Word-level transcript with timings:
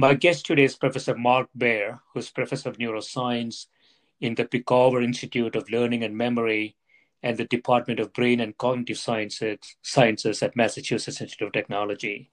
My 0.00 0.14
guest 0.14 0.46
today 0.46 0.62
is 0.62 0.76
Professor 0.76 1.16
Mark 1.16 1.48
Bear, 1.56 2.00
who's 2.14 2.30
Professor 2.30 2.68
of 2.68 2.78
Neuroscience 2.78 3.66
in 4.20 4.36
the 4.36 4.44
Picower 4.44 5.02
Institute 5.02 5.56
of 5.56 5.68
Learning 5.70 6.04
and 6.04 6.16
Memory 6.16 6.76
and 7.20 7.36
the 7.36 7.46
Department 7.46 7.98
of 7.98 8.12
Brain 8.12 8.38
and 8.38 8.56
Cognitive 8.56 8.96
Sciences, 8.96 9.58
Sciences 9.82 10.40
at 10.40 10.54
Massachusetts 10.54 11.20
Institute 11.20 11.48
of 11.48 11.52
Technology. 11.52 12.30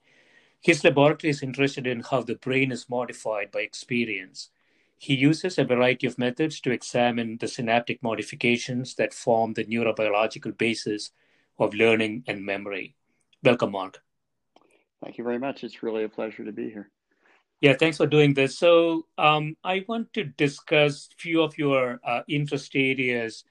His 0.60 0.84
laboratory 0.84 1.30
is 1.30 1.42
interested 1.42 1.88
in 1.88 2.04
how 2.08 2.22
the 2.22 2.36
brain 2.36 2.70
is 2.70 2.88
modified 2.88 3.50
by 3.50 3.62
experience. 3.62 4.50
He 4.96 5.16
uses 5.16 5.58
a 5.58 5.64
variety 5.64 6.06
of 6.06 6.18
methods 6.18 6.60
to 6.60 6.70
examine 6.70 7.38
the 7.38 7.48
synaptic 7.48 8.00
modifications 8.00 8.94
that 8.94 9.12
form 9.12 9.54
the 9.54 9.64
neurobiological 9.64 10.56
basis 10.56 11.10
of 11.58 11.74
learning 11.74 12.22
and 12.28 12.46
memory. 12.46 12.94
Welcome, 13.42 13.72
Mark. 13.72 14.04
Thank 15.02 15.18
you 15.18 15.24
very 15.24 15.40
much. 15.40 15.64
It's 15.64 15.82
really 15.82 16.04
a 16.04 16.08
pleasure 16.08 16.44
to 16.44 16.52
be 16.52 16.70
here. 16.70 16.92
Yeah, 17.60 17.74
thanks 17.74 17.96
for 17.96 18.06
doing 18.06 18.34
this. 18.34 18.58
So 18.58 19.06
um, 19.16 19.56
I 19.64 19.84
want 19.88 20.12
to 20.12 20.24
discuss 20.24 21.08
a 21.12 21.16
few 21.20 21.42
of 21.42 21.56
your 21.56 22.00
uh, 22.04 22.20
interest 22.28 22.72
areas 22.74 23.44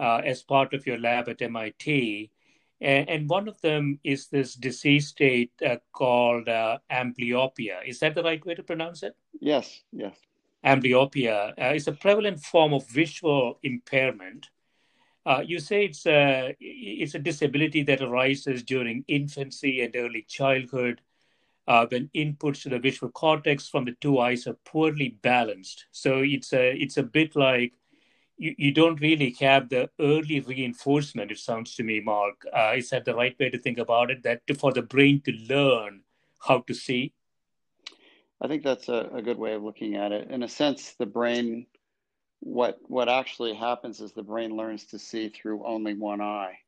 uh, 0.00 0.22
as 0.24 0.42
part 0.42 0.74
of 0.74 0.86
your 0.86 0.98
lab 0.98 1.28
at 1.28 1.40
MIT. 1.40 2.30
And, 2.80 3.08
and, 3.08 3.28
one 3.28 3.46
of 3.46 3.60
them 3.60 4.00
is 4.02 4.26
this 4.26 4.56
disease 4.56 5.08
state 5.08 5.52
uh, 5.64 5.76
called 5.92 6.48
uh, 6.48 6.78
amblyopia. 6.90 7.86
Is 7.86 8.00
that 8.00 8.16
the 8.16 8.22
right 8.24 8.44
way 8.44 8.56
to 8.56 8.62
pronounce 8.64 9.04
it? 9.04 9.14
Yes, 9.40 9.82
yes. 9.92 10.16
Amblyopia 10.66 11.52
uh, 11.56 11.74
is 11.74 11.86
a 11.86 11.92
prevalent 11.92 12.40
form 12.40 12.74
of 12.74 12.86
visual 12.88 13.60
impairment. 13.62 14.48
Uh, 15.24 15.42
you 15.46 15.60
say 15.60 15.84
it's 15.84 16.04
a, 16.06 16.54
it's 16.58 17.14
a 17.14 17.18
disability 17.18 17.82
that 17.84 18.02
arises 18.02 18.64
during 18.64 19.04
infancy 19.06 19.82
and 19.82 19.94
early 19.94 20.22
childhood 20.28 21.00
uh, 21.66 21.86
when 21.90 22.10
inputs 22.14 22.62
to 22.62 22.68
the 22.68 22.78
visual 22.78 23.10
cortex 23.10 23.68
from 23.68 23.84
the 23.84 23.96
two 24.00 24.18
eyes 24.18 24.46
are 24.46 24.56
poorly 24.64 25.18
balanced. 25.22 25.86
So 25.90 26.18
it's 26.18 26.52
a 26.52 26.72
it's 26.74 26.96
a 26.96 27.02
bit 27.02 27.34
like 27.36 27.74
you, 28.36 28.54
you 28.58 28.72
don't 28.72 29.00
really 29.00 29.36
have 29.40 29.68
the 29.68 29.90
early 30.00 30.40
reinforcement. 30.40 31.30
It 31.30 31.38
sounds 31.38 31.74
to 31.76 31.82
me, 31.82 32.00
Mark. 32.00 32.46
Uh, 32.52 32.74
is 32.76 32.90
that 32.90 33.04
the 33.04 33.14
right 33.14 33.36
way 33.38 33.50
to 33.50 33.58
think 33.58 33.78
about 33.78 34.10
it? 34.10 34.22
That 34.22 34.46
to, 34.46 34.54
for 34.54 34.72
the 34.72 34.82
brain 34.82 35.20
to 35.22 35.32
learn 35.32 36.02
how 36.46 36.60
to 36.60 36.74
see. 36.74 37.12
I 38.40 38.48
think 38.48 38.62
that's 38.62 38.88
a, 38.88 39.08
a 39.14 39.22
good 39.22 39.38
way 39.38 39.54
of 39.54 39.62
looking 39.62 39.96
at 39.96 40.12
it. 40.12 40.30
In 40.30 40.42
a 40.42 40.48
sense, 40.48 40.94
the 40.98 41.06
brain, 41.06 41.66
what 42.40 42.78
what 42.82 43.08
actually 43.08 43.54
happens 43.54 44.00
is 44.00 44.12
the 44.12 44.22
brain 44.22 44.56
learns 44.56 44.84
to 44.86 44.98
see 44.98 45.30
through 45.30 45.64
only 45.64 45.94
one 45.94 46.20
eye. 46.20 46.58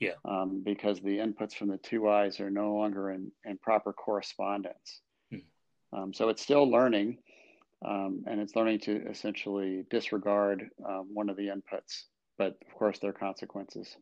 Yeah. 0.00 0.12
Um, 0.24 0.62
because 0.64 1.00
the 1.00 1.18
inputs 1.18 1.54
from 1.54 1.68
the 1.68 1.78
two 1.78 2.08
eyes 2.08 2.38
are 2.40 2.50
no 2.50 2.74
longer 2.74 3.10
in, 3.10 3.32
in 3.44 3.56
proper 3.58 3.92
correspondence. 3.92 5.00
Hmm. 5.30 5.38
Um, 5.92 6.12
so 6.12 6.28
it's 6.28 6.42
still 6.42 6.70
learning, 6.70 7.18
um, 7.84 8.24
and 8.26 8.40
it's 8.40 8.54
learning 8.54 8.80
to 8.80 9.08
essentially 9.08 9.86
disregard 9.90 10.68
um, 10.86 11.08
one 11.14 11.30
of 11.30 11.36
the 11.36 11.48
inputs. 11.48 12.04
But 12.36 12.58
of 12.66 12.74
course, 12.74 12.98
there 12.98 13.10
are 13.10 13.14
consequences. 13.14 13.96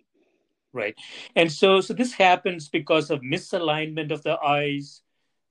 Right. 0.72 0.96
And 1.36 1.50
so, 1.50 1.80
so 1.80 1.94
this 1.94 2.12
happens 2.12 2.68
because 2.68 3.10
of 3.10 3.20
misalignment 3.20 4.10
of 4.10 4.24
the 4.24 4.36
eyes, 4.40 5.02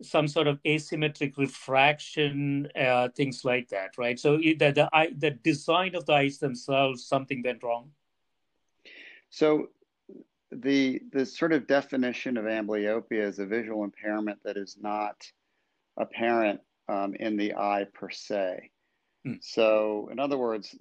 some 0.01 0.27
sort 0.27 0.47
of 0.47 0.61
asymmetric 0.63 1.37
refraction, 1.37 2.67
uh, 2.77 3.07
things 3.15 3.45
like 3.45 3.69
that, 3.69 3.97
right? 3.97 4.19
So 4.19 4.35
the, 4.35 4.53
the, 4.55 4.89
eye, 4.91 5.11
the 5.17 5.31
design 5.31 5.95
of 5.95 6.05
the 6.05 6.13
eyes 6.13 6.39
themselves, 6.39 7.07
something 7.07 7.41
went 7.41 7.63
wrong. 7.63 7.91
So 9.29 9.69
the 10.61 11.01
the 11.11 11.25
sort 11.25 11.53
of 11.53 11.67
definition 11.67 12.37
of 12.37 12.45
amblyopia 12.45 13.23
is 13.27 13.39
a 13.39 13.45
visual 13.45 13.83
impairment 13.83 14.39
that 14.43 14.57
is 14.57 14.77
not 14.79 15.15
apparent 15.97 16.61
um, 16.87 17.15
in 17.15 17.37
the 17.37 17.55
eye 17.55 17.85
per 17.93 18.09
se. 18.09 18.71
Hmm. 19.25 19.33
So, 19.41 20.09
in 20.11 20.19
other 20.19 20.37
words, 20.37 20.75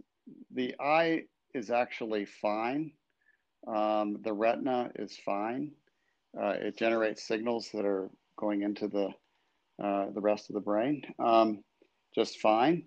the 0.52 0.74
eye 0.80 1.24
is 1.54 1.70
actually 1.70 2.24
fine. 2.24 2.92
Um, 3.66 4.18
the 4.22 4.32
retina 4.32 4.90
is 4.96 5.16
fine. 5.24 5.72
Uh, 6.38 6.54
it 6.58 6.76
generates 6.76 7.22
signals 7.26 7.68
that 7.74 7.84
are 7.84 8.10
going 8.36 8.62
into 8.62 8.88
the 8.88 9.10
uh, 9.82 10.06
the 10.14 10.20
rest 10.20 10.48
of 10.50 10.54
the 10.54 10.60
brain 10.60 11.02
um, 11.18 11.62
just 12.14 12.38
fine. 12.40 12.84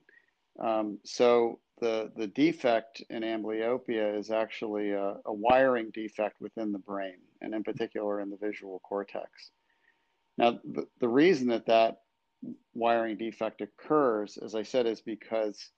Um, 0.60 1.00
so 1.04 1.60
the, 1.80 2.12
the 2.16 2.28
defect 2.28 3.04
in 3.10 3.24
amblyopia 3.24 4.18
is 4.18 4.32
actually 4.32 4.92
a, 4.92 5.18
a, 5.26 5.34
wiring 5.34 5.92
defect 5.94 6.40
within 6.40 6.72
the 6.72 6.80
brain, 6.80 7.18
and 7.42 7.54
in 7.54 7.64
particular 7.64 8.22
in 8.22 8.30
the 8.30 8.38
visual 8.38 8.80
cortex. 8.80 9.52
Now, 10.38 10.60
the, 10.64 10.88
the 11.00 11.08
reason 11.08 11.48
that 11.48 11.66
that 11.68 11.98
wiring 12.74 13.18
defect 13.18 13.62
occurs, 13.62 14.38
as 14.38 14.56
I 14.56 14.64
said, 14.64 14.86
is 14.86 15.02
because 15.02 15.70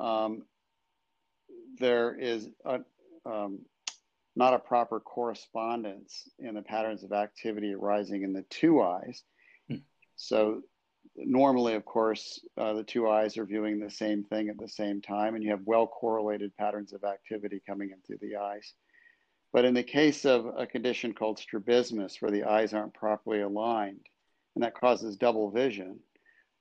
um, 0.00 0.42
there 1.78 2.14
is 2.18 2.48
a, 2.64 2.80
um, 3.24 3.60
not 4.34 4.54
a 4.54 4.58
proper 4.58 4.98
correspondence 4.98 6.28
in 6.38 6.54
the 6.54 6.62
patterns 6.62 7.04
of 7.04 7.12
activity 7.12 7.74
arising 7.74 8.22
in 8.22 8.32
the 8.32 8.44
two 8.50 8.82
eyes. 8.82 9.22
Hmm. 9.68 9.76
So 10.16 10.62
normally, 11.16 11.74
of 11.74 11.84
course, 11.84 12.40
uh, 12.56 12.72
the 12.74 12.84
two 12.84 13.08
eyes 13.08 13.36
are 13.36 13.44
viewing 13.44 13.78
the 13.78 13.90
same 13.90 14.24
thing 14.24 14.48
at 14.48 14.58
the 14.58 14.68
same 14.68 15.00
time, 15.00 15.34
and 15.34 15.44
you 15.44 15.50
have 15.50 15.62
well 15.64 15.86
correlated 15.86 16.56
patterns 16.56 16.92
of 16.92 17.04
activity 17.04 17.62
coming 17.66 17.90
in 17.90 17.98
through 18.06 18.18
the 18.26 18.36
eyes. 18.36 18.72
But 19.52 19.64
in 19.64 19.74
the 19.74 19.82
case 19.82 20.24
of 20.24 20.46
a 20.56 20.66
condition 20.66 21.12
called 21.12 21.38
strabismus, 21.38 22.20
where 22.20 22.30
the 22.30 22.44
eyes 22.44 22.72
aren't 22.72 22.94
properly 22.94 23.42
aligned, 23.42 24.06
and 24.54 24.64
that 24.64 24.78
causes 24.78 25.16
double 25.16 25.50
vision, 25.50 26.00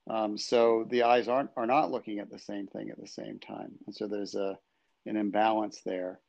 um, 0.10 0.38
so 0.38 0.86
the 0.90 1.04
eyes 1.04 1.28
aren't 1.28 1.52
are 1.56 1.68
not 1.68 1.92
looking 1.92 2.20
at 2.20 2.30
the 2.30 2.40
same 2.40 2.68
thing 2.68 2.90
at 2.90 3.00
the 3.00 3.08
same 3.08 3.40
time, 3.40 3.72
and 3.86 3.96
so 3.96 4.08
there's 4.08 4.36
a 4.36 4.58
an 5.06 5.16
imbalance 5.16 5.82
there. 5.86 6.20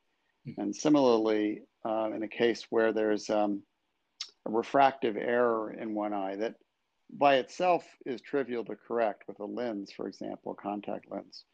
Mm-hmm. 0.46 0.60
And 0.60 0.76
similarly, 0.76 1.62
uh, 1.84 2.10
in 2.14 2.22
a 2.22 2.28
case 2.28 2.66
where 2.70 2.92
there's 2.92 3.28
um, 3.30 3.62
a 4.46 4.50
refractive 4.50 5.16
error 5.16 5.72
in 5.72 5.94
one 5.94 6.12
eye 6.12 6.36
that 6.36 6.54
by 7.12 7.36
itself 7.36 7.84
is 8.06 8.20
trivial 8.20 8.64
to 8.64 8.76
correct 8.76 9.24
with 9.28 9.38
a 9.40 9.44
lens, 9.44 9.92
for 9.92 10.08
example, 10.08 10.52
a 10.52 10.62
contact 10.62 11.10
lens. 11.10 11.44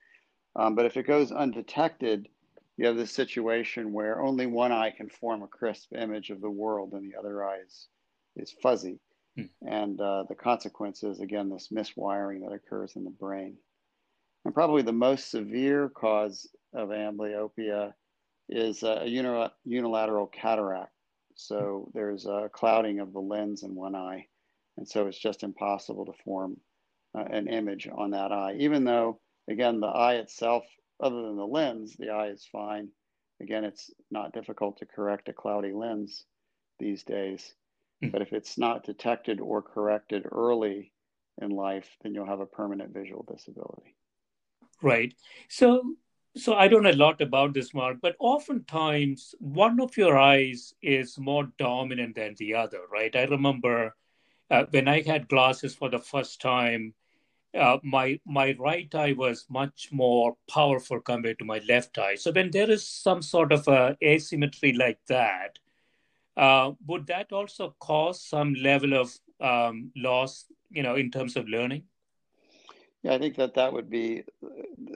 Um, 0.57 0.75
but 0.75 0.87
if 0.87 0.97
it 0.97 1.07
goes 1.07 1.33
undetected, 1.33 2.29
you 2.77 2.87
have 2.87 2.97
this 2.97 3.11
situation 3.11 3.93
where 3.93 4.23
only 4.23 4.47
one 4.47 4.73
eye 4.73 4.93
can 4.97 5.09
form 5.09 5.43
a 5.43 5.49
crisp 5.49 5.93
image 5.95 6.31
of 6.31 6.41
the 6.41 6.51
world 6.51 6.93
and 6.93 7.05
the 7.05 7.19
other 7.19 7.45
eye 7.45 7.59
is, 7.67 7.89
is 8.37 8.55
fuzzy. 8.63 9.01
Hmm. 9.37 9.45
And 9.67 10.01
uh, 10.01 10.25
the 10.29 10.35
consequence 10.35 11.03
is, 11.03 11.21
again, 11.21 11.49
this 11.49 11.69
miswiring 11.73 12.41
that 12.41 12.55
occurs 12.55 12.95
in 12.97 13.05
the 13.05 13.11
brain. 13.11 13.57
And 14.45 14.55
probably 14.55 14.83
the 14.83 14.93
most 14.93 15.31
severe 15.31 15.89
cause 15.89 16.49
of 16.73 16.91
amblyopia 16.91 17.95
is 18.49 18.83
a 18.83 19.05
unilateral 19.65 20.27
cataract. 20.29 20.93
So 21.35 21.91
there's 21.95 22.27
a 22.27 22.49
clouding 22.53 23.01
of 23.01 23.13
the 23.13 23.21
lens 23.21 23.63
in 23.63 23.75
one 23.75 23.95
eye. 23.95 24.27
And 24.79 24.89
so 24.89 25.09
it's 25.09 25.19
just 25.19 25.43
impossible 25.43 26.07
to 26.07 26.13
form 26.25 26.57
uh, 27.13 27.25
an 27.25 27.49
image 27.49 27.89
on 27.93 28.13
that 28.13 28.31
eye, 28.31 28.55
even 28.61 28.85
though, 28.85 29.21
again, 29.51 29.81
the 29.81 29.89
eye 29.89 30.15
itself, 30.15 30.63
other 31.03 31.21
than 31.23 31.37
the 31.37 31.45
lens, 31.45 31.97
the 31.99 32.11
eye 32.11 32.29
is 32.29 32.47
fine. 32.51 32.89
Again, 33.43 33.65
it's 33.65 33.91
not 34.11 34.33
difficult 34.33 34.79
to 34.79 34.87
correct 34.87 35.29
a 35.29 35.33
cloudy 35.33 35.73
lens 35.73 36.25
these 36.79 37.03
days. 37.03 37.55
Mm-hmm. 38.03 38.13
But 38.13 38.23
if 38.23 38.33
it's 38.33 38.57
not 38.57 38.85
detected 38.85 39.41
or 39.41 39.63
corrected 39.63 40.27
early 40.31 40.93
in 41.43 41.51
life, 41.51 41.89
then 42.03 42.15
you'll 42.15 42.27
have 42.27 42.41
a 42.41 42.47
permanent 42.47 42.95
visual 42.95 43.27
disability. 43.29 43.97
Right. 44.81 45.13
So, 45.49 45.83
so 46.37 46.55
I 46.55 46.69
don't 46.69 46.85
know 46.85 46.91
a 46.91 46.93
lot 46.93 47.21
about 47.21 47.53
this, 47.53 47.75
Mark, 47.75 47.97
but 48.01 48.15
oftentimes 48.21 49.35
one 49.41 49.81
of 49.81 49.97
your 49.97 50.17
eyes 50.17 50.73
is 50.83 51.19
more 51.19 51.49
dominant 51.59 52.15
than 52.15 52.37
the 52.39 52.55
other, 52.55 52.83
right? 52.93 53.15
I 53.17 53.25
remember 53.25 53.97
uh, 54.51 54.65
when 54.71 54.89
I 54.89 55.03
had 55.03 55.29
glasses 55.29 55.75
for 55.75 55.89
the 55.89 55.99
first 55.99 56.41
time, 56.41 56.95
uh, 57.55 57.79
my 57.83 58.21
my 58.27 58.55
right 58.59 58.93
eye 58.95 59.13
was 59.13 59.47
much 59.49 59.89
more 59.91 60.37
powerful 60.51 61.01
compared 61.01 61.39
to 61.39 61.45
my 61.45 61.61
left 61.69 61.99
eye. 61.99 62.15
So 62.15 62.31
when 62.31 62.51
there 62.51 62.71
is 62.71 62.87
some 62.87 63.23
sort 63.23 63.53
of 63.53 63.67
a 63.69 63.97
asymmetry 64.03 64.73
like 64.73 64.99
that, 65.09 65.59
uh, 66.37 66.73
would 66.87 67.07
that 67.07 67.33
also 67.33 67.75
cause 67.81 68.23
some 68.23 68.55
level 68.55 68.95
of 68.95 69.13
um, 69.41 69.91
loss, 69.97 70.47
you 70.71 70.83
know, 70.83 70.97
in 70.97 71.11
terms 71.11 71.37
of 71.37 71.49
learning? 71.49 71.85
Yeah, 73.03 73.15
I 73.15 73.19
think 73.19 73.37
that 73.37 73.55
that 73.55 73.73
would 73.73 73.89
be 73.89 74.25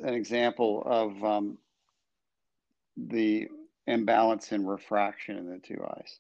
an 0.03 0.15
example 0.15 0.83
of 0.85 1.25
um, 1.25 1.59
the 2.97 3.49
imbalance 3.87 4.53
in 4.53 4.67
refraction 4.67 5.37
in 5.37 5.49
the 5.49 5.59
two 5.59 5.83
eyes. 5.85 6.19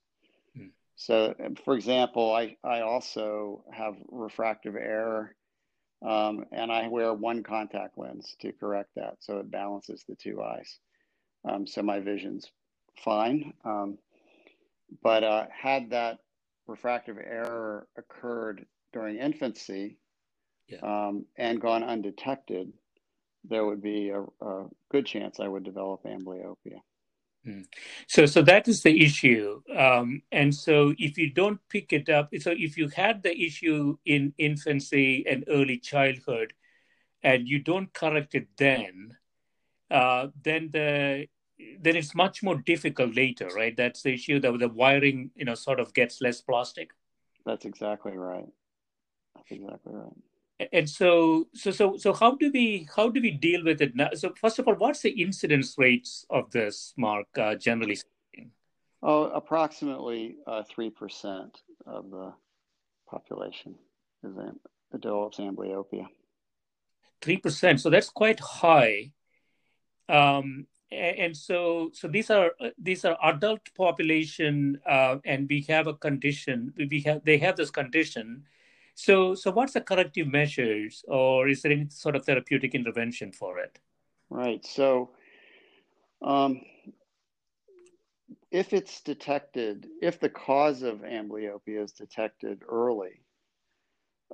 So, 1.02 1.34
for 1.64 1.74
example, 1.74 2.32
I, 2.32 2.56
I 2.62 2.82
also 2.82 3.64
have 3.72 3.96
refractive 4.08 4.76
error 4.76 5.34
um, 6.00 6.44
and 6.52 6.70
I 6.70 6.86
wear 6.86 7.12
one 7.12 7.42
contact 7.42 7.98
lens 7.98 8.36
to 8.40 8.52
correct 8.52 8.90
that. 8.94 9.16
So 9.18 9.38
it 9.38 9.50
balances 9.50 10.04
the 10.08 10.14
two 10.14 10.40
eyes. 10.40 10.78
Um, 11.44 11.66
so 11.66 11.82
my 11.82 11.98
vision's 11.98 12.52
fine. 13.04 13.52
Um, 13.64 13.98
but 15.02 15.24
uh, 15.24 15.46
had 15.50 15.90
that 15.90 16.18
refractive 16.68 17.18
error 17.18 17.88
occurred 17.98 18.64
during 18.92 19.16
infancy 19.16 19.98
yeah. 20.68 20.78
um, 20.84 21.24
and 21.36 21.60
gone 21.60 21.82
undetected, 21.82 22.72
there 23.42 23.66
would 23.66 23.82
be 23.82 24.10
a, 24.10 24.22
a, 24.22 24.66
good 24.92 25.04
chance 25.04 25.40
I 25.40 25.48
would 25.48 25.64
develop 25.64 26.04
amblyopia. 26.04 26.78
Hmm. 27.44 27.62
So, 28.06 28.26
so 28.26 28.42
that 28.42 28.68
is 28.68 28.82
the 28.82 29.04
issue, 29.04 29.62
um, 29.76 30.22
and 30.30 30.54
so 30.54 30.94
if 30.96 31.18
you 31.18 31.30
don't 31.30 31.58
pick 31.68 31.92
it 31.92 32.08
up, 32.08 32.30
so 32.38 32.52
if 32.56 32.78
you 32.78 32.88
had 32.88 33.24
the 33.24 33.36
issue 33.36 33.96
in 34.04 34.32
infancy 34.38 35.26
and 35.26 35.44
early 35.48 35.78
childhood, 35.78 36.52
and 37.24 37.48
you 37.48 37.58
don't 37.58 37.92
correct 37.92 38.36
it 38.36 38.46
then, 38.56 39.16
uh, 39.90 40.28
then 40.44 40.70
the 40.72 41.26
then 41.80 41.96
it's 41.96 42.14
much 42.14 42.42
more 42.42 42.56
difficult 42.56 43.14
later, 43.14 43.48
right? 43.56 43.76
That's 43.76 44.02
the 44.02 44.14
issue 44.14 44.40
that 44.40 44.58
the 44.58 44.68
wiring, 44.68 45.30
you 45.34 45.44
know, 45.44 45.54
sort 45.54 45.80
of 45.80 45.94
gets 45.94 46.20
less 46.20 46.40
plastic. 46.40 46.90
That's 47.44 47.64
exactly 47.64 48.16
right. 48.16 48.48
That's 49.34 49.50
exactly 49.50 49.92
right. 49.94 50.31
And 50.72 50.88
so, 50.88 51.48
so, 51.54 51.70
so, 51.70 51.96
so, 51.96 52.12
how 52.12 52.36
do 52.36 52.50
we 52.52 52.86
how 52.94 53.08
do 53.08 53.20
we 53.20 53.30
deal 53.30 53.64
with 53.64 53.80
it 53.80 53.96
now? 53.96 54.10
So, 54.14 54.34
first 54.40 54.58
of 54.58 54.68
all, 54.68 54.74
what's 54.74 55.00
the 55.00 55.10
incidence 55.10 55.76
rates 55.78 56.26
of 56.30 56.50
this, 56.50 56.92
Mark? 56.96 57.26
Uh, 57.38 57.54
generally 57.54 57.96
speaking, 57.96 58.50
oh, 59.02 59.24
approximately 59.24 60.36
uh, 60.46 60.62
three 60.62 60.88
uh, 60.88 60.98
percent 60.98 61.62
of 61.86 62.10
the 62.10 62.32
population 63.08 63.74
is 64.24 64.34
develops 64.92 65.38
amblyopia. 65.38 66.06
Three 67.20 67.38
percent. 67.38 67.80
So 67.80 67.90
that's 67.90 68.10
quite 68.10 68.40
high. 68.40 69.12
Um, 70.08 70.66
and 70.92 71.36
so 71.36 71.90
so 71.92 72.08
these 72.08 72.30
are 72.30 72.52
uh, 72.60 72.68
these 72.78 73.04
are 73.04 73.16
adult 73.24 73.60
population 73.74 74.78
uh, 74.86 75.16
and 75.24 75.48
we 75.48 75.62
have 75.68 75.86
a 75.86 75.94
condition 75.94 76.72
we 76.76 77.00
have 77.00 77.24
they 77.24 77.38
have 77.38 77.56
this 77.56 77.70
condition 77.70 78.44
so 78.94 79.34
so 79.34 79.50
what's 79.50 79.72
the 79.72 79.80
corrective 79.80 80.26
measures 80.26 81.04
or 81.08 81.48
is 81.48 81.62
there 81.62 81.72
any 81.72 81.88
sort 81.88 82.16
of 82.16 82.24
therapeutic 82.24 82.74
intervention 82.74 83.32
for 83.32 83.58
it? 83.58 83.78
Right. 84.30 84.64
So 84.64 85.10
um, 86.22 86.60
if 88.50 88.72
it's 88.72 89.00
detected 89.00 89.88
if 90.00 90.20
the 90.20 90.28
cause 90.28 90.82
of 90.82 90.98
amblyopia 91.00 91.84
is 91.84 91.92
detected 91.92 92.62
early 92.68 93.22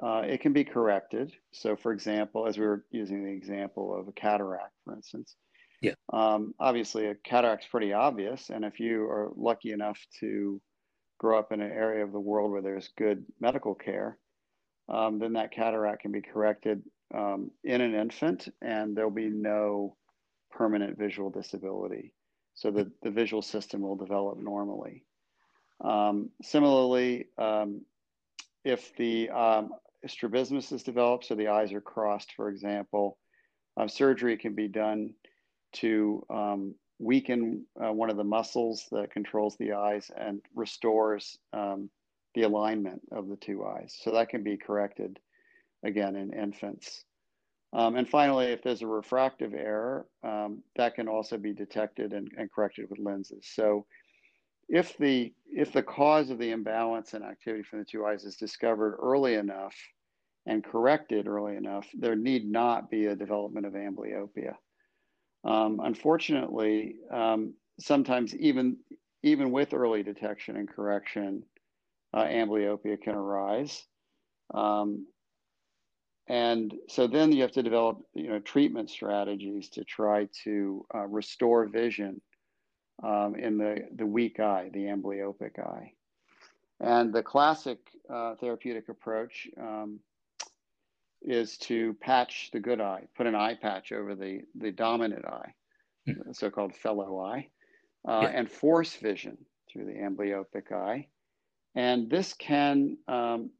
uh, 0.02 0.22
it 0.24 0.40
can 0.40 0.52
be 0.52 0.64
corrected. 0.64 1.32
So 1.52 1.76
for 1.76 1.92
example 1.92 2.46
as 2.46 2.58
we 2.58 2.66
were 2.66 2.84
using 2.90 3.24
the 3.24 3.32
example 3.32 3.98
of 3.98 4.08
a 4.08 4.12
cataract 4.12 4.74
for 4.84 4.94
instance 4.94 5.36
yeah. 5.80 5.94
Um, 6.12 6.54
obviously, 6.58 7.06
a 7.06 7.14
cataract's 7.14 7.66
pretty 7.66 7.92
obvious, 7.92 8.50
and 8.50 8.64
if 8.64 8.80
you 8.80 9.04
are 9.04 9.30
lucky 9.36 9.72
enough 9.72 9.98
to 10.20 10.60
grow 11.18 11.38
up 11.38 11.52
in 11.52 11.60
an 11.60 11.70
area 11.70 12.04
of 12.04 12.12
the 12.12 12.20
world 12.20 12.50
where 12.50 12.62
there's 12.62 12.90
good 12.96 13.24
medical 13.40 13.74
care, 13.74 14.18
um, 14.88 15.18
then 15.18 15.34
that 15.34 15.52
cataract 15.52 16.02
can 16.02 16.12
be 16.12 16.22
corrected 16.22 16.82
um, 17.14 17.50
in 17.64 17.80
an 17.80 17.94
infant, 17.94 18.48
and 18.62 18.96
there'll 18.96 19.10
be 19.10 19.28
no 19.28 19.96
permanent 20.50 20.98
visual 20.98 21.30
disability. 21.30 22.12
So 22.54 22.70
the, 22.70 22.90
the 23.02 23.10
visual 23.10 23.42
system 23.42 23.82
will 23.82 23.96
develop 23.96 24.38
normally. 24.38 25.04
Um, 25.82 26.30
similarly, 26.42 27.26
um, 27.38 27.82
if 28.64 28.94
the 28.96 29.30
um, 29.30 29.70
strabismus 30.06 30.72
is 30.72 30.82
developed, 30.82 31.26
so 31.26 31.34
the 31.34 31.48
eyes 31.48 31.72
are 31.72 31.80
crossed, 31.80 32.32
for 32.34 32.48
example, 32.48 33.18
uh, 33.76 33.86
surgery 33.86 34.36
can 34.36 34.54
be 34.54 34.68
done 34.68 35.14
to 35.74 36.24
weaken 36.98 37.64
uh, 37.82 37.92
one 37.92 38.10
of 38.10 38.16
the 38.16 38.24
muscles 38.24 38.86
that 38.90 39.12
controls 39.12 39.56
the 39.56 39.72
eyes 39.72 40.10
and 40.16 40.40
restores 40.54 41.38
um, 41.52 41.88
the 42.38 42.46
alignment 42.46 43.02
of 43.10 43.28
the 43.28 43.36
two 43.36 43.64
eyes. 43.64 43.98
So 44.00 44.12
that 44.12 44.28
can 44.28 44.44
be 44.44 44.56
corrected 44.56 45.18
again 45.84 46.14
in 46.14 46.32
infants. 46.32 47.04
Um, 47.72 47.96
and 47.96 48.08
finally, 48.08 48.46
if 48.46 48.62
there's 48.62 48.80
a 48.80 48.86
refractive 48.86 49.54
error, 49.54 50.06
um, 50.22 50.62
that 50.76 50.94
can 50.94 51.08
also 51.08 51.36
be 51.36 51.52
detected 51.52 52.12
and, 52.12 52.30
and, 52.38 52.50
corrected 52.50 52.88
with 52.88 53.00
lenses. 53.00 53.44
So 53.52 53.86
if 54.68 54.96
the, 54.98 55.34
if 55.46 55.72
the 55.72 55.82
cause 55.82 56.30
of 56.30 56.38
the 56.38 56.52
imbalance 56.52 57.12
in 57.12 57.24
activity 57.24 57.64
from 57.64 57.80
the 57.80 57.84
two 57.84 58.06
eyes 58.06 58.24
is 58.24 58.36
discovered 58.36 58.96
early 59.02 59.34
enough 59.34 59.74
and 60.46 60.62
corrected 60.62 61.26
early 61.26 61.56
enough, 61.56 61.88
there 61.92 62.14
need 62.14 62.48
not 62.48 62.88
be 62.88 63.06
a 63.06 63.16
development 63.16 63.66
of 63.66 63.72
amblyopia. 63.72 64.54
Um, 65.44 65.80
unfortunately, 65.82 66.96
um, 67.12 67.54
sometimes 67.80 68.34
even 68.36 68.76
even 69.24 69.50
with 69.50 69.74
early 69.74 70.04
detection 70.04 70.56
and 70.56 70.68
correction, 70.68 71.42
uh, 72.14 72.24
amblyopia 72.24 73.00
can 73.00 73.14
arise. 73.14 73.84
Um, 74.54 75.06
and 76.28 76.74
so 76.88 77.06
then 77.06 77.32
you 77.32 77.42
have 77.42 77.52
to 77.52 77.62
develop 77.62 77.98
you 78.14 78.28
know 78.28 78.38
treatment 78.40 78.90
strategies 78.90 79.70
to 79.70 79.84
try 79.84 80.28
to 80.44 80.84
uh, 80.94 81.06
restore 81.06 81.66
vision 81.66 82.20
um, 83.02 83.34
in 83.34 83.56
the 83.58 83.88
the 83.96 84.06
weak 84.06 84.40
eye, 84.40 84.70
the 84.72 84.84
amblyopic 84.84 85.58
eye. 85.58 85.92
And 86.80 87.12
the 87.12 87.22
classic 87.22 87.78
uh, 88.12 88.34
therapeutic 88.36 88.88
approach 88.88 89.48
um, 89.60 90.00
is 91.22 91.58
to 91.58 91.94
patch 91.94 92.50
the 92.52 92.60
good 92.60 92.80
eye, 92.80 93.08
put 93.16 93.26
an 93.26 93.34
eye 93.34 93.56
patch 93.60 93.92
over 93.92 94.14
the, 94.14 94.42
the 94.54 94.70
dominant 94.70 95.24
eye, 95.24 95.52
mm-hmm. 96.08 96.32
so-called 96.32 96.74
fellow 96.74 97.20
eye, 97.20 97.48
uh, 98.08 98.20
yeah. 98.22 98.28
and 98.28 98.50
force 98.50 98.94
vision 98.94 99.36
through 99.70 99.86
the 99.86 99.92
amblyopic 99.92 100.72
eye. 100.72 101.08
And 101.78 102.10
this 102.10 102.34
can 102.34 102.98
um, 103.06 103.50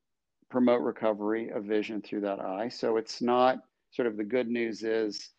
promote 0.50 0.82
recovery 0.82 1.50
of 1.50 1.62
vision 1.62 2.02
through 2.02 2.22
that 2.22 2.40
eye. 2.40 2.68
So 2.68 2.96
it's 2.96 3.22
not 3.22 3.58
sort 3.92 4.08
of 4.08 4.16
the 4.16 4.24
good 4.24 4.48
news 4.48 4.82
is 4.82 5.30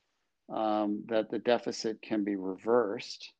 um, 0.49 1.03
that 1.09 1.29
the 1.29 1.39
deficit 1.39 2.01
can 2.01 2.23
be 2.23 2.37
reversed, 2.37 3.33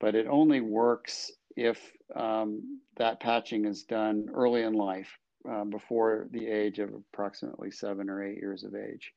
but 0.00 0.16
it 0.16 0.26
only 0.26 0.60
works 0.60 1.30
if 1.56 1.78
um, 2.16 2.80
that 2.96 3.20
patching 3.20 3.64
is 3.64 3.84
done 3.84 4.26
early 4.34 4.62
in 4.62 4.72
life, 4.72 5.20
uh, 5.48 5.62
before 5.62 6.26
the 6.32 6.44
age 6.44 6.80
of 6.80 6.90
approximately 6.92 7.70
seven 7.70 8.10
or 8.10 8.24
eight 8.24 8.38
years 8.38 8.64
of 8.64 8.74
age. 8.74 9.12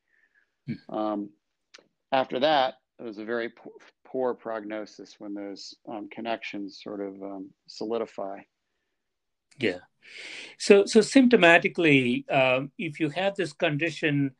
Hmm. 0.68 0.96
Um, 0.96 1.30
after 2.12 2.38
that, 2.38 2.74
it 3.00 3.02
was 3.02 3.18
a 3.18 3.24
very 3.24 3.48
poor, 3.48 3.72
poor 4.06 4.34
prognosis 4.34 5.16
when 5.18 5.34
those 5.34 5.74
um, 5.88 6.08
connections 6.12 6.80
sort 6.80 7.00
of 7.00 7.20
um, 7.20 7.50
solidify. 7.66 8.38
Yeah. 9.58 9.78
So, 10.58 10.86
so 10.86 11.00
symptomatically, 11.00 12.30
um, 12.32 12.72
if 12.78 12.98
you 12.98 13.10
have 13.10 13.36
this 13.36 13.52
condition, 13.52 14.32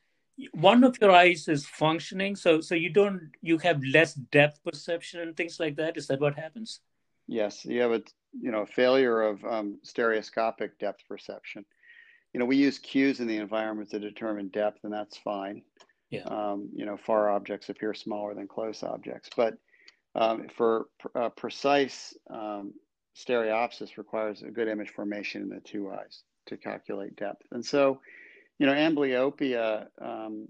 one 0.53 0.85
of 0.85 0.97
your 1.01 1.11
eyes 1.11 1.49
is 1.49 1.67
functioning, 1.67 2.37
so 2.37 2.61
so 2.61 2.75
you 2.75 2.91
don't 2.91 3.31
you 3.43 3.59
have 3.59 3.83
less 3.85 4.15
depth 4.15 4.63
perception 4.65 5.21
and 5.21 5.37
things 5.37 5.59
like 5.59 5.77
that. 5.77 5.97
Is 5.97 6.07
that 6.09 6.21
what 6.21 6.39
happens? 6.39 6.81
Yes, 7.27 7.65
you 7.65 7.81
have 7.81 7.93
a 7.93 8.03
you 8.41 8.51
know 8.51 8.65
failure 8.65 9.23
of 9.23 9.45
um, 9.45 9.79
stereoscopic 9.83 10.79
depth 10.79 11.03
perception. 11.09 11.65
You 12.33 12.41
know, 12.41 12.47
we 12.47 12.57
use 12.57 12.79
cues 12.79 13.21
in 13.21 13.27
the 13.27 13.39
environment 13.39 13.91
to 13.91 13.99
determine 13.99 14.49
depth, 14.49 14.85
and 14.85 14.93
that's 14.93 15.17
fine. 15.17 15.63
Yeah. 16.11 16.25
Um, 16.25 16.69
you 16.75 16.87
know, 16.87 16.97
far 16.97 17.31
objects 17.31 17.69
appear 17.69 17.95
smaller 17.95 18.35
than 18.35 18.49
close 18.49 18.83
objects, 18.83 19.29
but 19.37 19.55
um, 20.15 20.47
for 20.57 20.87
uh, 21.15 21.29
precise 21.31 22.17
um, 22.31 22.73
stereopsis 23.19 23.97
requires 23.97 24.43
a 24.43 24.51
good 24.51 24.69
image 24.69 24.91
formation 24.91 25.43
in 25.43 25.49
the 25.49 25.61
two 25.61 25.91
eyes 25.91 26.23
to 26.47 26.57
calculate 26.57 27.17
depth. 27.17 27.43
And 27.51 27.65
so, 27.65 28.01
you 28.59 28.67
know, 28.67 28.73
amblyopia, 28.73 29.87
um, 30.01 30.49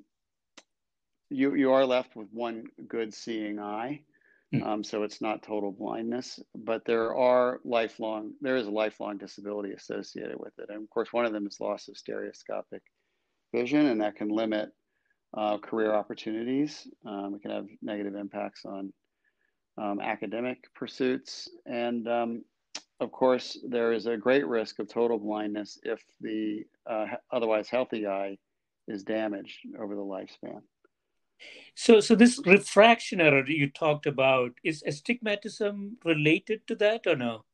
you 1.30 1.54
you 1.54 1.72
are 1.72 1.84
left 1.84 2.16
with 2.16 2.28
one 2.32 2.64
good 2.86 3.14
seeing 3.14 3.58
eye. 3.58 4.02
Hmm. 4.52 4.62
Um, 4.62 4.84
so 4.84 5.02
it's 5.02 5.20
not 5.20 5.42
total 5.42 5.72
blindness, 5.72 6.40
but 6.54 6.86
there 6.86 7.14
are 7.14 7.60
lifelong, 7.64 8.32
there 8.40 8.56
is 8.56 8.66
a 8.66 8.70
lifelong 8.70 9.18
disability 9.18 9.72
associated 9.72 10.36
with 10.38 10.54
it. 10.58 10.70
And 10.70 10.82
of 10.82 10.88
course, 10.88 11.12
one 11.12 11.26
of 11.26 11.34
them 11.34 11.46
is 11.46 11.60
loss 11.60 11.88
of 11.88 11.98
stereoscopic 11.98 12.82
vision, 13.54 13.86
and 13.86 14.00
that 14.00 14.16
can 14.16 14.30
limit 14.30 14.70
uh, 15.36 15.58
career 15.58 15.94
opportunities. 15.94 16.86
Um, 17.04 17.34
it 17.34 17.42
can 17.42 17.50
have 17.50 17.66
negative 17.82 18.14
impacts 18.14 18.64
on 18.64 18.92
um, 19.76 20.00
academic 20.00 20.58
pursuits. 20.74 21.50
And 21.66 22.08
um, 22.08 22.42
of 23.00 23.12
course, 23.12 23.58
there 23.66 23.92
is 23.92 24.06
a 24.06 24.16
great 24.16 24.46
risk 24.46 24.78
of 24.78 24.88
total 24.88 25.18
blindness 25.18 25.78
if 25.84 26.02
the 26.20 26.64
uh, 26.88 27.06
otherwise 27.30 27.68
healthy 27.68 28.06
eye 28.06 28.36
is 28.88 29.04
damaged 29.04 29.58
over 29.78 29.94
the 29.94 30.02
lifespan. 30.02 30.62
So, 31.74 32.00
so 32.00 32.16
this 32.16 32.40
refraction 32.44 33.20
error 33.20 33.44
you 33.46 33.70
talked 33.70 34.06
about 34.06 34.52
is 34.64 34.82
astigmatism 34.84 35.98
related 36.04 36.66
to 36.66 36.74
that 36.76 37.06
or 37.06 37.14
no? 37.14 37.44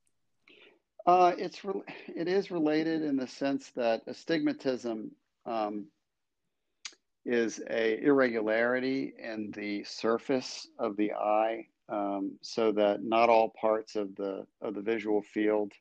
Uh, 1.07 1.33
it's 1.37 1.63
re- 1.63 1.83
it 2.17 2.29
is 2.29 2.51
related 2.51 3.03
in 3.03 3.17
the 3.17 3.27
sense 3.27 3.71
that 3.77 4.03
astigmatism 4.07 5.11
um, 5.45 5.87
is 7.27 7.61
a 7.69 8.03
irregularity 8.03 9.13
in 9.19 9.51
the 9.55 9.85
surface 9.85 10.67
of 10.79 10.97
the 10.97 11.13
eye 11.13 11.67
um, 11.89 12.39
so 12.43 12.73
that 12.73 13.03
not 13.03 13.29
all 13.29 13.53
parts 13.61 13.97
of 13.97 14.15
the 14.17 14.47
of 14.63 14.75
the 14.75 14.81
visual 14.81 15.23
field 15.23 15.73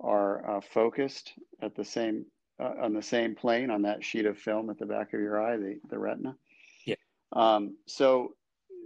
are 0.00 0.56
uh, 0.56 0.60
focused 0.60 1.32
at 1.62 1.74
the 1.74 1.84
same 1.84 2.26
uh, 2.60 2.72
on 2.82 2.94
the 2.94 3.02
same 3.02 3.34
plane 3.34 3.70
on 3.70 3.82
that 3.82 4.04
sheet 4.04 4.26
of 4.26 4.38
film 4.38 4.70
at 4.70 4.78
the 4.78 4.86
back 4.86 5.12
of 5.12 5.20
your 5.20 5.42
eye, 5.42 5.56
the, 5.56 5.78
the 5.90 5.98
retina. 5.98 6.34
Yeah. 6.86 6.94
Um, 7.32 7.76
so, 7.86 8.34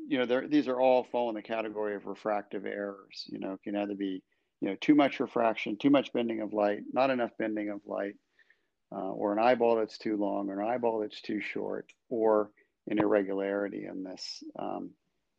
you 0.09 0.19
know, 0.19 0.47
these 0.49 0.67
are 0.67 0.81
all 0.81 1.05
fall 1.05 1.29
in 1.29 1.37
the 1.37 1.43
category 1.43 1.95
of 1.95 2.07
refractive 2.07 2.67
errors. 2.67 3.27
You 3.29 3.39
know, 3.39 3.59
can 3.63 3.77
either 3.77 3.95
be, 3.95 4.23
you 4.61 4.69
know, 4.69 4.77
too 4.81 4.95
much 4.95 5.21
refraction, 5.21 5.77
too 5.77 5.91
much 5.91 6.13
bending 6.13 6.41
of 6.41 6.53
light, 6.53 6.81
not 6.93 7.11
enough 7.11 7.31
bending 7.39 7.71
of 7.71 7.81
light, 7.87 8.15
uh, 8.93 9.13
or 9.13 9.33
an 9.33 9.39
eyeball 9.39 9.77
that's 9.77 9.99
too 9.99 10.17
long, 10.17 10.49
or 10.49 10.61
an 10.61 10.69
eyeball 10.69 11.01
that's 11.01 11.21
too 11.21 11.41
short, 11.41 11.93
or 12.09 12.51
an 12.89 12.99
irregularity 12.99 13.87
in 13.87 14.03
this 14.03 14.43
um, 14.59 14.91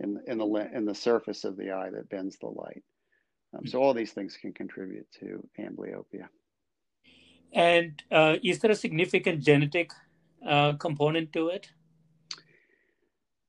in, 0.02 0.20
in 0.28 0.38
the 0.38 0.70
in 0.74 0.86
the 0.86 0.96
surface 0.96 1.44
of 1.44 1.58
the 1.58 1.72
eye 1.72 1.90
that 1.92 2.10
bends 2.10 2.38
the 2.38 2.48
light. 2.48 2.84
Um, 3.54 3.68
so 3.68 3.80
all 3.82 3.94
these 3.94 4.14
things 4.14 4.38
can 4.38 4.54
contribute 4.54 5.08
to 5.20 5.48
amblyopia. 5.60 6.28
And 7.54 8.02
uh, 8.12 8.38
is 8.44 8.60
there 8.60 8.72
a 8.72 8.76
significant 8.76 9.42
genetic 9.44 9.92
uh, 10.48 10.74
component 10.74 11.34
to 11.34 11.50
it? 11.50 11.70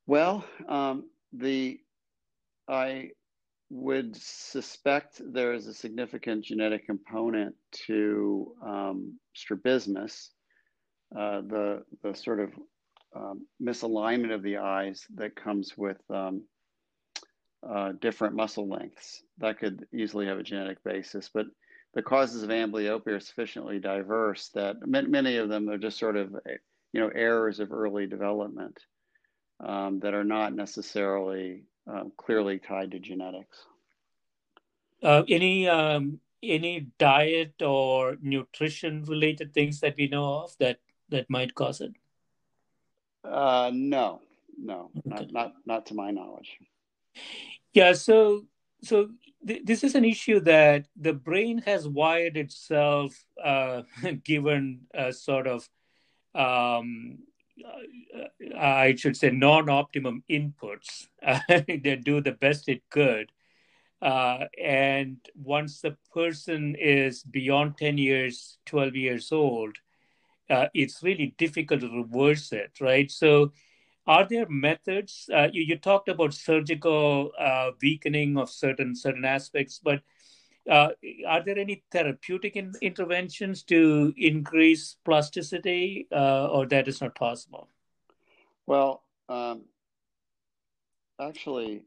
Well, 0.06 0.44
um, 0.68 1.08
the 1.32 1.80
I 2.68 3.10
would 3.70 4.14
suspect 4.16 5.22
there 5.32 5.54
is 5.54 5.66
a 5.66 5.74
significant 5.74 6.44
genetic 6.44 6.84
component 6.86 7.54
to 7.86 8.54
um, 8.64 9.18
strabismus, 9.34 10.30
uh, 11.16 11.40
the 11.42 11.84
the 12.02 12.14
sort 12.14 12.40
of 12.40 12.50
um, 13.14 13.46
misalignment 13.62 14.34
of 14.34 14.42
the 14.42 14.58
eyes 14.58 15.06
that 15.14 15.36
comes 15.36 15.76
with 15.76 15.98
um, 16.10 16.44
uh, 17.68 17.92
different 18.00 18.34
muscle 18.34 18.68
lengths. 18.68 19.22
That 19.38 19.58
could 19.58 19.86
easily 19.92 20.26
have 20.26 20.38
a 20.38 20.42
genetic 20.42 20.82
basis, 20.84 21.30
but 21.32 21.46
the 21.94 22.02
causes 22.02 22.42
of 22.42 22.50
amblyopia 22.50 23.08
are 23.08 23.20
sufficiently 23.20 23.78
diverse 23.78 24.48
that 24.54 24.76
many 24.86 25.36
of 25.36 25.48
them 25.48 25.68
are 25.68 25.78
just 25.78 25.98
sort 25.98 26.16
of, 26.16 26.34
you 26.92 27.00
know, 27.00 27.10
errors 27.14 27.60
of 27.60 27.72
early 27.72 28.06
development 28.06 28.78
um, 29.60 30.00
that 30.00 30.14
are 30.14 30.24
not 30.24 30.54
necessarily 30.54 31.64
um, 31.86 32.12
clearly 32.16 32.58
tied 32.58 32.92
to 32.92 32.98
genetics. 32.98 33.58
Uh, 35.02 35.22
any 35.28 35.68
um, 35.68 36.20
any 36.42 36.86
diet 36.98 37.60
or 37.60 38.16
nutrition 38.22 39.04
related 39.04 39.52
things 39.52 39.80
that 39.80 39.96
we 39.96 40.08
know 40.08 40.42
of 40.42 40.56
that 40.58 40.78
that 41.08 41.28
might 41.28 41.54
cause 41.54 41.80
it? 41.80 41.92
Uh, 43.24 43.70
no, 43.72 44.20
no, 44.58 44.90
okay. 44.98 45.08
not, 45.08 45.32
not 45.32 45.52
not 45.66 45.86
to 45.86 45.94
my 45.94 46.10
knowledge. 46.10 46.58
Yeah, 47.72 47.92
so 47.92 48.44
so 48.82 49.10
th- 49.46 49.62
this 49.64 49.84
is 49.84 49.94
an 49.94 50.04
issue 50.04 50.40
that 50.40 50.86
the 50.96 51.12
brain 51.12 51.58
has 51.58 51.88
wired 51.88 52.36
itself, 52.36 53.24
uh, 53.42 53.82
given 54.24 54.82
a 54.94 55.12
sort 55.12 55.46
of, 55.46 55.68
um, 56.34 57.18
uh, 57.64 58.58
I 58.58 58.94
should 58.96 59.16
say, 59.16 59.30
non-optimum 59.30 60.24
inputs. 60.30 61.06
they 61.48 61.96
do 61.96 62.20
the 62.20 62.32
best 62.32 62.68
it 62.68 62.82
could. 62.90 63.30
Uh, 64.00 64.46
and 64.60 65.18
once 65.36 65.80
the 65.80 65.96
person 66.12 66.74
is 66.74 67.22
beyond 67.22 67.78
10 67.78 67.98
years, 67.98 68.58
12 68.66 68.96
years 68.96 69.30
old, 69.30 69.76
uh, 70.50 70.66
it's 70.74 71.02
really 71.02 71.34
difficult 71.38 71.80
to 71.80 71.88
reverse 71.88 72.52
it, 72.52 72.72
right? 72.80 73.10
So, 73.10 73.52
are 74.06 74.26
there 74.28 74.48
methods? 74.48 75.30
Uh, 75.32 75.48
you, 75.52 75.62
you, 75.62 75.78
talked 75.78 76.08
about 76.08 76.34
surgical 76.34 77.30
uh, 77.38 77.70
weakening 77.80 78.36
of 78.36 78.50
certain 78.50 78.96
certain 78.96 79.24
aspects, 79.24 79.80
but 79.82 80.02
uh, 80.68 80.90
are 81.26 81.44
there 81.44 81.58
any 81.58 81.84
therapeutic 81.90 82.56
in, 82.56 82.72
interventions 82.80 83.62
to 83.64 84.12
increase 84.16 84.96
plasticity, 85.04 86.06
uh, 86.12 86.48
or 86.48 86.66
that 86.66 86.88
is 86.88 87.00
not 87.00 87.14
possible? 87.14 87.68
Well, 88.66 89.02
um, 89.28 89.62
actually, 91.20 91.82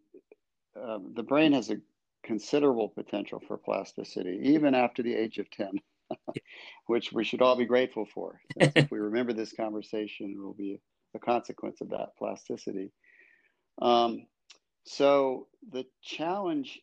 um, 0.82 1.14
the 1.16 1.24
brain 1.24 1.54
has 1.54 1.70
a 1.70 1.78
considerable 2.24 2.90
potential 2.90 3.42
for 3.46 3.58
plasticity, 3.58 4.40
even 4.44 4.76
after 4.76 5.04
the 5.04 5.16
age 5.16 5.38
of 5.38 5.50
ten. 5.50 5.80
which 6.88 7.12
we 7.12 7.24
should 7.24 7.42
all 7.42 7.56
be 7.56 7.66
grateful 7.66 8.06
for. 8.14 8.40
if 8.58 8.92
we 8.92 9.00
remember 9.00 9.34
this 9.34 9.54
conversation, 9.54 10.36
it 10.38 10.42
will 10.42 10.54
be 10.54 10.80
a 11.16 11.20
consequence 11.20 11.82
of 11.82 11.90
that 11.90 12.10
plasticity. 12.18 12.92
Um, 13.82 14.28
so 14.86 15.48
the 15.72 15.86
challenge 16.04 16.80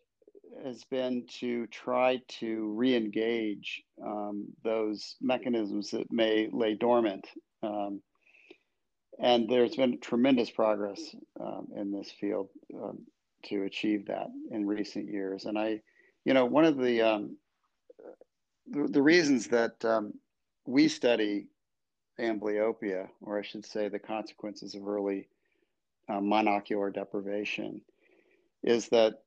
has 0.65 0.85
been 0.85 1.27
to 1.41 1.67
try 1.69 2.21
to 2.29 2.73
re-engage 2.75 3.83
um, 4.05 4.49
those 4.65 5.17
mechanisms 5.21 5.91
that 5.91 6.13
may 6.13 6.49
lay 6.53 6.75
dormant. 6.75 7.27
Um, 7.63 8.03
and 9.19 9.49
there's 9.49 9.77
been 9.77 10.01
tremendous 10.01 10.51
progress 10.51 11.01
um, 11.41 11.69
in 11.77 11.93
this 11.93 12.11
field 12.11 12.49
um, 12.75 12.99
to 13.47 13.63
achieve 13.63 14.07
that 14.07 14.29
in 14.51 14.67
recent 14.67 15.09
years. 15.09 15.45
And 15.45 15.59
I, 15.59 15.81
you 16.25 16.35
know, 16.35 16.45
one 16.45 16.65
of 16.65 16.77
the 16.77 17.03
um, 17.03 17.37
the, 18.67 18.89
the 18.89 19.03
reasons 19.03 19.49
that 19.49 19.85
um, 19.85 20.15
we 20.67 20.89
study 20.89 21.47
amblyopia, 22.21 23.09
or 23.21 23.39
I 23.39 23.43
should 23.43 23.65
say 23.65 23.89
the 23.89 23.99
consequences 23.99 24.75
of 24.75 24.87
early 24.87 25.29
uh, 26.09 26.21
monocular 26.21 26.93
deprivation, 26.93 27.81
is 28.63 28.89
that 28.89 29.23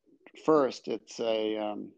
first 0.46 0.88
it's 0.88 1.20
a 1.20 1.58
um, 1.58 1.90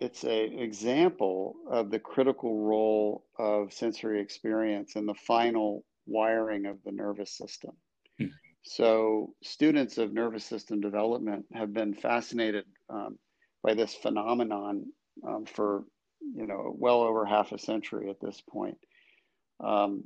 it's 0.00 0.24
a 0.24 0.44
example 0.62 1.56
of 1.70 1.90
the 1.90 1.98
critical 1.98 2.60
role 2.60 3.24
of 3.38 3.72
sensory 3.72 4.20
experience 4.20 4.96
in 4.96 5.06
the 5.06 5.14
final 5.14 5.84
wiring 6.06 6.66
of 6.66 6.76
the 6.84 6.92
nervous 6.92 7.30
system. 7.30 7.72
Hmm. 8.18 8.26
So 8.62 9.34
students 9.42 9.98
of 9.98 10.12
nervous 10.12 10.44
system 10.44 10.80
development 10.80 11.46
have 11.54 11.72
been 11.72 11.94
fascinated 11.94 12.64
um, 12.90 13.18
by 13.62 13.74
this 13.74 13.94
phenomenon 13.94 14.86
um, 15.26 15.46
for 15.46 15.84
you 16.34 16.46
know 16.46 16.74
well 16.78 17.02
over 17.02 17.24
half 17.26 17.52
a 17.52 17.58
century 17.58 18.10
at 18.10 18.20
this 18.20 18.42
point. 18.50 18.78
Um, 19.60 20.04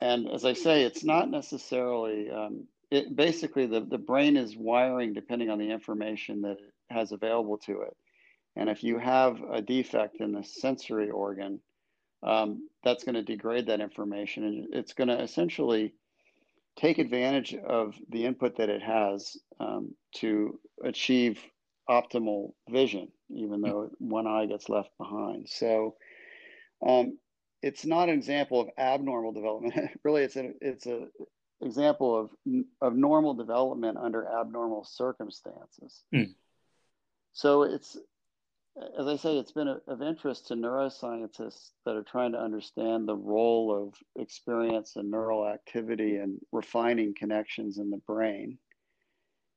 and 0.00 0.28
as 0.28 0.44
I 0.44 0.54
say, 0.54 0.82
it's 0.84 1.04
not 1.04 1.30
necessarily. 1.30 2.30
Um, 2.30 2.68
it 2.90 3.16
basically 3.16 3.66
the 3.66 3.80
the 3.82 3.98
brain 3.98 4.36
is 4.36 4.56
wiring 4.56 5.14
depending 5.14 5.50
on 5.50 5.58
the 5.58 5.70
information 5.70 6.42
that 6.42 6.58
it 6.58 6.74
has 6.90 7.12
available 7.12 7.58
to 7.58 7.82
it, 7.82 7.94
And 8.56 8.68
if 8.70 8.84
you 8.84 8.98
have 8.98 9.40
a 9.52 9.62
defect 9.62 10.20
in 10.20 10.32
the 10.32 10.44
sensory 10.44 11.10
organ, 11.10 11.60
um, 12.22 12.68
that's 12.84 13.04
going 13.04 13.14
to 13.14 13.22
degrade 13.22 13.66
that 13.66 13.80
information 13.80 14.44
and 14.44 14.66
it's 14.74 14.94
going 14.94 15.08
to 15.08 15.20
essentially 15.22 15.94
take 16.78 16.98
advantage 16.98 17.54
of 17.54 17.94
the 18.10 18.24
input 18.26 18.56
that 18.56 18.68
it 18.70 18.82
has 18.82 19.36
um, 19.60 19.94
to 20.16 20.58
achieve 20.84 21.40
optimal 21.88 22.52
vision, 22.68 23.08
even 23.30 23.60
though 23.60 23.90
one 23.98 24.26
eye 24.26 24.46
gets 24.46 24.68
left 24.68 24.90
behind. 24.98 25.48
So 25.48 25.96
um, 26.86 27.18
it's 27.62 27.84
not 27.84 28.08
an 28.08 28.14
example 28.14 28.60
of 28.60 28.68
abnormal 28.78 29.32
development. 29.32 29.74
really, 30.02 30.22
it's 30.22 30.36
a 30.36 30.52
it's 30.60 30.86
a 30.86 31.06
example 31.62 32.18
of 32.18 32.30
of 32.80 32.94
normal 32.94 33.34
development 33.34 33.98
under 33.98 34.26
abnormal 34.26 34.84
circumstances. 34.84 36.02
Mm. 36.14 36.34
So 37.32 37.62
it's 37.62 37.96
as 38.98 39.06
I 39.06 39.16
say, 39.16 39.38
it's 39.38 39.52
been 39.52 39.68
a, 39.68 39.80
of 39.86 40.02
interest 40.02 40.48
to 40.48 40.54
neuroscientists 40.54 41.70
that 41.84 41.96
are 41.96 42.02
trying 42.02 42.32
to 42.32 42.40
understand 42.40 43.08
the 43.08 43.16
role 43.16 43.74
of 43.74 43.94
experience 44.22 44.96
and 44.96 45.10
neural 45.10 45.46
activity 45.46 46.16
and 46.16 46.38
refining 46.52 47.14
connections 47.14 47.78
in 47.78 47.90
the 47.90 48.00
brain. 48.06 48.58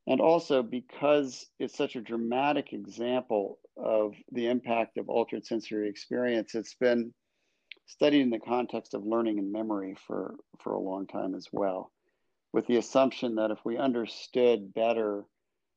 And 0.10 0.20
also 0.20 0.64
because 0.64 1.46
it's 1.60 1.78
such 1.78 1.96
a 1.96 2.02
dramatic 2.02 2.74
example 2.74 3.60
of 3.78 4.16
the 4.32 4.48
impact 4.48 4.98
of 4.98 5.08
altered 5.08 5.46
sensory 5.46 5.88
experience, 5.88 6.56
it's 6.56 6.74
been 6.74 7.14
studied 7.86 8.22
in 8.22 8.32
the 8.32 8.40
context 8.40 8.96
of 8.96 9.06
learning 9.06 9.38
and 9.38 9.52
memory 9.52 9.96
for, 10.08 10.34
for 10.62 10.74
a 10.74 10.80
long 10.80 11.06
time 11.06 11.36
as 11.36 11.48
well, 11.52 11.92
with 12.52 12.66
the 12.66 12.78
assumption 12.78 13.36
that 13.36 13.52
if 13.52 13.60
we 13.64 13.78
understood 13.78 14.74
better 14.74 15.26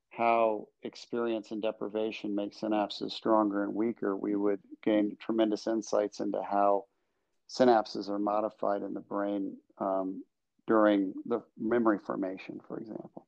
how 0.09 0.67
experience 0.83 1.51
and 1.51 1.61
deprivation 1.61 2.35
make 2.35 2.59
synapses 2.59 3.11
stronger 3.11 3.65
and 3.65 3.75
weaker, 3.75 4.17
we 4.17 4.35
would 4.35 4.61
gain 4.83 5.15
tremendous 5.21 5.67
insights 5.67 6.21
into 6.21 6.43
how 6.43 6.85
synapses 7.51 8.09
are 8.09 8.19
modified 8.19 8.81
in 8.81 8.95
the 8.95 9.01
brain 9.01 9.59
um, 9.77 10.25
during 10.67 11.12
the 11.27 11.43
memory 11.59 11.99
formation, 11.99 12.59
for 12.67 12.79
example. 12.79 13.27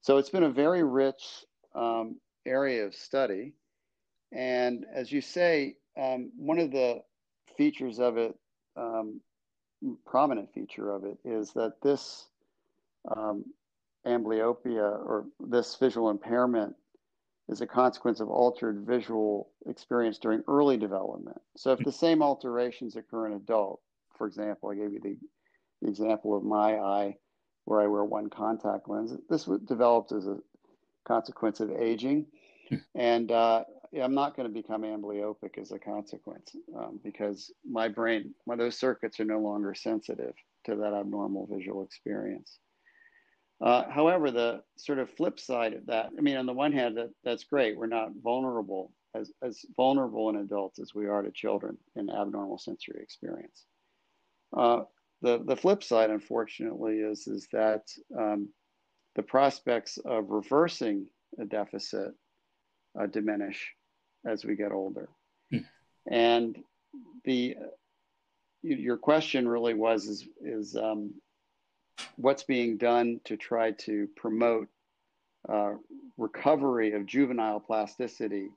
So 0.00 0.16
it's 0.16 0.30
been 0.30 0.44
a 0.44 0.50
very 0.50 0.82
rich 0.82 1.44
um, 1.74 2.16
area 2.46 2.86
of 2.86 2.94
study. 2.94 3.54
And 4.32 4.84
as 4.94 5.10
you 5.10 5.20
say, 5.20 5.76
um, 5.96 6.30
one 6.36 6.58
of 6.58 6.70
the 6.70 7.02
features 7.56 7.98
of 7.98 8.16
it, 8.16 8.34
um, 8.76 9.20
prominent 10.06 10.52
feature 10.52 10.90
of 10.90 11.04
it, 11.04 11.18
is 11.24 11.52
that 11.52 11.80
this 11.82 12.26
um, 13.16 13.44
amblyopia 14.06 14.78
or 14.78 15.26
this 15.40 15.76
visual 15.76 16.10
impairment 16.10 16.74
is 17.48 17.60
a 17.60 17.66
consequence 17.66 18.20
of 18.20 18.28
altered 18.28 18.84
visual 18.86 19.50
experience 19.66 20.18
during 20.18 20.42
early 20.48 20.76
development. 20.76 21.40
So 21.56 21.72
if 21.72 21.80
the 21.80 21.92
same 21.92 22.22
alterations 22.22 22.96
occur 22.96 23.26
in 23.26 23.32
adult, 23.32 23.80
for 24.16 24.26
example, 24.26 24.70
I 24.70 24.74
gave 24.74 24.92
you 24.92 25.00
the, 25.00 25.16
the 25.80 25.88
example 25.88 26.36
of 26.36 26.44
my 26.44 26.78
eye 26.78 27.16
where 27.68 27.82
I 27.82 27.86
wear 27.86 28.02
one 28.02 28.30
contact 28.30 28.88
lens, 28.88 29.12
this 29.28 29.44
developed 29.66 30.12
as 30.12 30.26
a 30.26 30.38
consequence 31.06 31.60
of 31.60 31.70
aging. 31.70 32.26
Hmm. 32.70 32.76
and 32.94 33.30
uh, 33.30 33.64
I'm 34.02 34.14
not 34.14 34.36
going 34.36 34.48
to 34.48 34.52
become 34.52 34.82
amblyopic 34.82 35.58
as 35.58 35.70
a 35.70 35.78
consequence 35.78 36.56
um, 36.76 36.98
because 37.04 37.52
my 37.68 37.88
brain, 37.88 38.34
my, 38.46 38.56
those 38.56 38.78
circuits 38.78 39.20
are 39.20 39.24
no 39.24 39.38
longer 39.38 39.74
sensitive 39.74 40.34
to 40.64 40.76
that 40.76 40.94
abnormal 40.94 41.46
visual 41.46 41.82
experience. 41.82 42.58
Uh, 43.62 43.84
however, 43.90 44.30
the 44.30 44.62
sort 44.76 44.98
of 44.98 45.10
flip 45.10 45.38
side 45.38 45.74
of 45.74 45.84
that, 45.86 46.10
I 46.16 46.20
mean, 46.22 46.36
on 46.36 46.46
the 46.46 46.52
one 46.52 46.72
hand, 46.72 46.96
that, 46.96 47.10
that's 47.22 47.44
great. 47.44 47.76
We're 47.76 47.86
not 47.86 48.12
vulnerable 48.22 48.92
as, 49.14 49.30
as 49.42 49.60
vulnerable 49.76 50.30
in 50.30 50.36
adults 50.36 50.78
as 50.78 50.94
we 50.94 51.06
are 51.06 51.22
to 51.22 51.30
children 51.30 51.76
in 51.96 52.08
abnormal 52.08 52.58
sensory 52.58 53.02
experience. 53.02 53.64
Uh, 54.56 54.82
the, 55.22 55.42
the 55.44 55.56
flip 55.56 55.82
side, 55.82 56.10
unfortunately, 56.10 56.98
is, 56.98 57.26
is 57.26 57.48
that 57.52 57.82
um, 58.16 58.48
the 59.14 59.22
prospects 59.22 59.98
of 60.04 60.30
reversing 60.30 61.06
a 61.40 61.44
deficit 61.44 62.12
uh, 62.98 63.06
diminish 63.06 63.72
as 64.26 64.44
we 64.44 64.56
get 64.56 64.72
older. 64.72 65.08
Hmm. 65.50 65.58
And 66.10 66.58
the 67.24 67.56
your 68.62 68.96
question 68.96 69.48
really 69.48 69.74
was 69.74 70.06
is, 70.06 70.28
is 70.42 70.76
um, 70.76 71.14
what's 72.16 72.42
being 72.42 72.76
done 72.76 73.20
to 73.24 73.36
try 73.36 73.70
to 73.72 74.08
promote 74.16 74.68
uh, 75.48 75.74
recovery 76.16 76.92
of 76.92 77.06
juvenile 77.06 77.60
plasticity 77.60 78.48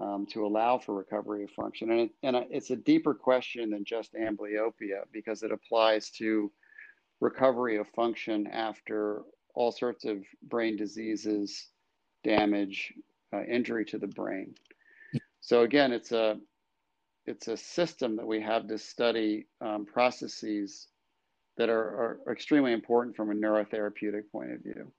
um, 0.00 0.26
to 0.26 0.46
allow 0.46 0.78
for 0.78 0.94
recovery 0.94 1.44
of 1.44 1.50
function. 1.50 1.90
And, 1.90 2.00
it, 2.00 2.10
and 2.22 2.36
it's 2.50 2.70
a 2.70 2.76
deeper 2.76 3.14
question 3.14 3.70
than 3.70 3.84
just 3.84 4.14
amblyopia 4.14 5.02
because 5.12 5.42
it 5.42 5.52
applies 5.52 6.10
to 6.12 6.50
recovery 7.20 7.78
of 7.78 7.88
function 7.88 8.46
after 8.46 9.22
all 9.54 9.72
sorts 9.72 10.04
of 10.04 10.18
brain 10.42 10.76
diseases, 10.76 11.68
damage, 12.24 12.92
uh, 13.32 13.42
injury 13.44 13.84
to 13.86 13.98
the 13.98 14.06
brain. 14.06 14.54
So 15.40 15.62
again, 15.62 15.92
it's 15.92 16.12
a 16.12 16.38
it's 17.24 17.48
a 17.48 17.56
system 17.56 18.16
that 18.16 18.26
we 18.26 18.40
have 18.40 18.68
to 18.68 18.78
study 18.78 19.48
um, 19.60 19.84
processes 19.84 20.88
that 21.56 21.68
are, 21.68 22.20
are 22.26 22.32
extremely 22.32 22.72
important 22.72 23.16
from 23.16 23.30
a 23.30 23.34
neurotherapeutic 23.34 24.30
point 24.30 24.52
of 24.52 24.62
view. 24.62 24.92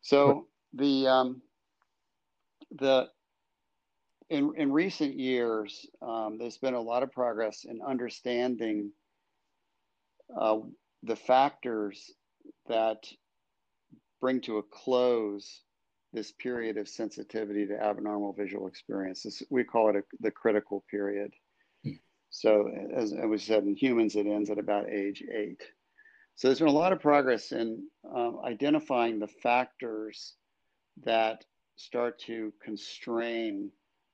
So 0.00 0.48
the 0.72 1.06
um, 1.08 1.42
the 2.70 3.08
in 4.30 4.52
in 4.56 4.72
recent 4.72 5.18
years, 5.18 5.86
um, 6.02 6.38
there's 6.38 6.58
been 6.58 6.74
a 6.74 6.80
lot 6.80 7.02
of 7.02 7.12
progress 7.12 7.64
in 7.64 7.80
understanding 7.82 8.90
uh, 10.36 10.58
the 11.02 11.16
factors 11.16 12.10
that 12.66 13.06
bring 14.20 14.40
to 14.40 14.58
a 14.58 14.62
close 14.62 15.62
this 16.12 16.32
period 16.32 16.78
of 16.78 16.88
sensitivity 16.88 17.66
to 17.66 17.82
abnormal 17.82 18.32
visual 18.32 18.68
experiences. 18.68 19.42
We 19.50 19.64
call 19.64 19.90
it 19.90 19.96
a, 19.96 20.02
the 20.20 20.30
critical 20.30 20.84
period. 20.90 21.32
So 22.30 22.68
as 22.96 23.12
was 23.12 23.44
said 23.44 23.64
in 23.64 23.76
humans, 23.76 24.16
it 24.16 24.26
ends 24.26 24.50
at 24.50 24.58
about 24.58 24.90
age 24.90 25.22
eight. 25.32 25.62
So 26.36 26.48
there's 26.48 26.58
been 26.58 26.68
a 26.68 26.72
lot 26.72 26.92
of 26.92 27.00
progress 27.00 27.52
in 27.52 27.86
um, 28.12 28.40
identifying 28.44 29.18
the 29.18 29.28
factors 29.28 30.34
that 31.04 31.44
start 31.76 32.18
to 32.20 32.52
constrain 32.60 33.70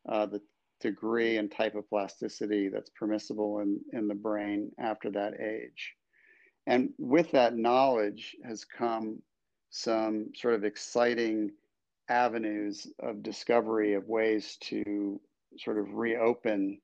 uh, 0.09 0.27
the 0.27 0.41
degree 0.81 1.37
and 1.37 1.51
type 1.51 1.75
of 1.75 1.89
plasticity 1.89 2.69
that's 2.69 2.91
permissible 2.91 3.61
in, 3.61 3.81
in 3.93 4.09
the 4.09 4.15
brain 4.15 4.71
after 4.79 5.11
that 5.11 5.35
age. 5.41 5.95
And 6.67 6.91
with 6.99 7.31
that 7.33 7.57
knowledge 7.57 8.37
has 8.45 8.65
come 8.65 9.23
some 9.71 10.31
sort 10.35 10.55
of 10.55 10.65
exciting 10.65 11.51
avenues 12.09 12.87
of 12.99 13.23
discovery 13.23 13.95
of 13.95 14.09
ways 14.09 14.57
to 14.61 15.21
sort 15.59 15.79
of 15.79 15.95
reopen 15.95 16.81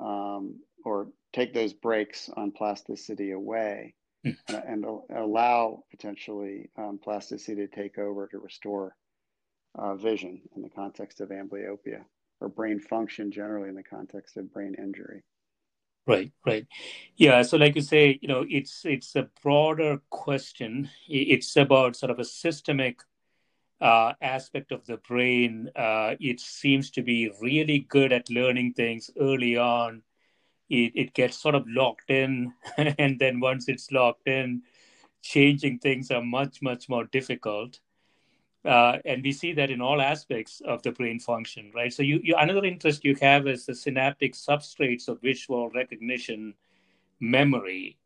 um, 0.00 0.58
or 0.84 1.08
take 1.32 1.54
those 1.54 1.72
brakes 1.72 2.30
on 2.36 2.50
plasticity 2.50 3.30
away 3.32 3.94
mm. 4.26 4.36
and, 4.48 4.84
and, 4.84 4.86
allow 5.14 5.84
potentially 5.90 6.70
um, 6.76 6.98
plasticity 7.02 7.66
to 7.66 7.68
take 7.68 7.98
over 7.98 8.26
to 8.26 8.38
restore 8.38 8.96
uh, 9.78 9.94
vision 9.94 10.40
in 10.56 10.62
the 10.62 10.70
context 10.70 11.20
of 11.20 11.28
amblyopia 11.28 12.02
or 12.40 12.48
brain 12.48 12.80
function 12.80 13.30
generally 13.30 13.68
in 13.68 13.74
the 13.74 13.82
context 13.82 14.36
of 14.36 14.52
brain 14.52 14.74
injury. 14.78 15.22
Right, 16.06 16.32
right, 16.44 16.66
yeah. 17.16 17.42
So, 17.42 17.56
like 17.56 17.76
you 17.76 17.82
say, 17.82 18.18
you 18.20 18.26
know, 18.26 18.44
it's 18.48 18.84
it's 18.84 19.14
a 19.14 19.28
broader 19.42 20.00
question. 20.10 20.88
It's 21.08 21.56
about 21.56 21.94
sort 21.94 22.10
of 22.10 22.18
a 22.18 22.24
systemic 22.24 23.00
uh, 23.80 24.14
aspect 24.20 24.72
of 24.72 24.86
the 24.86 24.96
brain. 24.96 25.70
Uh, 25.76 26.16
it 26.18 26.40
seems 26.40 26.90
to 26.92 27.02
be 27.02 27.30
really 27.40 27.80
good 27.88 28.12
at 28.12 28.30
learning 28.30 28.74
things 28.74 29.10
early 29.20 29.56
on. 29.56 30.02
It, 30.68 30.92
it 30.94 31.14
gets 31.14 31.36
sort 31.36 31.54
of 31.54 31.64
locked 31.68 32.10
in, 32.10 32.52
and 32.76 33.18
then 33.18 33.40
once 33.40 33.68
it's 33.68 33.90
locked 33.90 34.26
in, 34.26 34.62
changing 35.22 35.78
things 35.78 36.10
are 36.10 36.22
much, 36.22 36.62
much 36.62 36.88
more 36.88 37.04
difficult. 37.04 37.80
Uh, 38.64 38.98
and 39.06 39.22
we 39.22 39.32
see 39.32 39.54
that 39.54 39.70
in 39.70 39.80
all 39.80 40.02
aspects 40.02 40.60
of 40.66 40.82
the 40.82 40.92
brain 40.92 41.18
function, 41.18 41.70
right? 41.74 41.92
So, 41.92 42.02
you, 42.02 42.20
you 42.22 42.34
another 42.36 42.64
interest 42.64 43.04
you 43.04 43.16
have 43.22 43.46
is 43.46 43.64
the 43.64 43.74
synaptic 43.74 44.34
substrates 44.34 45.08
of 45.08 45.20
visual 45.22 45.70
recognition 45.70 46.54
memory 47.20 47.98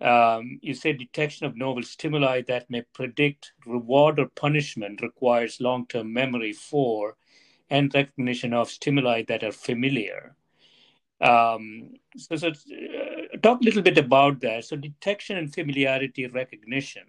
um, 0.00 0.58
you 0.60 0.74
say 0.74 0.92
detection 0.92 1.46
of 1.46 1.56
novel 1.56 1.82
stimuli 1.82 2.42
that 2.42 2.68
may 2.68 2.82
predict 2.92 3.52
reward 3.64 4.18
or 4.18 4.26
punishment 4.26 5.00
requires 5.00 5.60
long 5.60 5.86
term 5.86 6.12
memory 6.12 6.52
for 6.52 7.16
and 7.70 7.94
recognition 7.94 8.52
of 8.52 8.70
stimuli 8.70 9.22
that 9.28 9.42
are 9.42 9.52
familiar. 9.52 10.34
Um, 11.20 11.94
so, 12.16 12.36
so 12.36 12.48
uh, 12.48 13.36
talk 13.42 13.62
a 13.62 13.64
little 13.64 13.82
bit 13.82 13.96
about 13.96 14.40
that. 14.40 14.64
So, 14.64 14.76
detection 14.76 15.38
and 15.38 15.52
familiarity 15.52 16.26
recognition, 16.26 17.04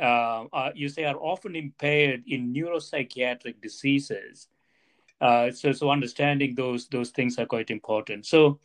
uh, 0.00 0.44
uh, 0.52 0.70
you 0.74 0.88
say, 0.88 1.04
are 1.04 1.16
often 1.16 1.54
impaired 1.56 2.24
in 2.26 2.52
neuropsychiatric 2.52 3.60
diseases. 3.60 4.48
Uh, 5.20 5.50
so, 5.50 5.72
so 5.72 5.90
understanding 5.90 6.54
those 6.54 6.88
those 6.88 7.10
things 7.10 7.38
are 7.38 7.46
quite 7.46 7.70
important. 7.70 8.26
So, 8.26 8.58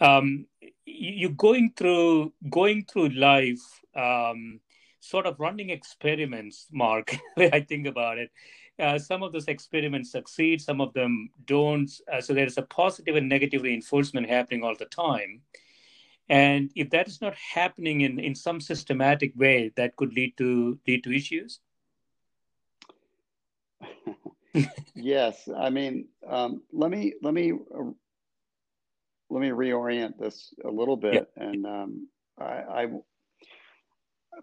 um, 0.00 0.46
you 0.84 1.30
going 1.30 1.72
through 1.76 2.32
going 2.50 2.84
through 2.84 3.10
life, 3.10 3.62
um, 3.94 4.60
sort 5.00 5.26
of 5.26 5.38
running 5.38 5.70
experiments. 5.70 6.66
Mark, 6.72 7.16
I 7.38 7.60
think 7.60 7.86
about 7.86 8.18
it. 8.18 8.30
Uh, 8.78 8.98
some 8.98 9.22
of 9.24 9.32
those 9.32 9.48
experiments 9.48 10.12
succeed, 10.12 10.60
some 10.60 10.80
of 10.80 10.92
them 10.92 11.30
don't. 11.46 11.90
Uh, 12.12 12.20
so 12.20 12.32
there 12.32 12.46
is 12.46 12.58
a 12.58 12.62
positive 12.62 13.16
and 13.16 13.28
negative 13.28 13.62
reinforcement 13.62 14.28
happening 14.28 14.62
all 14.62 14.76
the 14.76 14.84
time. 14.86 15.40
And 16.28 16.70
if 16.74 16.90
that 16.90 17.08
is 17.08 17.20
not 17.20 17.34
happening 17.34 18.02
in, 18.02 18.18
in 18.18 18.34
some 18.34 18.60
systematic 18.60 19.32
way, 19.34 19.72
that 19.76 19.96
could 19.96 20.12
lead 20.12 20.36
to 20.36 20.78
lead 20.86 21.04
to 21.04 21.16
issues. 21.16 21.60
yes, 24.94 25.48
I 25.56 25.70
mean, 25.70 26.08
um, 26.28 26.62
let 26.72 26.90
me 26.90 27.14
let 27.22 27.32
me 27.32 27.52
uh, 27.52 27.90
let 29.30 29.40
me 29.40 29.48
reorient 29.48 30.18
this 30.18 30.52
a 30.64 30.70
little 30.70 30.96
bit, 30.96 31.30
yeah. 31.36 31.44
and 31.44 31.66
um, 31.66 32.08
I, 32.38 32.44
I, 32.44 32.86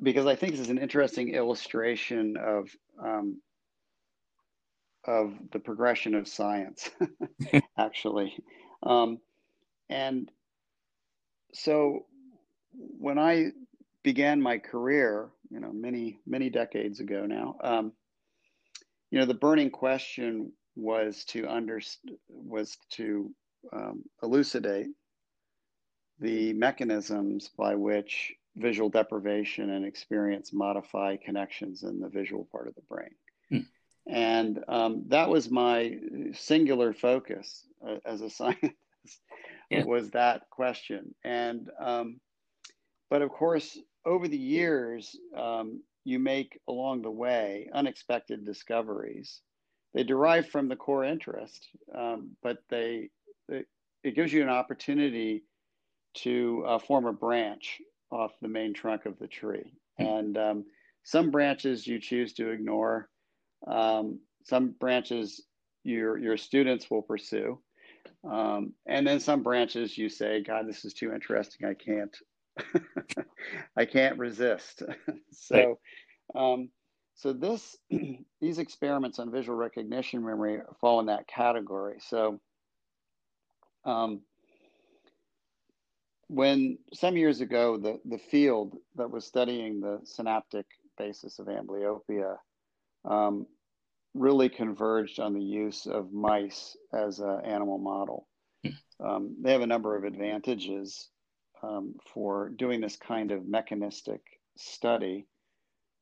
because 0.02 0.26
I 0.26 0.36
think 0.36 0.54
this 0.54 0.62
is 0.62 0.70
an 0.70 0.78
interesting 0.78 1.34
illustration 1.34 2.38
of 2.38 2.70
um, 3.04 3.42
of 5.06 5.34
the 5.52 5.60
progression 5.60 6.16
of 6.16 6.28
science, 6.28 6.90
actually, 7.78 8.36
um, 8.84 9.20
and 9.90 10.32
so 11.56 12.06
when 12.78 13.18
I 13.18 13.52
began 14.04 14.42
my 14.42 14.58
career, 14.58 15.30
you 15.50 15.60
know, 15.60 15.72
many 15.72 16.20
many 16.26 16.50
decades 16.50 17.00
ago 17.00 17.26
now 17.26 17.56
um, 17.64 17.94
you 19.12 19.20
know, 19.20 19.26
the 19.26 19.34
burning 19.34 19.70
question 19.70 20.52
was 20.76 21.24
to 21.26 21.48
under 21.48 21.80
was 22.28 22.78
to 22.92 23.34
um, 23.72 24.04
elucidate 24.22 24.88
the 26.20 26.54
mechanisms 26.54 27.50
by 27.58 27.76
which 27.76 28.34
visual 28.58 28.90
deprivation 28.90 29.70
and 29.70 29.86
experience 29.86 30.54
modify 30.54 31.16
connections 31.18 31.84
in 31.84 32.00
the 32.00 32.10
visual 32.10 32.48
part 32.52 32.68
of 32.68 32.76
the 32.76 32.82
brain. 32.82 33.16
Hmm. 33.50 33.60
And 34.08 34.64
um, 34.68 35.04
that 35.08 35.30
was 35.30 35.50
my 35.50 35.98
singular 36.34 36.94
focus 36.94 37.66
uh, 37.86 37.98
as 38.06 38.22
a 38.22 38.30
scientist 38.30 38.74
yeah. 39.70 39.84
was 39.84 40.12
that 40.12 40.50
question. 40.50 41.14
And 41.24 41.70
um, 41.80 42.20
but 43.10 43.22
of 43.22 43.30
course, 43.30 43.78
over 44.06 44.28
the 44.28 44.38
years, 44.38 45.16
um, 45.38 45.82
you 46.04 46.20
make 46.20 46.60
along 46.68 47.02
the 47.02 47.12
way 47.12 47.70
unexpected 47.74 48.46
discoveries. 48.46 49.42
They 49.94 50.04
derive 50.04 50.50
from 50.50 50.68
the 50.68 50.76
core 50.76 51.06
interest, 51.06 51.68
um, 51.98 52.32
but 52.44 52.58
they, 52.70 53.10
they, 53.48 53.64
it 54.04 54.16
gives 54.16 54.32
you 54.32 54.44
an 54.44 54.50
opportunity 54.50 55.44
to 56.16 56.64
uh, 56.68 56.80
form 56.80 57.06
a 57.06 57.14
branch 57.14 57.80
off 58.12 58.32
the 58.42 58.48
main 58.48 58.74
trunk 58.74 59.06
of 59.06 59.18
the 59.20 59.28
tree. 59.28 59.74
Hmm. 59.98 60.06
And 60.06 60.38
um, 60.38 60.66
some 61.04 61.32
branches 61.32 61.88
you 61.88 62.00
choose 62.00 62.34
to 62.34 62.50
ignore. 62.50 63.10
Um, 63.68 64.20
some 64.44 64.76
branches 64.80 65.42
your 65.84 66.18
your 66.18 66.38
students 66.38 66.90
will 66.90 67.02
pursue, 67.02 67.60
um, 68.30 68.74
and 68.86 69.06
then 69.06 69.20
some 69.20 69.44
branches 69.44 69.98
you 69.98 70.10
say, 70.10 70.42
"God, 70.42 70.68
this 70.68 70.86
is 70.86 70.94
too 70.94 71.14
interesting. 71.14 71.68
I 71.68 71.74
can't 71.74 72.16
I 73.78 73.86
can't 73.86 74.18
resist. 74.18 74.84
so, 75.32 75.80
um, 76.34 76.70
so 77.16 77.34
this 77.34 77.78
these 78.42 78.60
experiments 78.60 79.20
on 79.20 79.32
visual 79.32 79.58
recognition 79.58 80.26
memory 80.26 80.60
fall 80.80 81.00
in 81.00 81.08
that 81.08 81.28
category. 81.28 81.98
So, 82.00 82.40
um, 83.84 84.22
when 86.28 86.78
some 86.94 87.18
years 87.18 87.42
ago 87.42 87.78
the 87.78 88.00
the 88.06 88.18
field 88.18 88.78
that 88.96 89.12
was 89.12 89.26
studying 89.26 89.80
the 89.80 90.00
synaptic 90.04 90.66
basis 90.98 91.40
of 91.40 91.48
amblyopia 91.48 92.38
um, 93.04 93.46
really 94.16 94.50
converged 94.50 95.20
on 95.20 95.34
the 95.34 95.44
use 95.44 95.86
of 95.86 96.14
mice 96.14 96.76
as 96.94 97.20
an 97.20 97.42
animal 97.44 97.78
model. 97.78 98.28
Hmm. 98.64 99.06
Um, 99.06 99.36
they 99.42 99.52
have 99.52 99.62
a 99.62 99.68
number 99.68 99.96
of 99.96 100.06
advantages 100.06 101.10
um, 101.62 101.96
for 102.14 102.50
doing 102.50 102.82
this 102.82 102.96
kind 102.96 103.32
of 103.32 103.48
mechanistic 103.48 104.22
study. 104.58 105.28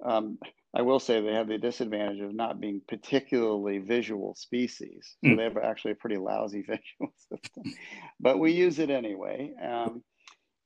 Um, 0.05 0.37
I 0.75 0.81
will 0.81 0.99
say 0.99 1.21
they 1.21 1.33
have 1.33 1.47
the 1.47 1.57
disadvantage 1.57 2.19
of 2.19 2.33
not 2.33 2.59
being 2.59 2.81
particularly 2.87 3.79
visual 3.79 4.35
species. 4.35 5.15
So 5.23 5.31
mm. 5.31 5.37
they 5.37 5.43
have 5.43 5.57
actually 5.57 5.91
a 5.91 5.95
pretty 5.95 6.17
lousy 6.17 6.61
visual 6.67 7.13
system, 7.17 7.73
but 8.19 8.39
we 8.39 8.51
use 8.53 8.79
it 8.79 8.89
anyway. 8.89 9.51
Um, 9.61 10.03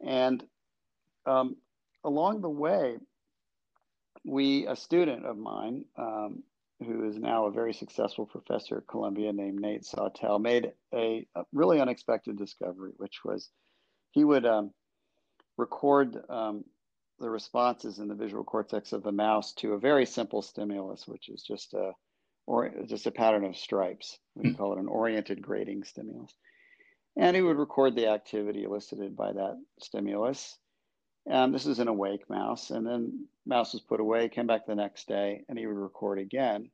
and 0.06 0.44
um, 1.26 1.58
along 2.04 2.42
the 2.42 2.50
way, 2.50 2.98
we, 4.26 4.66
a 4.66 4.76
student 4.76 5.26
of 5.26 5.38
mine, 5.38 5.86
um, 5.98 6.44
who 6.80 7.08
is 7.10 7.18
now 7.18 7.46
a 7.46 7.52
very 7.52 7.74
successful 7.74 8.26
professor 8.26 8.78
at 8.78 8.88
Columbia 8.88 9.34
named 9.34 9.60
Nate 9.60 9.86
Sawtell, 9.86 10.40
made 10.40 10.74
a, 10.94 11.28
a 11.36 11.44
really 11.52 11.82
unexpected 11.82 12.38
discovery, 12.38 12.92
which 12.98 13.24
was 13.26 13.50
he 14.12 14.24
would 14.24 14.46
um, 14.46 14.72
record 15.58 16.18
um, 16.30 16.63
the 17.20 17.30
responses 17.30 18.00
in 18.00 18.08
the 18.08 18.16
visual 18.16 18.44
cortex 18.44 18.94
of 18.94 19.04
the 19.04 19.12
mouse 19.12 19.54
to 19.54 19.74
a 19.74 19.80
very 19.80 20.06
simple 20.06 20.42
stimulus, 20.42 21.08
which 21.08 21.30
is 21.30 21.42
just 21.42 21.74
a 21.74 21.92
or 22.46 22.72
just 22.86 23.06
a 23.08 23.12
pattern 23.12 23.44
of 23.44 23.58
stripes. 23.58 24.18
We 24.36 24.54
call 24.54 24.74
it 24.74 24.80
an 24.80 24.88
oriented 24.88 25.42
grating 25.42 25.84
stimulus. 25.84 26.34
And 27.18 27.36
he 27.36 27.42
would 27.42 27.58
record 27.58 27.96
the 27.96 28.08
activity 28.08 28.63
elicited 28.63 29.18
by 29.18 29.34
that 29.34 29.58
stimulus. 29.82 30.58
And 31.30 31.54
this 31.54 31.66
is 31.66 31.80
an 31.80 31.88
awake 31.88 32.30
mouse. 32.30 32.70
And 32.70 32.86
then 32.88 33.26
mouse 33.46 33.74
was 33.74 33.82
put 33.82 34.00
away, 34.00 34.30
came 34.30 34.48
back 34.48 34.66
the 34.66 34.76
next 34.76 35.08
day, 35.08 35.44
and 35.50 35.58
he 35.58 35.68
would 35.68 35.76
record 35.76 36.20
again. 36.20 36.70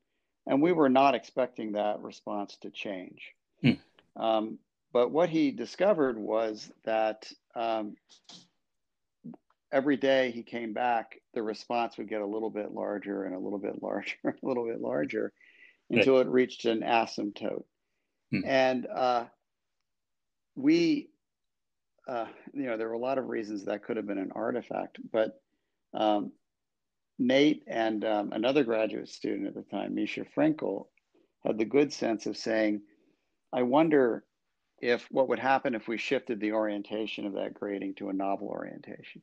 And 0.46 0.62
we 0.62 0.72
were 0.72 0.90
not 0.90 1.16
expecting 1.16 1.72
that 1.72 2.02
response 2.02 2.58
to 2.62 2.70
change. 2.70 3.34
Hmm. 3.62 3.72
Um, 4.16 4.60
but 4.92 5.10
what 5.12 5.30
he 5.30 5.52
discovered 5.52 6.20
was 6.20 6.72
that 6.86 7.32
um, 7.56 7.96
every 9.72 9.98
day 9.98 10.30
he 10.32 10.44
came 10.44 10.74
back, 10.74 11.20
the 11.34 11.42
response 11.42 11.98
would 11.98 12.08
get 12.08 12.22
a 12.22 12.26
little 12.26 12.52
bit 12.52 12.72
larger 12.72 13.24
and 13.24 13.34
a 13.34 13.40
little 13.40 13.58
bit 13.58 13.82
larger, 13.82 14.18
a 14.26 14.46
little 14.46 14.66
bit 14.66 14.82
larger 14.82 15.34
until 15.90 16.20
it 16.20 16.28
reached 16.28 16.66
an 16.66 16.82
asymptote. 16.82 17.64
Hmm. 18.32 18.42
And 18.46 18.88
uh, 18.88 19.26
we, 20.56 21.10
uh, 22.08 22.26
you 22.54 22.66
know, 22.66 22.78
there 22.78 22.88
were 22.88 22.94
a 22.94 23.00
lot 23.00 23.18
of 23.18 23.30
reasons 23.30 23.66
that 23.66 23.84
could 23.84 23.98
have 23.98 24.08
been 24.08 24.18
an 24.18 24.32
artifact, 24.36 25.00
but 25.12 25.42
um, 25.94 26.32
Nate 27.20 27.64
and 27.68 28.04
um, 28.04 28.32
another 28.34 28.64
graduate 28.64 29.10
student 29.10 29.48
at 29.48 29.56
the 29.56 29.64
time, 29.64 29.96
Misha 29.96 30.26
Frenkel, 30.36 30.88
had 31.46 31.58
the 31.58 31.66
good 31.66 31.94
sense 31.94 32.26
of 32.26 32.38
saying, 32.38 32.82
I 33.52 33.64
wonder 33.64 34.26
if 34.82 35.08
what 35.12 35.30
would 35.30 35.40
happen 35.40 35.76
if 35.76 35.88
we 35.88 35.98
shifted 35.98 36.40
the 36.40 36.52
orientation 36.52 37.26
of 37.26 37.34
that 37.34 37.54
grating 37.54 37.94
to 37.96 38.10
a 38.10 38.14
novel 38.14 38.48
orientation. 38.48 39.22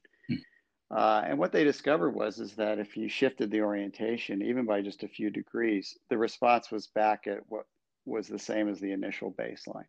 Uh, 0.90 1.22
and 1.24 1.38
what 1.38 1.52
they 1.52 1.62
discovered 1.64 2.10
was 2.10 2.40
is 2.40 2.54
that 2.56 2.78
if 2.78 2.96
you 2.96 3.08
shifted 3.08 3.50
the 3.50 3.60
orientation, 3.60 4.42
even 4.42 4.66
by 4.66 4.80
just 4.80 5.02
a 5.02 5.08
few 5.08 5.30
degrees, 5.30 5.96
the 6.08 6.18
response 6.18 6.70
was 6.70 6.88
back 6.88 7.26
at 7.26 7.40
what 7.48 7.66
was 8.06 8.26
the 8.26 8.38
same 8.38 8.68
as 8.68 8.80
the 8.80 8.90
initial 8.90 9.32
baseline. 9.32 9.84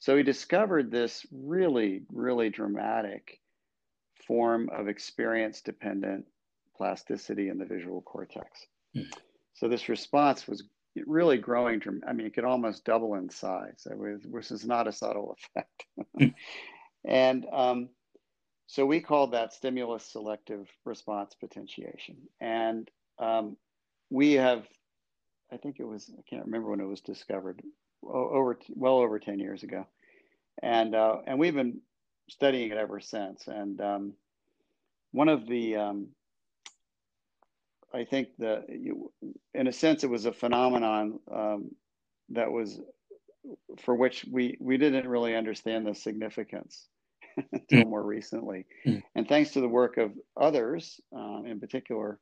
So 0.00 0.16
he 0.16 0.22
discovered 0.22 0.90
this 0.90 1.26
really, 1.30 2.02
really 2.10 2.48
dramatic 2.48 3.38
form 4.26 4.70
of 4.70 4.88
experience 4.88 5.60
dependent 5.60 6.24
plasticity 6.76 7.50
in 7.50 7.58
the 7.58 7.66
visual 7.66 8.00
cortex. 8.00 8.66
Mm. 8.96 9.12
So 9.54 9.68
this 9.68 9.90
response 9.90 10.48
was 10.48 10.64
really 11.06 11.36
growing. 11.36 11.82
I 12.08 12.14
mean, 12.14 12.26
it 12.26 12.34
could 12.34 12.44
almost 12.44 12.84
double 12.84 13.14
in 13.14 13.28
size, 13.28 13.86
which 14.24 14.50
is 14.50 14.64
not 14.64 14.88
a 14.88 14.92
subtle 14.92 15.36
effect. 15.36 15.84
Mm. 16.18 16.34
and 17.04 17.46
um, 17.52 17.90
so 18.66 18.86
we 18.86 19.00
called 19.00 19.32
that 19.32 19.52
stimulus 19.52 20.04
selective 20.04 20.66
response 20.86 21.34
potentiation. 21.34 22.16
And 22.40 22.90
um, 23.18 23.58
we 24.08 24.32
have, 24.34 24.64
I 25.52 25.58
think 25.58 25.76
it 25.78 25.84
was, 25.84 26.10
I 26.18 26.22
can't 26.30 26.46
remember 26.46 26.70
when 26.70 26.80
it 26.80 26.88
was 26.88 27.02
discovered, 27.02 27.60
over 28.02 28.58
well 28.70 28.98
over 28.98 29.18
10 29.18 29.38
years 29.38 29.62
ago. 29.62 29.86
And, 30.62 30.94
uh, 30.94 31.18
and 31.26 31.38
we've 31.38 31.54
been 31.54 31.80
studying 32.28 32.70
it 32.70 32.76
ever 32.76 33.00
since. 33.00 33.46
And 33.46 33.80
um, 33.80 34.12
one 35.12 35.28
of 35.28 35.46
the, 35.46 35.76
um, 35.76 36.08
I 37.92 38.04
think 38.04 38.28
the, 38.38 38.64
in 39.54 39.66
a 39.66 39.72
sense, 39.72 40.04
it 40.04 40.10
was 40.10 40.26
a 40.26 40.32
phenomenon 40.32 41.18
um, 41.32 41.70
that 42.30 42.50
was 42.50 42.80
for 43.78 43.94
which 43.94 44.26
we, 44.30 44.56
we 44.60 44.76
didn't 44.76 45.08
really 45.08 45.34
understand 45.34 45.86
the 45.86 45.94
significance 45.94 46.86
until 47.52 47.84
mm. 47.84 47.88
more 47.88 48.02
recently. 48.02 48.66
Mm. 48.86 49.02
And 49.14 49.28
thanks 49.28 49.50
to 49.52 49.60
the 49.60 49.68
work 49.68 49.96
of 49.96 50.12
others, 50.38 51.00
um, 51.14 51.44
in 51.46 51.58
particular, 51.58 52.20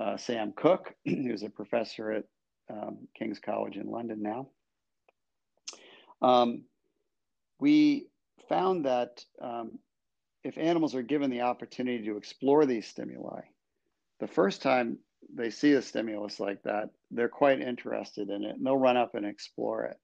uh, 0.00 0.16
Sam 0.16 0.52
Cooke, 0.56 0.94
who's 1.04 1.42
a 1.42 1.50
professor 1.50 2.10
at 2.12 2.24
um, 2.70 3.06
King's 3.16 3.38
College 3.38 3.76
in 3.76 3.86
London 3.86 4.22
now, 4.22 4.48
Um, 6.24 6.64
we 7.60 8.08
found 8.48 8.86
that 8.86 9.24
um, 9.40 9.78
if 10.42 10.58
animals 10.58 10.94
are 10.94 11.02
given 11.02 11.30
the 11.30 11.42
opportunity 11.42 12.04
to 12.06 12.16
explore 12.16 12.64
these 12.66 12.86
stimuli, 12.86 13.42
the 14.20 14.26
first 14.26 14.62
time 14.62 14.98
they 15.34 15.50
see 15.50 15.72
a 15.72 15.82
stimulus 15.82 16.40
like 16.40 16.62
that, 16.62 16.90
they're 17.10 17.28
quite 17.28 17.60
interested 17.60 18.30
in 18.30 18.44
it 18.44 18.56
and 18.56 18.64
they'll 18.64 18.76
run 18.76 18.96
up 18.96 19.14
and 19.14 19.26
explore 19.26 19.84
it. 19.84 19.98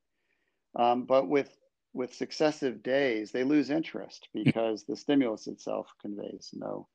Um, 0.78 1.04
but 1.04 1.28
with 1.28 1.50
with 1.92 2.14
successive 2.14 2.84
days, 2.84 3.32
they 3.32 3.42
lose 3.42 3.68
interest 3.68 4.28
because 4.32 4.84
the 4.84 4.96
stimulus 4.96 5.48
itself 5.48 5.92
conveys 6.00 6.50
no 6.52 6.86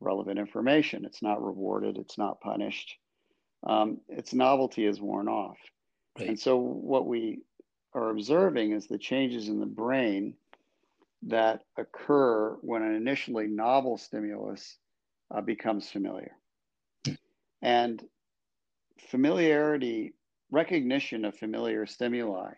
relevant 0.00 0.38
information. 0.40 1.04
It's 1.04 1.22
not 1.22 1.44
rewarded, 1.44 1.96
it's 1.96 2.18
not 2.18 2.40
punished. 2.40 2.96
Um, 3.64 3.98
its 4.08 4.34
novelty 4.34 4.84
is 4.84 5.00
worn 5.00 5.28
off. 5.28 5.58
Right. 6.18 6.28
And 6.28 6.40
so, 6.40 6.56
what 6.56 7.06
we 7.06 7.42
are 7.96 8.10
observing 8.10 8.72
is 8.72 8.86
the 8.86 8.98
changes 8.98 9.48
in 9.48 9.58
the 9.58 9.66
brain 9.66 10.34
that 11.22 11.62
occur 11.76 12.56
when 12.60 12.82
an 12.82 12.94
initially 12.94 13.46
novel 13.46 13.96
stimulus 13.96 14.76
uh, 15.34 15.40
becomes 15.40 15.88
familiar. 15.88 16.36
And 17.62 18.04
familiarity, 19.08 20.12
recognition 20.50 21.24
of 21.24 21.34
familiar 21.34 21.86
stimuli 21.86 22.52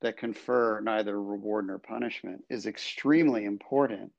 that 0.00 0.16
confer 0.16 0.80
neither 0.80 1.20
reward 1.20 1.66
nor 1.66 1.78
punishment 1.78 2.44
is 2.48 2.66
extremely 2.66 3.44
important 3.44 4.12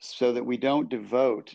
so 0.00 0.32
that 0.32 0.44
we 0.44 0.56
don't 0.56 0.88
devote 0.88 1.54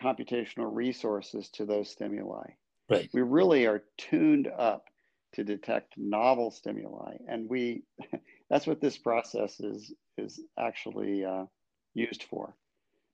computational 0.00 0.74
resources 0.74 1.48
to 1.50 1.64
those 1.64 1.90
stimuli. 1.90 2.46
Right. 2.90 3.08
We 3.12 3.22
really 3.22 3.66
are 3.66 3.84
tuned 3.96 4.48
up 4.48 4.88
to 5.34 5.44
detect 5.44 5.94
novel 5.96 6.50
stimuli, 6.50 7.16
and 7.28 7.48
we 7.48 7.82
that's 8.50 8.66
what 8.66 8.80
this 8.80 8.98
process 8.98 9.60
is 9.60 9.92
is 10.18 10.40
actually 10.58 11.24
uh, 11.24 11.44
used 11.94 12.24
for. 12.24 12.54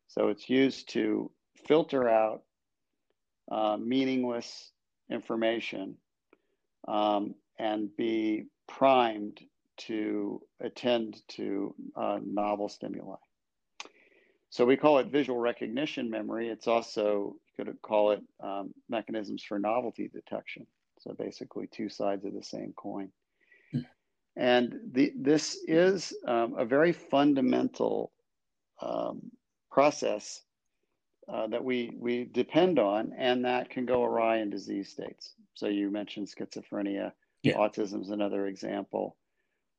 So 0.09 0.29
it's 0.29 0.49
used 0.49 0.91
to 0.91 1.31
filter 1.67 2.09
out 2.09 2.43
uh, 3.51 3.77
meaningless 3.77 4.71
information 5.11 5.97
um, 6.87 7.35
and 7.59 7.95
be 7.97 8.47
primed 8.67 9.41
to 9.77 10.41
attend 10.61 11.21
to 11.29 11.75
uh, 11.97 12.19
novel 12.25 12.69
stimuli. 12.69 13.17
So 14.51 14.65
we 14.65 14.77
call 14.77 14.99
it 14.99 15.09
visual 15.09 15.39
recognition 15.39 16.11
memory. 16.11 16.49
It's 16.49 16.67
also, 16.67 17.37
you 17.59 17.65
could 17.65 17.83
call 17.83 18.13
it 18.13 18.23
um, 18.43 18.73
mechanisms 18.89 19.43
for 19.43 19.59
novelty 19.59 20.09
detection. 20.09 20.67
Basically, 21.15 21.67
two 21.67 21.89
sides 21.89 22.25
of 22.25 22.35
the 22.35 22.43
same 22.43 22.73
coin. 22.77 23.11
Hmm. 23.73 23.81
And 24.37 24.75
the, 24.93 25.13
this 25.17 25.59
is 25.67 26.13
um, 26.27 26.55
a 26.59 26.65
very 26.65 26.93
fundamental 26.93 28.13
um, 28.81 29.31
process 29.71 30.43
uh, 31.33 31.47
that 31.49 31.63
we, 31.63 31.93
we 31.99 32.25
depend 32.25 32.79
on, 32.79 33.13
and 33.19 33.45
that 33.45 33.69
can 33.69 33.85
go 33.85 34.03
awry 34.03 34.39
in 34.39 34.51
disease 34.51 34.89
states. 34.89 35.35
So 35.55 35.67
you 35.67 35.91
mentioned 35.91 36.29
schizophrenia, 36.29 37.13
yeah. 37.43 37.55
autism 37.55 38.01
is 38.01 38.11
another 38.11 38.47
example, 38.47 39.17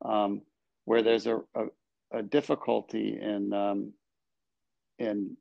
um, 0.03 0.41
where 0.85 1.01
there's 1.01 1.25
a, 1.25 1.37
a, 1.55 1.65
a 2.11 2.21
difficulty 2.21 3.19
in 3.19 3.53
um, 3.53 3.93
in 4.99 5.37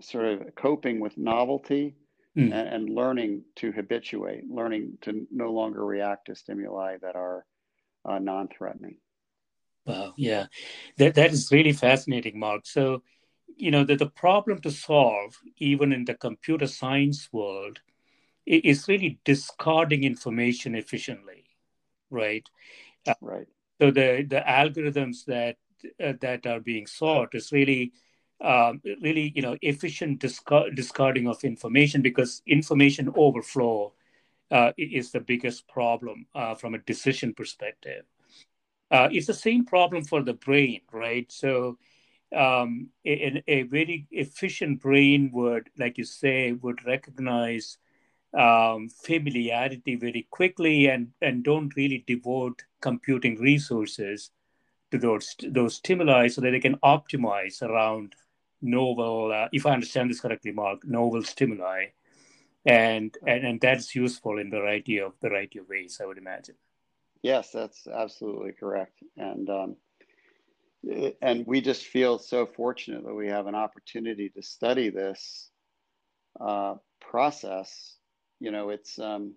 sort 0.00 0.26
of 0.26 0.54
coping 0.54 1.00
with 1.00 1.16
novelty 1.16 1.96
mm. 2.36 2.52
and, 2.52 2.68
and, 2.68 2.90
learning 2.90 3.42
to 3.56 3.72
habituate, 3.72 4.44
learning 4.48 4.98
to 5.02 5.26
no 5.30 5.52
longer 5.52 5.84
react 5.84 6.26
to 6.26 6.34
stimuli 6.34 6.96
that 7.02 7.16
are 7.16 7.44
uh, 8.04 8.18
non-threatening. 8.18 8.96
Wow, 9.86 10.14
yeah, 10.16 10.46
that 10.96 11.14
that 11.14 11.32
is 11.32 11.52
really 11.52 11.72
fascinating, 11.72 12.38
Mark. 12.38 12.62
So, 12.64 13.02
you 13.56 13.70
know, 13.70 13.84
the, 13.84 13.96
the 13.96 14.10
problem 14.10 14.60
to 14.62 14.70
solve, 14.70 15.38
even 15.58 15.92
in 15.92 16.06
the 16.06 16.14
computer 16.14 16.66
science 16.66 17.28
world, 17.32 17.80
is 18.46 18.88
really 18.88 19.18
discarding 19.24 20.04
information 20.04 20.74
efficiently, 20.74 21.44
right? 22.10 22.48
Uh, 23.06 23.14
right. 23.20 23.46
So 23.80 23.90
the 23.90 24.24
the 24.28 24.42
algorithms 24.46 25.24
that 25.26 25.56
uh, 26.02 26.14
that 26.20 26.46
are 26.46 26.60
being 26.60 26.86
sought 26.86 27.34
is 27.34 27.52
really 27.52 27.92
um, 28.40 28.80
really 29.02 29.32
you 29.34 29.42
know 29.42 29.56
efficient 29.62 30.20
discard- 30.20 30.74
discarding 30.74 31.28
of 31.28 31.42
information 31.44 32.02
because 32.02 32.42
information 32.46 33.12
overflow 33.16 33.92
uh, 34.50 34.72
is 34.76 35.10
the 35.10 35.20
biggest 35.20 35.66
problem 35.68 36.26
uh, 36.34 36.54
from 36.54 36.74
a 36.74 36.78
decision 36.78 37.34
perspective. 37.34 38.04
Uh, 38.90 39.08
it's 39.10 39.26
the 39.26 39.34
same 39.34 39.64
problem 39.64 40.04
for 40.04 40.22
the 40.22 40.34
brain, 40.34 40.80
right? 40.92 41.30
So 41.32 41.78
um, 42.34 42.90
a, 43.06 43.42
a, 43.48 43.62
very 43.62 44.06
efficient 44.10 44.80
brain 44.80 45.30
would, 45.32 45.70
like 45.78 45.98
you 45.98 46.04
say, 46.04 46.52
would 46.52 46.84
recognize 46.86 47.78
um, 48.36 48.88
familiarity 48.88 49.96
very 49.96 50.26
quickly 50.30 50.86
and, 50.88 51.08
and 51.22 51.44
don't 51.44 51.74
really 51.76 52.04
devote 52.06 52.62
computing 52.80 53.40
resources 53.40 54.30
to 54.90 54.98
those 54.98 55.34
those 55.48 55.76
stimuli 55.76 56.28
so 56.28 56.40
that 56.40 56.50
they 56.50 56.60
can 56.60 56.76
optimize 56.76 57.62
around 57.62 58.14
novel, 58.64 59.32
uh, 59.32 59.48
if 59.52 59.66
I 59.66 59.72
understand 59.72 60.10
this 60.10 60.20
correctly, 60.20 60.52
Mark, 60.52 60.86
novel 60.86 61.22
stimuli, 61.22 61.86
and 62.66 63.16
and 63.26 63.44
and 63.46 63.60
that's 63.60 63.94
useful 63.94 64.38
in 64.38 64.50
the 64.50 64.58
variety 64.58 64.98
of 64.98 65.12
variety 65.20 65.58
of 65.58 65.68
ways, 65.68 66.00
I 66.02 66.06
would 66.06 66.18
imagine. 66.18 66.56
Yes, 67.22 67.50
that's 67.50 67.86
absolutely 67.86 68.52
correct, 68.52 69.02
and 69.16 69.48
um, 69.50 69.76
and 71.22 71.46
we 71.46 71.60
just 71.60 71.84
feel 71.84 72.18
so 72.18 72.46
fortunate 72.46 73.04
that 73.04 73.14
we 73.14 73.28
have 73.28 73.46
an 73.46 73.54
opportunity 73.54 74.28
to 74.30 74.42
study 74.42 74.90
this 74.90 75.50
uh, 76.40 76.74
process. 77.00 77.96
You 78.40 78.50
know, 78.50 78.70
it's 78.70 78.98
um, 78.98 79.34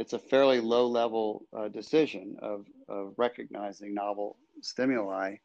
it's 0.00 0.14
a 0.14 0.18
fairly 0.18 0.60
low 0.60 0.86
level 0.86 1.46
uh, 1.54 1.68
decision 1.68 2.36
of, 2.40 2.64
of 2.88 3.12
recognizing 3.18 3.92
novel 3.92 4.38
stimuli, 4.62 5.36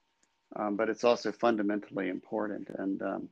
um, 0.55 0.75
but 0.75 0.89
it's 0.89 1.03
also 1.03 1.31
fundamentally 1.31 2.09
important. 2.09 2.69
And, 2.77 3.01
um, 3.01 3.29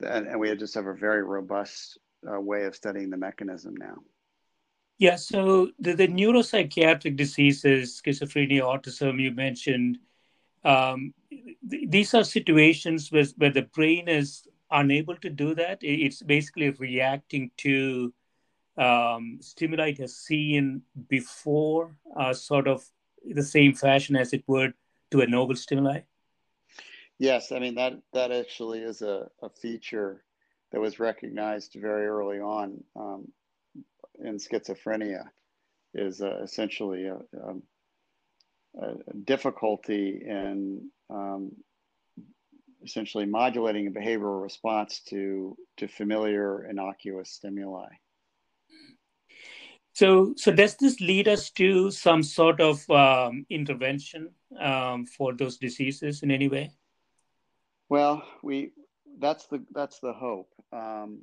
and, 0.00 0.26
and, 0.26 0.40
we 0.40 0.54
just 0.56 0.74
have 0.74 0.86
a 0.86 0.94
very 0.94 1.22
robust 1.22 1.98
uh, 2.30 2.40
way 2.40 2.64
of 2.64 2.74
studying 2.74 3.10
the 3.10 3.16
mechanism 3.16 3.74
now. 3.76 3.96
Yeah, 4.98 5.16
so 5.16 5.70
the, 5.78 5.92
the 5.92 6.08
neuropsychiatric 6.08 7.16
diseases, 7.16 8.00
schizophrenia, 8.04 8.62
autism, 8.62 9.20
you 9.20 9.30
mentioned, 9.30 9.98
um, 10.64 11.12
th- 11.30 11.88
these 11.88 12.14
are 12.14 12.24
situations 12.24 13.12
where, 13.12 13.26
where 13.36 13.52
the 13.52 13.62
brain 13.62 14.08
is 14.08 14.46
unable 14.70 15.16
to 15.16 15.28
do 15.28 15.54
that. 15.54 15.78
It's 15.82 16.22
basically 16.22 16.70
reacting 16.70 17.50
to 17.58 18.14
um, 18.78 19.38
stimuli 19.40 19.90
it 19.90 19.98
has 19.98 20.16
seen 20.16 20.82
before, 21.08 21.96
uh, 22.18 22.32
sort 22.32 22.66
of 22.66 22.84
the 23.24 23.42
same 23.42 23.74
fashion 23.74 24.16
as 24.16 24.32
it 24.32 24.44
would 24.46 24.72
to 25.10 25.20
a 25.20 25.26
novel 25.26 25.56
stimuli? 25.56 26.00
Yes, 27.18 27.52
I 27.52 27.58
mean 27.58 27.76
that 27.76 27.94
that 28.12 28.30
actually 28.30 28.80
is 28.80 29.02
a, 29.02 29.28
a 29.42 29.48
feature 29.48 30.24
that 30.72 30.80
was 30.80 31.00
recognized 31.00 31.76
very 31.80 32.06
early 32.06 32.40
on 32.40 32.82
um, 32.94 33.28
in 34.22 34.36
schizophrenia. 34.36 35.24
Is 35.94 36.20
uh, 36.20 36.42
essentially 36.42 37.06
a, 37.06 37.14
a, 37.14 37.54
a, 38.82 39.14
difficulty 39.24 40.22
in 40.26 40.90
um, 41.08 41.52
essentially 42.84 43.24
modulating 43.24 43.86
a 43.86 43.90
behavioral 43.90 44.42
response 44.42 45.00
to 45.08 45.56
to 45.78 45.88
familiar 45.88 46.68
innocuous 46.68 47.30
stimuli. 47.30 47.88
So, 49.96 50.34
so 50.36 50.52
does 50.52 50.76
this 50.76 51.00
lead 51.00 51.26
us 51.26 51.48
to 51.52 51.90
some 51.90 52.22
sort 52.22 52.60
of 52.60 52.84
um, 52.90 53.46
intervention 53.48 54.28
um, 54.60 55.06
for 55.06 55.32
those 55.32 55.56
diseases 55.56 56.22
in 56.22 56.30
any 56.30 56.48
way? 56.48 56.72
Well, 57.88 58.22
we 58.42 58.72
that's 59.18 59.46
the 59.46 59.64
that's 59.72 59.98
the 60.00 60.12
hope. 60.12 60.52
Um, 60.70 61.22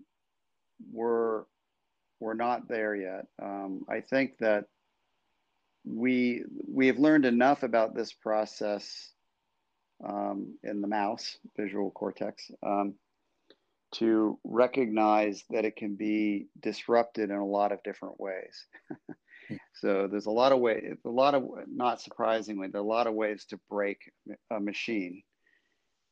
we're 0.92 1.44
we're 2.20 2.34
not 2.34 2.68
there 2.68 2.96
yet. 2.96 3.28
Um, 3.40 3.86
I 3.88 4.02
think 4.02 4.40
that 4.40 4.66
we 5.86 6.44
we 6.68 6.88
have 6.88 6.98
learned 6.98 7.26
enough 7.26 7.62
about 7.62 7.94
this 7.94 8.12
process 8.12 9.12
um, 10.04 10.58
in 10.64 10.82
the 10.82 10.88
mouse 10.88 11.38
visual 11.56 11.92
cortex 11.92 12.50
um, 12.66 12.96
to 13.94 14.40
recognize 14.44 15.44
that 15.50 15.66
it 15.66 15.76
can 15.76 15.96
be 15.96 16.48
disrupted 16.60 17.30
in 17.30 17.38
a 17.38 17.46
lot 17.46 17.72
of 17.72 17.84
different 17.84 18.20
ways. 18.20 18.66
So 19.74 20.08
there's 20.08 20.26
a 20.26 20.32
lot 20.32 20.52
of 20.52 20.60
ways, 20.60 20.96
a 21.06 21.10
lot 21.10 21.36
of, 21.36 21.44
not 21.68 22.02
surprisingly, 22.02 22.70
there 22.70 22.82
are 22.82 22.84
a 22.84 22.88
lot 22.88 23.08
of 23.08 23.14
ways 23.14 23.46
to 23.50 23.60
break 23.70 23.98
a 24.50 24.60
machine. 24.60 25.22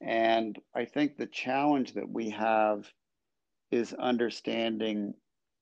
And 0.01 0.57
I 0.75 0.85
think 0.85 1.15
the 1.15 1.27
challenge 1.27 1.93
that 1.93 2.09
we 2.09 2.31
have 2.31 2.85
is 3.71 3.93
understanding, 3.93 5.13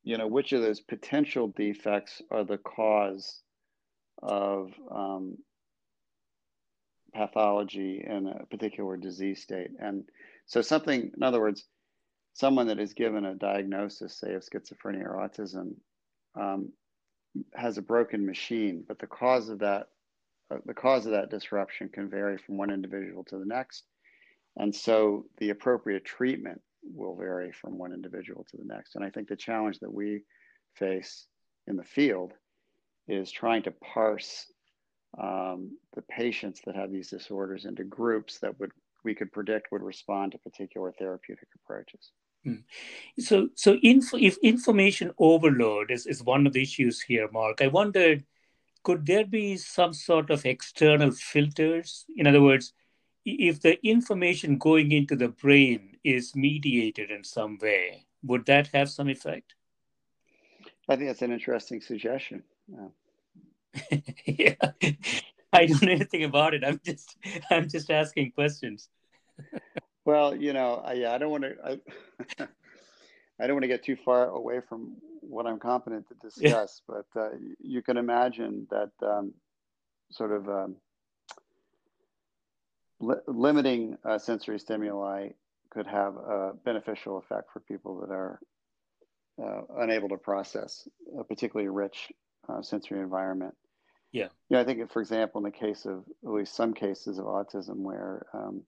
you 0.04 0.18
know, 0.18 0.28
which 0.28 0.54
of 0.54 0.62
those 0.62 0.80
potential 0.80 1.54
defects 1.56 2.22
are 2.32 2.44
the 2.44 2.58
cause 2.58 3.42
of 4.22 4.74
um, 4.92 5.38
pathology 7.14 8.04
in 8.06 8.28
a 8.28 8.46
particular 8.46 8.98
disease 8.98 9.44
state. 9.44 9.72
And 9.80 10.04
so, 10.46 10.62
something, 10.62 11.12
in 11.16 11.24
other 11.24 11.40
words, 11.40 11.66
someone 12.34 12.68
that 12.68 12.80
is 12.80 12.94
given 12.94 13.26
a 13.26 13.36
diagnosis, 13.36 14.18
say 14.18 14.34
of 14.34 14.44
schizophrenia 14.44 15.06
or 15.06 15.18
autism, 15.18 15.76
um, 16.40 16.72
has 17.54 17.78
a 17.78 17.82
broken 17.82 18.26
machine, 18.26 18.84
but 18.88 19.00
the 19.00 19.08
cause 19.08 19.50
of 19.50 19.60
that 19.60 19.88
uh, 20.52 20.58
the 20.66 20.74
cause 20.74 21.06
of 21.06 21.12
that 21.12 21.30
disruption 21.30 21.90
can 21.90 22.10
vary 22.10 22.38
from 22.38 22.58
one 22.58 22.72
individual 22.72 23.24
to 23.24 23.38
the 23.38 23.46
next. 23.46 23.84
And 24.58 24.74
so 24.74 25.26
the 25.38 25.52
appropriate 25.52 26.06
treatment 26.06 26.62
will 26.84 27.16
vary 27.16 27.52
from 27.52 27.78
one 27.78 27.94
individual 27.94 28.46
to 28.50 28.58
the 28.58 28.66
next. 28.66 28.96
And 28.96 29.06
I 29.06 29.10
think 29.10 29.28
the 29.28 29.36
challenge 29.36 29.80
that 29.80 29.94
we 29.94 30.24
face 30.74 31.28
in 31.68 31.76
the 31.76 31.84
field 31.84 32.34
is 33.08 33.32
trying 33.32 33.64
to 33.64 33.72
parse 33.72 34.46
um, 35.22 35.78
the 35.96 36.02
patients 36.04 36.62
that 36.66 36.76
have 36.76 36.92
these 36.92 37.10
disorders 37.10 37.66
into 37.66 37.84
groups 37.84 38.40
that 38.40 38.60
would 38.60 38.72
we 39.04 39.16
could 39.16 39.32
predict 39.32 39.72
would 39.72 39.82
respond 39.82 40.32
to 40.32 40.38
particular 40.38 40.92
therapeutic 40.92 41.48
approaches. 41.56 42.12
Hmm. 42.44 42.62
So, 43.20 43.50
so 43.56 43.74
info, 43.76 44.18
if 44.18 44.38
information 44.38 45.12
overload 45.18 45.92
is, 45.92 46.06
is 46.06 46.24
one 46.24 46.48
of 46.48 46.54
the 46.54 46.62
issues 46.62 47.02
here, 47.02 47.30
Mark, 47.32 47.62
I 47.62 47.68
wondered, 47.68 48.24
could 48.84 49.06
there 49.06 49.26
be 49.26 49.58
some 49.58 49.94
sort 49.94 50.30
of 50.30 50.46
external 50.46 51.12
filters? 51.12 52.06
In 52.16 52.28
other 52.28 52.42
words, 52.42 52.74
if 53.26 53.62
the 53.62 53.86
information 53.86 54.58
going 54.58 54.92
into 54.92 55.16
the 55.16 55.28
brain 55.28 55.98
is 56.04 56.36
mediated 56.36 57.12
in 57.12 57.24
some 57.24 57.58
way, 57.62 58.06
would 58.24 58.46
that 58.46 58.68
have 58.68 58.90
some 58.90 59.10
effect? 59.10 59.56
I 60.88 60.96
think 60.96 61.10
that's 61.10 61.22
an 61.22 61.32
interesting 61.32 61.82
suggestion. 61.82 62.44
Yeah. 62.68 64.00
yeah. 64.26 64.72
I 65.60 65.66
don't 65.66 65.82
know 65.82 65.92
anything 65.92 66.24
about 66.24 66.54
it. 66.54 66.64
I'm 66.64 66.80
just 66.84 67.18
I'm 67.50 67.70
just 67.70 67.90
asking 67.92 68.32
questions. 68.32 68.90
well, 70.06 70.36
you 70.36 70.54
know, 70.54 70.82
I, 70.86 70.94
yeah, 70.94 71.14
I 71.14 71.18
don't 71.18 71.32
want 71.32 71.44
to 71.44 71.56
I, 71.64 72.44
I 73.40 73.48
don't 73.48 73.56
want 73.56 73.64
to 73.64 73.68
get 73.68 73.84
too 73.84 73.98
far 74.04 74.28
away 74.28 74.62
from 74.68 74.98
what 75.22 75.46
I'm 75.46 75.60
competent 75.60 76.08
to 76.10 76.16
discuss, 76.22 76.82
yeah. 76.90 76.96
but 77.14 77.22
uh, 77.22 77.30
you 77.62 77.82
can 77.82 77.98
imagine 77.98 78.68
that 78.70 78.92
um, 79.02 79.34
sort 80.12 80.32
of 80.32 80.50
um, 80.50 80.76
li- 83.00 83.26
limiting 83.28 83.98
uh, 84.04 84.18
sensory 84.18 84.60
stimuli 84.60 85.30
could 85.70 85.88
have 85.88 86.16
a 86.16 86.54
beneficial 86.66 87.18
effect 87.18 87.52
for 87.54 87.60
people 87.60 88.00
that 88.00 88.12
are 88.12 88.40
uh, 89.42 89.62
unable 89.78 90.10
to 90.10 90.18
process 90.18 90.88
a 91.18 91.24
particularly 91.24 91.70
rich 91.70 92.12
uh, 92.50 92.62
sensory 92.62 93.00
environment. 93.00 93.56
Yeah. 94.12 94.28
Yeah, 94.50 94.60
I 94.60 94.64
think, 94.64 94.92
for 94.92 95.02
example, 95.02 95.40
in 95.40 95.46
the 95.46 95.58
case 95.58 95.86
of 95.86 96.04
at 96.26 96.32
least 96.32 96.56
some 96.56 96.74
cases 96.74 97.20
of 97.20 97.26
autism, 97.26 97.78
where 97.78 98.26
um, 98.34 98.64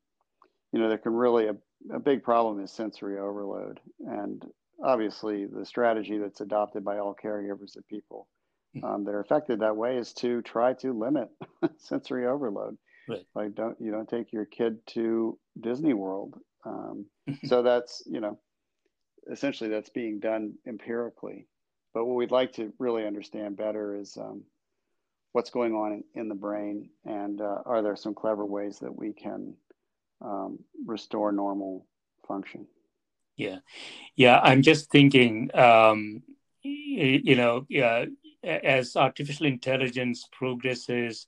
you 0.71 0.79
know 0.79 0.89
there 0.89 0.97
can 0.97 1.13
really 1.13 1.47
a, 1.47 1.55
a 1.93 1.99
big 1.99 2.23
problem 2.23 2.63
is 2.63 2.71
sensory 2.71 3.17
overload, 3.17 3.79
and 3.99 4.45
obviously 4.83 5.45
the 5.45 5.65
strategy 5.65 6.17
that's 6.17 6.41
adopted 6.41 6.83
by 6.83 6.97
all 6.97 7.15
caregivers 7.15 7.75
of 7.75 7.87
people 7.87 8.27
hmm. 8.73 8.83
um, 8.83 9.03
that 9.05 9.13
are 9.13 9.19
affected 9.19 9.59
that 9.59 9.75
way 9.75 9.97
is 9.97 10.13
to 10.13 10.41
try 10.41 10.73
to 10.73 10.97
limit 10.97 11.29
sensory 11.77 12.25
overload. 12.25 12.77
Right. 13.07 13.25
Like 13.33 13.55
don't 13.55 13.77
you 13.79 13.91
don't 13.91 14.09
take 14.09 14.31
your 14.31 14.45
kid 14.45 14.77
to 14.87 15.37
Disney 15.59 15.93
World. 15.93 16.35
Um, 16.65 17.05
so 17.45 17.63
that's 17.63 18.03
you 18.05 18.21
know 18.21 18.39
essentially 19.31 19.69
that's 19.69 19.89
being 19.89 20.19
done 20.19 20.53
empirically. 20.67 21.47
But 21.93 22.05
what 22.05 22.15
we'd 22.15 22.31
like 22.31 22.53
to 22.53 22.71
really 22.79 23.05
understand 23.05 23.57
better 23.57 23.95
is 23.95 24.15
um, 24.17 24.43
what's 25.31 25.49
going 25.49 25.73
on 25.73 25.93
in, 25.93 26.03
in 26.13 26.29
the 26.29 26.35
brain, 26.35 26.89
and 27.05 27.41
uh, 27.41 27.59
are 27.65 27.81
there 27.81 27.95
some 27.95 28.13
clever 28.13 28.45
ways 28.45 28.79
that 28.79 28.95
we 28.95 29.13
can 29.13 29.53
um, 30.21 30.59
restore 30.85 31.31
normal 31.31 31.85
function? 32.27 32.67
Yeah, 33.37 33.59
yeah. 34.15 34.39
I'm 34.43 34.61
just 34.61 34.91
thinking, 34.91 35.49
um, 35.55 36.23
you 36.63 37.35
know, 37.35 37.65
yeah, 37.69 38.05
as 38.43 38.95
artificial 38.95 39.45
intelligence 39.45 40.27
progresses, 40.31 41.27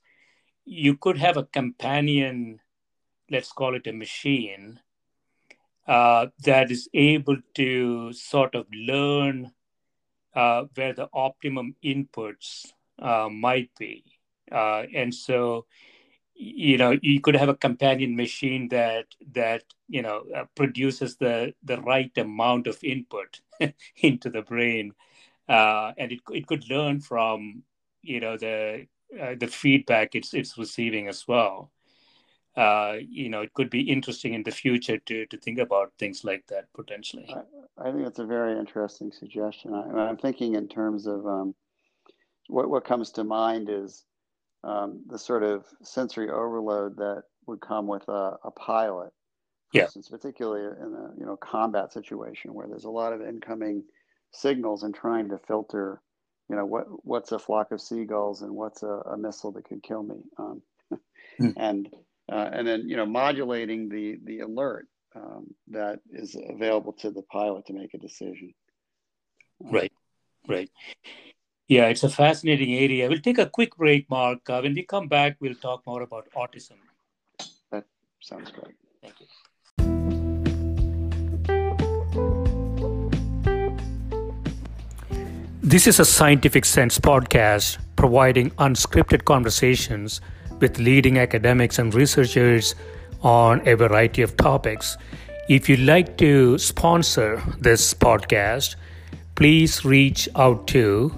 you 0.64 0.96
could 0.96 1.18
have 1.18 1.36
a 1.36 1.44
companion, 1.44 2.60
let's 3.30 3.52
call 3.52 3.74
it 3.74 3.86
a 3.86 3.92
machine, 3.92 4.80
uh, 5.86 6.26
that 6.44 6.70
is 6.70 6.88
able 6.94 7.36
to 7.54 8.12
sort 8.12 8.54
of 8.54 8.66
learn 8.72 9.52
uh, 10.34 10.64
where 10.74 10.92
the 10.92 11.08
optimum 11.12 11.74
inputs 11.84 12.72
uh, 12.98 13.28
might 13.30 13.70
be. 13.78 14.04
Uh, 14.50 14.84
and 14.94 15.14
so, 15.14 15.66
you 16.34 16.76
know, 16.78 16.96
you 17.02 17.20
could 17.20 17.36
have 17.36 17.48
a 17.48 17.54
companion 17.54 18.16
machine 18.16 18.68
that 18.68 19.06
that 19.32 19.62
you 19.88 20.02
know 20.02 20.24
uh, 20.34 20.44
produces 20.54 21.16
the 21.16 21.54
the 21.62 21.80
right 21.82 22.10
amount 22.16 22.66
of 22.66 22.82
input 22.82 23.40
into 24.02 24.30
the 24.30 24.42
brain, 24.42 24.92
uh, 25.48 25.92
and 25.96 26.12
it 26.12 26.20
it 26.32 26.46
could 26.46 26.68
learn 26.68 27.00
from 27.00 27.62
you 28.02 28.20
know 28.20 28.36
the 28.36 28.86
the 29.38 29.46
feedback 29.46 30.14
it's 30.16 30.34
it's 30.34 30.58
receiving 30.58 31.06
as 31.06 31.28
well 31.28 31.70
uh, 32.56 32.98
you 33.08 33.28
know, 33.28 33.40
it 33.40 33.52
could 33.54 33.68
be 33.68 33.80
interesting 33.80 34.34
in 34.34 34.42
the 34.44 34.50
future 34.50 34.98
to 34.98 35.26
to 35.26 35.36
think 35.38 35.58
about 35.58 35.92
things 35.98 36.22
like 36.24 36.46
that 36.48 36.72
potentially. 36.74 37.26
I, 37.28 37.88
I 37.88 37.92
think 37.92 38.06
it's 38.06 38.20
a 38.20 38.24
very 38.24 38.58
interesting 38.58 39.10
suggestion. 39.10 39.74
I, 39.74 40.08
am 40.08 40.16
thinking 40.16 40.54
in 40.54 40.68
terms 40.68 41.06
of 41.06 41.26
um, 41.26 41.54
what 42.48 42.68
what 42.68 42.84
comes 42.84 43.10
to 43.12 43.24
mind 43.24 43.68
is 43.70 44.04
um, 44.62 45.02
the 45.06 45.18
sort 45.18 45.42
of 45.42 45.64
sensory 45.82 46.30
overload 46.30 46.96
that 46.96 47.24
would 47.46 47.60
come 47.60 47.86
with 47.86 48.06
a, 48.08 48.36
a 48.44 48.50
pilot. 48.50 49.12
For 49.70 49.78
yeah. 49.78 49.84
instance, 49.84 50.08
particularly 50.08 50.64
in 50.64 50.94
a 50.94 51.18
you 51.18 51.26
know 51.26 51.36
combat 51.36 51.92
situation 51.92 52.54
where 52.54 52.66
there's 52.66 52.84
a 52.84 52.90
lot 52.90 53.12
of 53.12 53.22
incoming 53.22 53.84
signals 54.32 54.82
and 54.82 54.94
trying 54.94 55.28
to 55.28 55.38
filter, 55.46 56.00
you 56.48 56.56
know, 56.56 56.64
what 56.64 56.84
what's 57.04 57.32
a 57.32 57.38
flock 57.38 57.72
of 57.72 57.80
seagulls 57.80 58.42
and 58.42 58.52
what's 58.52 58.82
a, 58.82 58.86
a 59.12 59.16
missile 59.16 59.52
that 59.52 59.64
could 59.64 59.82
kill 59.82 60.02
me. 60.02 60.16
Um, 60.38 60.62
mm. 61.40 61.52
And 61.56 61.88
uh, 62.30 62.50
and 62.52 62.66
then 62.66 62.88
you 62.88 62.96
know 62.96 63.06
modulating 63.06 63.88
the 63.88 64.18
the 64.24 64.40
alert 64.40 64.86
um, 65.14 65.54
that 65.68 66.00
is 66.10 66.36
available 66.48 66.92
to 66.94 67.10
the 67.10 67.22
pilot 67.22 67.66
to 67.66 67.72
make 67.72 67.94
a 67.94 67.98
decision. 67.98 68.52
Right, 69.60 69.92
right. 70.48 70.70
Yeah, 71.66 71.86
it's 71.86 72.04
a 72.04 72.10
fascinating 72.10 72.74
area. 72.74 73.08
We'll 73.08 73.20
take 73.20 73.38
a 73.38 73.46
quick 73.46 73.74
break, 73.76 74.10
Mark. 74.10 74.50
Uh, 74.50 74.60
when 74.60 74.74
we 74.74 74.82
come 74.82 75.08
back, 75.08 75.36
we'll 75.40 75.54
talk 75.54 75.82
more 75.86 76.02
about 76.02 76.28
autism. 76.36 76.76
That 77.70 77.84
sounds 78.20 78.50
great. 78.50 78.74
Thank 79.00 79.14
you. 79.20 79.26
This 85.62 85.86
is 85.86 85.98
a 86.00 86.04
Scientific 86.04 86.66
Sense 86.66 86.98
podcast 86.98 87.78
providing 87.96 88.50
unscripted 88.52 89.24
conversations 89.24 90.20
with 90.60 90.78
leading 90.78 91.18
academics 91.18 91.78
and 91.78 91.94
researchers 91.94 92.74
on 93.22 93.66
a 93.66 93.74
variety 93.74 94.20
of 94.20 94.36
topics. 94.36 94.98
If 95.48 95.70
you'd 95.70 95.80
like 95.80 96.18
to 96.18 96.58
sponsor 96.58 97.42
this 97.58 97.94
podcast, 97.94 98.76
please 99.34 99.82
reach 99.86 100.28
out 100.36 100.66
to 100.68 101.10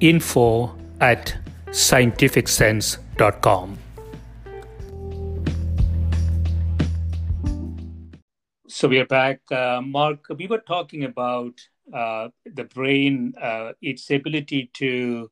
info 0.00 0.74
at 1.00 1.36
scientificsense.com. 1.68 3.78
So 8.68 8.86
we 8.86 9.00
are 9.00 9.06
back. 9.06 9.40
Uh, 9.50 9.80
Mark, 9.82 10.26
we 10.36 10.46
were 10.46 10.62
talking 10.66 11.04
about 11.04 11.54
uh, 11.92 12.28
the 12.44 12.64
brain, 12.64 13.34
uh, 13.40 13.72
its 13.82 14.10
ability 14.10 14.70
to 14.74 15.30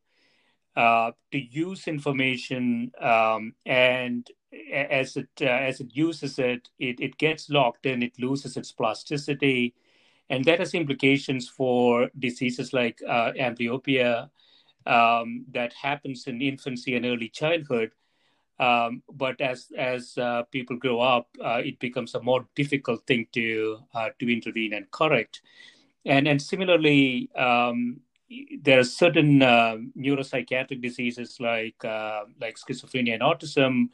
uh, 0.74 1.12
to 1.32 1.38
use 1.38 1.88
information 1.88 2.92
um, 3.00 3.54
and 3.64 4.26
as 4.72 5.16
it 5.16 5.28
uh, 5.40 5.46
as 5.46 5.80
it 5.80 5.94
uses 5.94 6.38
it, 6.38 6.68
it 6.78 7.00
it 7.00 7.16
gets 7.16 7.48
locked 7.48 7.86
in 7.86 8.02
it 8.02 8.18
loses 8.18 8.56
its 8.56 8.72
plasticity 8.72 9.74
and 10.28 10.44
that 10.44 10.58
has 10.58 10.74
implications 10.74 11.48
for 11.48 12.10
diseases 12.18 12.72
like 12.72 13.00
uh, 13.08 13.32
amblyopia 13.40 14.28
um, 14.86 15.44
that 15.52 15.72
happens 15.72 16.26
in 16.26 16.40
infancy 16.40 16.96
and 16.96 17.04
early 17.04 17.28
childhood. 17.28 17.92
Um, 18.58 19.02
but 19.12 19.38
as 19.42 19.66
as 19.76 20.16
uh, 20.16 20.44
people 20.50 20.76
grow 20.78 20.98
up 21.00 21.28
uh, 21.44 21.60
it 21.62 21.78
becomes 21.78 22.14
a 22.14 22.22
more 22.22 22.46
difficult 22.54 23.06
thing 23.06 23.26
to 23.32 23.80
uh, 23.94 24.08
to 24.18 24.32
intervene 24.32 24.72
and 24.72 24.90
correct. 24.90 25.42
And 26.06 26.26
and 26.26 26.40
similarly 26.40 27.28
um, 27.36 28.00
there 28.62 28.78
are 28.78 28.84
certain 28.84 29.42
uh, 29.42 29.76
neuropsychiatric 29.96 30.80
diseases 30.80 31.38
like 31.38 31.84
uh, 31.84 32.24
like 32.40 32.56
schizophrenia 32.56 33.14
and 33.14 33.22
autism, 33.22 33.90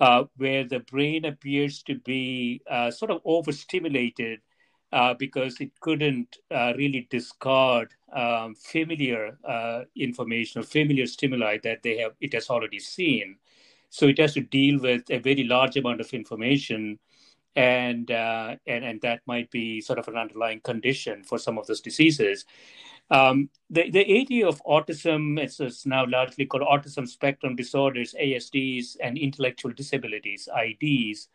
uh, 0.00 0.24
where 0.36 0.64
the 0.64 0.80
brain 0.80 1.24
appears 1.24 1.82
to 1.84 1.94
be 2.00 2.60
sort 2.90 3.10
of 3.10 3.20
overstimulated 3.24 4.40
uh, 4.92 5.14
because 5.14 5.60
it 5.60 5.70
couldn't 5.80 6.38
uh, 6.50 6.74
really 6.76 7.06
discard 7.10 7.94
um, 8.12 8.54
familiar 8.54 9.38
uh, 9.48 9.84
information 9.96 10.60
or 10.60 10.64
familiar 10.64 11.06
stimuli 11.06 11.58
that 11.62 11.82
they 11.82 11.96
have 11.96 12.12
it 12.20 12.32
has 12.34 12.50
already 12.50 12.78
seen. 12.78 13.36
So 13.88 14.06
it 14.06 14.18
has 14.18 14.34
to 14.34 14.40
deal 14.40 14.80
with 14.80 15.10
a 15.10 15.18
very 15.18 15.44
large 15.44 15.76
amount 15.76 16.00
of 16.00 16.12
information, 16.12 16.98
and 17.56 18.10
uh, 18.10 18.56
and 18.66 18.84
and 18.84 19.00
that 19.02 19.20
might 19.26 19.50
be 19.50 19.80
sort 19.80 19.98
of 19.98 20.08
an 20.08 20.16
underlying 20.16 20.60
condition 20.60 21.24
for 21.24 21.38
some 21.38 21.58
of 21.58 21.66
those 21.66 21.80
diseases. 21.80 22.44
Um, 23.10 23.48
the 23.70 23.90
the 23.90 24.06
area 24.06 24.46
of 24.46 24.62
autism 24.64 25.38
it's, 25.38 25.60
it's 25.60 25.86
now 25.86 26.06
largely 26.06 26.46
called 26.46 26.64
autism 26.64 27.08
spectrum 27.08 27.56
disorders 27.56 28.14
(ASDs) 28.20 28.96
and 29.02 29.16
intellectual 29.16 29.72
disabilities 29.72 30.48
(IDs). 30.54 31.28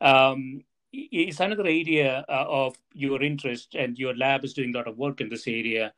Um, 0.00 0.64
is 0.92 1.40
another 1.40 1.66
area 1.66 2.24
uh, 2.28 2.44
of 2.48 2.76
your 2.92 3.22
interest, 3.22 3.74
and 3.74 3.98
your 3.98 4.16
lab 4.16 4.44
is 4.44 4.52
doing 4.52 4.74
a 4.74 4.78
lot 4.78 4.88
of 4.88 4.98
work 4.98 5.20
in 5.20 5.28
this 5.28 5.46
area. 5.46 5.92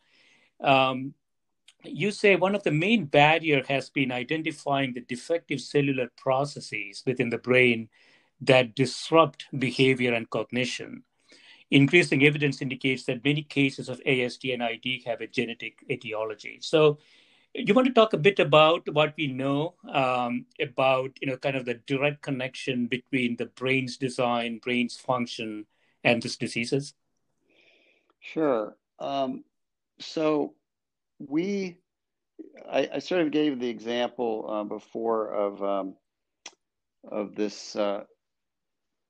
Um, 0.61 1.15
you 1.85 2.11
say 2.11 2.37
one 2.37 2.55
of 2.55 2.63
the 2.63 2.71
main 2.71 3.05
barrier 3.05 3.63
has 3.69 3.91
been 3.91 4.11
identifying 4.11 4.93
the 4.93 5.03
defective 5.03 5.61
cellular 5.61 6.11
processes 6.17 7.03
within 7.07 7.31
the 7.31 7.39
brain 7.39 7.89
that 8.41 8.75
disrupt 8.75 9.47
behavior 9.59 10.15
and 10.15 10.29
cognition. 10.31 11.03
Increasing 11.71 12.25
evidence 12.25 12.63
indicates 12.63 13.05
that 13.05 13.25
many 13.25 13.43
cases 13.43 13.89
of 13.89 14.01
ASD 14.07 14.53
and 14.55 14.63
ID 14.63 15.03
have 15.07 15.21
a 15.21 15.27
genetic 15.27 15.85
etiology. 15.91 16.59
So, 16.61 16.99
you 17.55 17.73
want 17.73 17.87
to 17.87 17.95
talk 17.95 18.13
a 18.13 18.19
bit 18.19 18.39
about 18.41 18.83
what 18.93 19.15
we 19.17 19.29
know 19.29 19.75
um, 19.93 20.47
about 20.61 21.17
you 21.21 21.29
know 21.29 21.37
kind 21.37 21.57
of 21.57 21.65
the 21.65 21.75
direct 21.87 22.23
connection 22.23 22.87
between 22.87 23.37
the 23.37 23.47
brain's 23.47 23.97
design 23.97 24.59
brain's 24.59 24.97
function 24.97 25.67
and 26.03 26.23
these 26.23 26.37
diseases? 26.37 26.95
Sure. 28.21 28.77
Um, 28.99 29.45
so 30.01 30.55
we 31.19 31.79
I, 32.71 32.89
I, 32.95 32.99
sort 32.99 33.23
of 33.23 33.31
gave 33.31 33.61
the 33.61 33.69
example 33.69 34.47
uh, 34.49 34.65
before 34.65 35.33
of 35.33 35.63
um, 35.63 35.95
of 37.11 37.35
this 37.35 37.77
uh, 37.77 38.05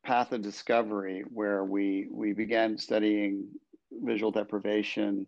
path 0.04 0.32
of 0.32 0.42
discovery 0.42 1.24
where 1.32 1.64
we 1.64 2.08
we 2.10 2.32
began 2.32 2.76
studying 2.76 3.48
visual 3.90 4.32
deprivation 4.32 5.26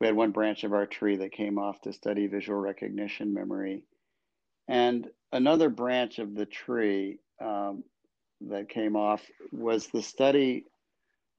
we 0.00 0.06
had 0.06 0.16
one 0.16 0.30
branch 0.30 0.64
of 0.64 0.72
our 0.72 0.86
tree 0.86 1.16
that 1.16 1.32
came 1.32 1.58
off 1.58 1.80
to 1.82 1.92
study 1.92 2.26
visual 2.26 2.58
recognition 2.58 3.34
memory. 3.34 3.84
And 4.66 5.08
another 5.32 5.68
branch 5.68 6.18
of 6.18 6.34
the 6.34 6.46
tree 6.46 7.18
um, 7.40 7.84
that 8.42 8.70
came 8.70 8.96
off 8.96 9.22
was 9.52 9.88
the 9.88 10.02
study 10.02 10.64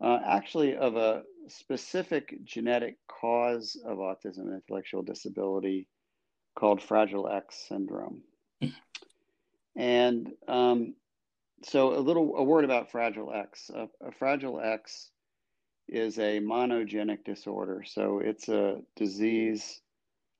uh, 0.03 0.19
actually 0.25 0.75
of 0.75 0.95
a 0.95 1.23
specific 1.47 2.43
genetic 2.43 2.97
cause 3.07 3.81
of 3.85 3.97
autism 3.97 4.39
and 4.39 4.53
intellectual 4.53 5.01
disability 5.01 5.87
called 6.57 6.81
Fragile 6.81 7.27
X 7.27 7.65
syndrome. 7.67 8.21
and 9.75 10.29
um, 10.47 10.93
so, 11.63 11.95
a 11.95 12.01
little 12.01 12.35
a 12.35 12.43
word 12.43 12.65
about 12.65 12.91
Fragile 12.91 13.31
X. 13.33 13.69
a 13.73 14.11
Fragile 14.17 14.59
X 14.59 15.11
is 15.91 16.17
a 16.17 16.39
monogenic 16.39 17.23
disorder. 17.25 17.83
So 17.85 18.19
it's 18.19 18.47
a 18.47 18.77
disease 18.95 19.81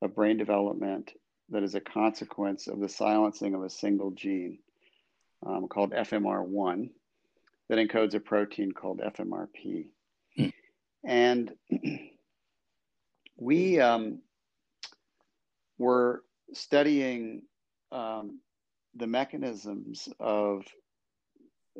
of 0.02 0.16
brain 0.16 0.38
development 0.38 1.12
that 1.50 1.64
is 1.64 1.76
a 1.76 1.82
consequence 1.82 2.68
of 2.68 2.80
the 2.80 2.90
silencing 2.90 3.54
of 3.54 3.64
a 3.64 3.70
single 3.70 4.12
gene 4.12 4.60
um, 5.46 5.68
called 5.68 5.92
FMR1 5.92 6.90
that 7.70 7.78
encodes 7.78 8.16
a 8.16 8.20
protein 8.20 8.72
called 8.72 9.02
FMRP. 9.02 9.88
Hmm. 10.38 10.48
And 11.04 11.52
we 13.38 13.80
um, 13.80 14.20
were 15.78 16.24
studying 16.54 17.44
um, 17.92 18.40
the 18.96 19.08
mechanisms 19.08 20.08
of 20.20 20.66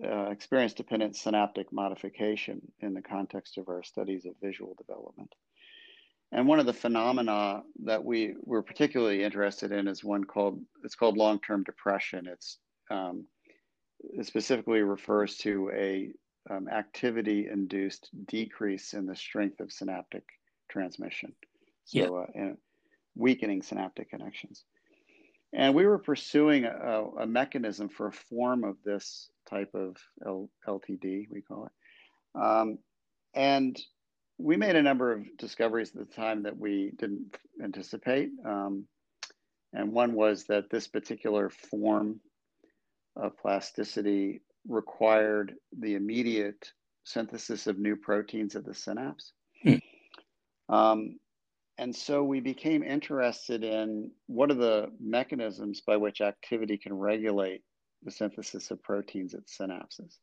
uh, 0.04 0.30
experience 0.30 0.74
dependent 0.74 1.16
synaptic 1.16 1.72
modification 1.72 2.62
in 2.80 2.94
the 2.94 3.02
context 3.02 3.58
of 3.58 3.68
our 3.68 3.84
studies 3.84 4.26
of 4.26 4.34
visual 4.42 4.76
development. 4.78 5.34
And 6.32 6.48
one 6.48 6.60
of 6.60 6.66
the 6.66 6.74
phenomena 6.74 7.64
that 7.84 8.04
we 8.04 8.36
were 8.44 8.64
particularly 8.64 9.24
interested 9.24 9.72
in 9.74 9.88
is 9.88 10.04
one 10.04 10.24
called 10.24 10.62
it's 10.84 10.96
called 10.96 11.18
long-term 11.18 11.64
depression. 11.64 12.28
It's 12.28 12.58
um, 12.90 13.26
it 14.00 14.26
specifically 14.26 14.82
refers 14.82 15.38
to 15.40 15.70
a 15.74 16.12
um, 16.50 16.68
activity-induced 16.70 18.10
decrease 18.28 18.94
in 18.94 19.06
the 19.06 19.16
strength 19.16 19.60
of 19.60 19.72
synaptic 19.72 20.24
transmission, 20.70 21.34
so 21.84 22.26
yeah. 22.34 22.44
uh, 22.44 22.54
weakening 23.16 23.62
synaptic 23.62 24.10
connections. 24.10 24.64
And 25.54 25.76
we 25.76 25.86
were 25.86 25.98
pursuing 25.98 26.66
a, 26.66 27.04
a, 27.20 27.28
mechanism 27.28 27.90
for 27.90 28.08
a 28.08 28.12
form 28.12 28.64
of 28.64 28.78
this 28.86 29.30
type 29.50 29.72
of 29.74 29.98
L, 30.26 30.50
LTD, 30.66 31.28
we 31.30 31.42
call 31.42 31.66
it. 31.66 32.42
Um, 32.42 32.78
and 33.34 33.78
we 34.38 34.56
made 34.56 34.76
a 34.76 34.82
number 34.82 35.12
of 35.12 35.26
discoveries 35.38 35.92
at 35.94 36.08
the 36.08 36.16
time 36.16 36.44
that 36.44 36.58
we 36.58 36.94
didn't 36.98 37.38
anticipate. 37.62 38.30
Um, 38.46 38.86
and 39.74 39.92
one 39.92 40.14
was 40.14 40.46
that 40.46 40.70
this 40.70 40.88
particular 40.88 41.50
form 41.50 42.22
of 43.16 43.38
plasticity 43.38 44.42
required 44.68 45.56
the 45.78 45.96
immediate 45.96 46.72
synthesis 47.04 47.68
of 47.68 47.78
new 47.78 47.96
proteins 47.96 48.56
at 48.56 48.66
the 48.66 48.74
synapse. 48.74 49.34
Hmm. 49.64 49.76
Um, 50.70 51.20
and 51.78 51.96
so 51.96 52.24
we 52.24 52.40
became 52.40 52.84
interested 52.84 53.64
in 53.64 54.12
what 54.28 54.52
are 54.52 54.56
the 54.56 54.92
mechanisms 55.00 55.82
by 55.82 55.98
which 55.98 56.22
activity 56.22 56.78
can 56.78 56.94
regulate 56.94 57.64
the 58.04 58.12
synthesis 58.12 58.72
of 58.72 58.84
proteins 58.84 59.34
at 59.34 59.48
synapses. 59.48 60.18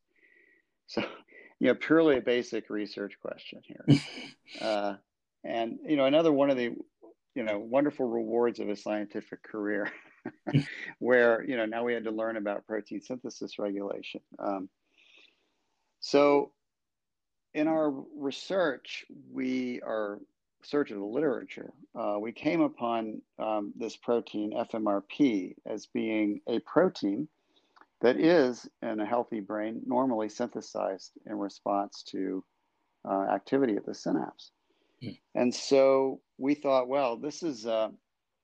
So, 0.86 1.03
you 1.61 1.68
know, 1.68 1.74
purely 1.74 2.18
a 2.18 2.22
basic 2.22 2.70
research 2.70 3.14
question 3.20 3.61
here. 3.64 4.01
uh, 4.61 4.94
and, 5.44 5.78
you 5.84 5.96
know, 5.96 6.07
another 6.07 6.32
one 6.32 6.51
of 6.51 6.57
the, 6.57 6.74
you 7.34 7.42
know, 7.42 7.59
wonderful 7.59 8.07
rewards 8.07 8.59
of 8.59 8.68
a 8.68 8.76
scientific 8.76 9.42
career 9.42 9.90
where, 10.99 11.44
you 11.44 11.57
know, 11.57 11.66
now 11.66 11.84
we 11.84 11.94
had 11.94 12.05
to 12.05 12.11
learn 12.11 12.36
about 12.36 12.66
protein 12.66 13.01
synthesis 13.01 13.59
regulation. 13.59 14.20
Um, 14.38 14.68
so 16.01 16.53
in 17.55 17.68
our 17.68 17.92
research, 18.16 19.05
we 19.32 19.80
are 19.82 20.18
search 20.62 20.90
of 20.90 20.98
the 20.98 21.04
literature, 21.04 21.72
uh, 21.94 22.16
we 22.20 22.32
came 22.32 22.61
upon 22.61 23.22
um, 23.38 23.72
this 23.76 23.96
protein, 23.96 24.52
FMRP, 24.52 25.54
as 25.66 25.86
being 25.86 26.40
a 26.46 26.59
protein 26.61 27.28
that 28.00 28.18
is 28.18 28.68
in 28.82 29.00
a 29.00 29.06
healthy 29.06 29.40
brain 29.40 29.82
normally 29.86 30.28
synthesized 30.28 31.12
in 31.26 31.36
response 31.36 32.02
to 32.04 32.44
uh, 33.09 33.22
activity 33.22 33.76
at 33.76 33.86
the 33.86 33.94
synapse. 33.94 34.50
Mm. 35.02 35.18
And 35.34 35.54
so 35.54 36.20
we 36.38 36.54
thought, 36.54 36.88
well, 36.88 37.16
this 37.16 37.42
is 37.42 37.66
uh, 37.66 37.88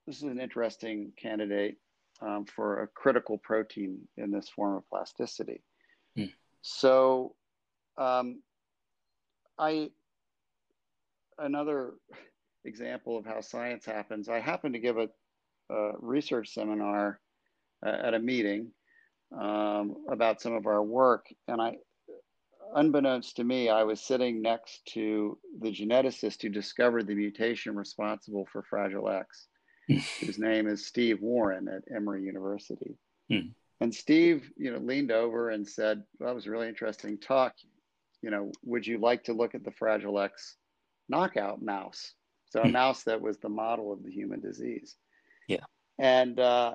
this 0.06 0.16
is 0.16 0.22
an 0.24 0.40
interesting 0.40 1.12
candidate 1.20 1.76
um, 2.20 2.44
for 2.44 2.82
a 2.82 2.86
critical 2.88 3.38
protein 3.38 4.00
in 4.16 4.30
this 4.30 4.48
form 4.48 4.76
of 4.76 4.88
plasticity. 4.88 5.62
Mm. 6.16 6.32
So 6.62 7.34
um, 7.96 8.42
I 9.58 9.90
another 11.38 11.94
example 12.64 13.18
of 13.18 13.26
how 13.26 13.40
science 13.40 13.84
happens. 13.84 14.28
I 14.28 14.40
happened 14.40 14.74
to 14.74 14.80
give 14.80 14.98
a, 14.98 15.08
a 15.70 15.92
research 15.98 16.52
seminar 16.52 17.20
uh, 17.84 17.90
at 17.90 18.14
a 18.14 18.18
meeting 18.18 18.72
um, 19.38 19.96
about 20.08 20.40
some 20.40 20.54
of 20.54 20.66
our 20.66 20.82
work, 20.82 21.26
and 21.48 21.60
I, 21.60 21.76
unbeknownst 22.74 23.36
to 23.36 23.44
me, 23.44 23.68
I 23.68 23.82
was 23.82 24.00
sitting 24.00 24.42
next 24.42 24.84
to 24.94 25.38
the 25.60 25.70
geneticist 25.70 26.42
who 26.42 26.48
discovered 26.48 27.06
the 27.06 27.14
mutation 27.14 27.76
responsible 27.76 28.46
for 28.52 28.62
Fragile 28.62 29.08
X, 29.08 29.48
whose 29.88 30.38
name 30.38 30.66
is 30.66 30.86
Steve 30.86 31.20
Warren 31.20 31.68
at 31.68 31.82
Emory 31.94 32.22
University. 32.22 32.96
Hmm. 33.30 33.48
And 33.80 33.94
Steve, 33.94 34.50
you 34.56 34.72
know, 34.72 34.78
leaned 34.78 35.10
over 35.10 35.50
and 35.50 35.66
said, 35.66 36.04
well, 36.18 36.28
"That 36.28 36.34
was 36.34 36.46
a 36.46 36.50
really 36.50 36.68
interesting 36.68 37.18
talk. 37.18 37.54
You 38.22 38.30
know, 38.30 38.52
would 38.62 38.86
you 38.86 38.98
like 38.98 39.24
to 39.24 39.34
look 39.34 39.54
at 39.54 39.64
the 39.64 39.72
Fragile 39.72 40.20
X 40.20 40.56
knockout 41.08 41.62
mouse. 41.62 42.12
So 42.50 42.60
a 42.60 42.64
hmm. 42.64 42.72
mouse 42.72 43.04
that 43.04 43.20
was 43.20 43.38
the 43.38 43.48
model 43.48 43.92
of 43.92 44.02
the 44.02 44.10
human 44.10 44.40
disease. 44.40 44.96
Yeah. 45.48 45.64
And 45.98 46.38
uh, 46.38 46.74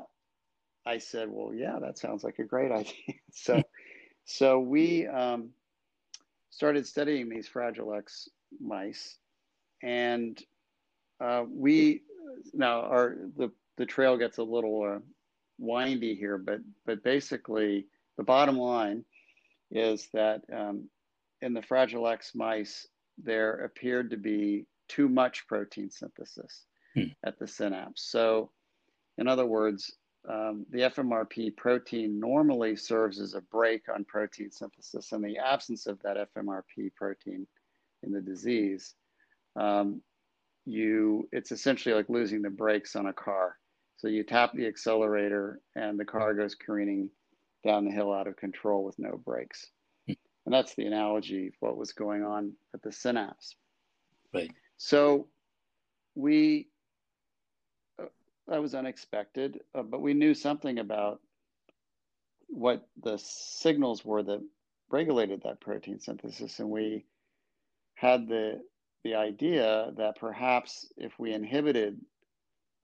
I 0.86 0.97
said, 0.97 1.30
well, 1.30 1.53
yeah, 1.53 1.80
that 1.82 1.97
sounds 1.97 2.23
like 2.23 2.39
a 2.39 2.43
great 2.43 2.71
idea. 2.73 3.15
so, 3.32 3.55
hmm. 3.55 3.61
so 4.25 4.59
we 4.59 5.07
um, 5.07 5.49
started 6.49 6.86
studying 6.86 7.30
these 7.30 7.47
Fragile 7.47 7.93
X 7.93 8.30
mice, 8.59 9.17
and 9.82 10.41
uh, 11.21 11.43
we 11.49 12.03
now 12.53 12.82
our 12.82 13.15
the 13.38 13.51
the 13.77 13.86
trail 13.86 14.17
gets 14.17 14.38
a 14.38 14.43
little 14.43 14.84
uh, 14.84 14.99
windy 15.57 16.15
here, 16.15 16.38
but 16.38 16.59
but 16.86 17.03
basically 17.03 17.86
the 18.17 18.23
bottom 18.23 18.57
line 18.57 19.05
is 19.71 20.09
that 20.13 20.41
um, 20.53 20.89
in 21.41 21.53
the 21.53 21.61
Fragile 21.61 22.07
X 22.07 22.34
mice, 22.36 22.88
there 23.24 23.65
appeared 23.65 24.09
to 24.11 24.17
be 24.17 24.65
too 24.88 25.09
much 25.09 25.47
protein 25.47 25.89
synthesis 25.89 26.65
hmm. 26.95 27.03
at 27.26 27.38
the 27.39 27.47
synapse. 27.47 28.09
So, 28.09 28.51
in 29.17 29.28
other 29.28 29.45
words, 29.45 29.91
um, 30.28 30.65
the 30.70 30.82
FMRP 30.82 31.55
protein 31.55 32.20
normally 32.20 32.76
serves 32.76 33.22
as 33.22 33.36
a 33.36 33.41
brake 33.41 33.86
on 33.93 34.03
protein 34.05 34.51
synthesis. 34.51 35.11
and 35.11 35.24
the 35.24 35.38
absence 35.38 35.88
of 35.88 36.01
that 36.03 36.17
FMRP 36.36 36.93
protein 36.95 37.47
in 38.03 38.11
the 38.11 38.22
disease, 38.22 38.95
um, 39.55 40.01
you 40.65 41.28
it's 41.32 41.51
essentially 41.51 41.95
like 41.95 42.09
losing 42.09 42.41
the 42.41 42.49
brakes 42.49 42.95
on 42.95 43.07
a 43.07 43.13
car. 43.13 43.55
So 43.97 44.07
you 44.07 44.24
tap 44.24 44.53
the 44.53 44.67
accelerator 44.67 45.61
and 45.76 45.99
the 45.99 46.05
car 46.05 46.34
goes 46.34 46.55
careening 46.55 47.09
down 47.65 47.86
the 47.86 47.91
hill 47.91 48.13
out 48.13 48.28
of 48.28 48.38
control 48.38 48.84
with 48.84 48.97
no 48.99 49.17
brakes. 49.17 49.67
And 50.45 50.53
that's 50.53 50.75
the 50.75 50.85
analogy 50.85 51.47
of 51.47 51.53
what 51.59 51.77
was 51.77 51.93
going 51.93 52.23
on 52.23 52.53
at 52.73 52.81
the 52.81 52.91
synapse. 52.91 53.55
Right. 54.33 54.51
So 54.77 55.27
we, 56.15 56.69
uh, 58.01 58.05
that 58.47 58.61
was 58.61 58.73
unexpected, 58.73 59.59
uh, 59.75 59.83
but 59.83 60.01
we 60.01 60.13
knew 60.13 60.33
something 60.33 60.79
about 60.79 61.21
what 62.47 62.87
the 63.03 63.17
signals 63.17 64.03
were 64.03 64.23
that 64.23 64.41
regulated 64.89 65.43
that 65.43 65.61
protein 65.61 65.99
synthesis. 65.99 66.59
And 66.59 66.69
we 66.69 67.05
had 67.93 68.27
the, 68.27 68.61
the 69.03 69.15
idea 69.15 69.91
that 69.97 70.19
perhaps 70.19 70.87
if 70.97 71.19
we 71.19 71.33
inhibited 71.33 71.99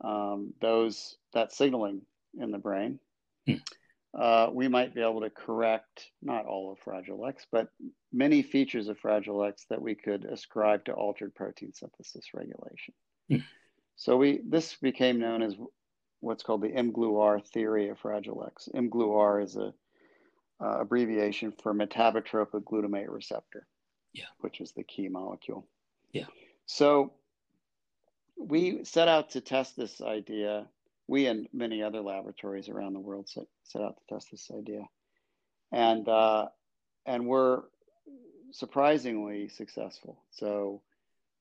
um, 0.01 0.53
those 0.61 1.17
that 1.33 1.53
signaling 1.53 2.01
in 2.39 2.51
the 2.51 2.57
brain, 2.57 2.99
hmm 3.47 3.55
uh, 4.17 4.49
we 4.51 4.67
might 4.67 4.95
be 4.95 5.01
able 5.01 5.21
to 5.21 5.29
correct 5.29 6.09
not 6.21 6.45
all 6.45 6.71
of 6.71 6.79
Fragile 6.79 7.25
X, 7.27 7.45
but 7.51 7.67
many 8.13 8.41
features 8.41 8.87
of 8.87 8.97
Fragile 8.97 9.43
X 9.43 9.65
that 9.69 9.81
we 9.81 9.93
could 9.93 10.23
ascribe 10.25 10.85
to 10.85 10.93
altered 10.93 11.35
protein 11.35 11.73
synthesis 11.73 12.33
regulation. 12.33 12.93
Mm. 13.29 13.43
So 13.97 14.15
we 14.17 14.41
this 14.47 14.75
became 14.75 15.19
known 15.19 15.41
as 15.41 15.55
what's 16.21 16.43
called 16.43 16.61
the 16.61 16.69
mGluR 16.69 17.45
theory 17.47 17.89
of 17.89 17.99
Fragile 17.99 18.45
X. 18.47 18.69
mGluR 18.73 19.43
is 19.43 19.57
a 19.57 19.73
uh, 20.63 20.79
abbreviation 20.79 21.51
for 21.61 21.73
metabotropic 21.73 22.63
glutamate 22.63 23.09
receptor, 23.09 23.67
yeah. 24.13 24.25
which 24.39 24.61
is 24.61 24.71
the 24.71 24.83
key 24.83 25.09
molecule. 25.09 25.67
Yeah. 26.13 26.27
So 26.65 27.11
we 28.37 28.85
set 28.85 29.09
out 29.09 29.31
to 29.31 29.41
test 29.41 29.75
this 29.75 30.01
idea 30.01 30.67
we 31.07 31.27
and 31.27 31.47
many 31.53 31.83
other 31.83 32.01
laboratories 32.01 32.69
around 32.69 32.93
the 32.93 32.99
world 32.99 33.29
set, 33.29 33.45
set 33.63 33.81
out 33.81 33.97
to 33.97 34.13
test 34.13 34.31
this 34.31 34.51
idea, 34.57 34.81
and 35.71 36.07
uh, 36.07 36.47
and 37.05 37.27
we're 37.27 37.61
surprisingly 38.51 39.49
successful. 39.49 40.17
So 40.31 40.81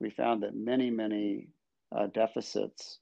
we 0.00 0.10
found 0.10 0.42
that 0.42 0.54
many 0.54 0.90
many 0.90 1.48
uh, 1.92 2.08
deficits 2.08 2.98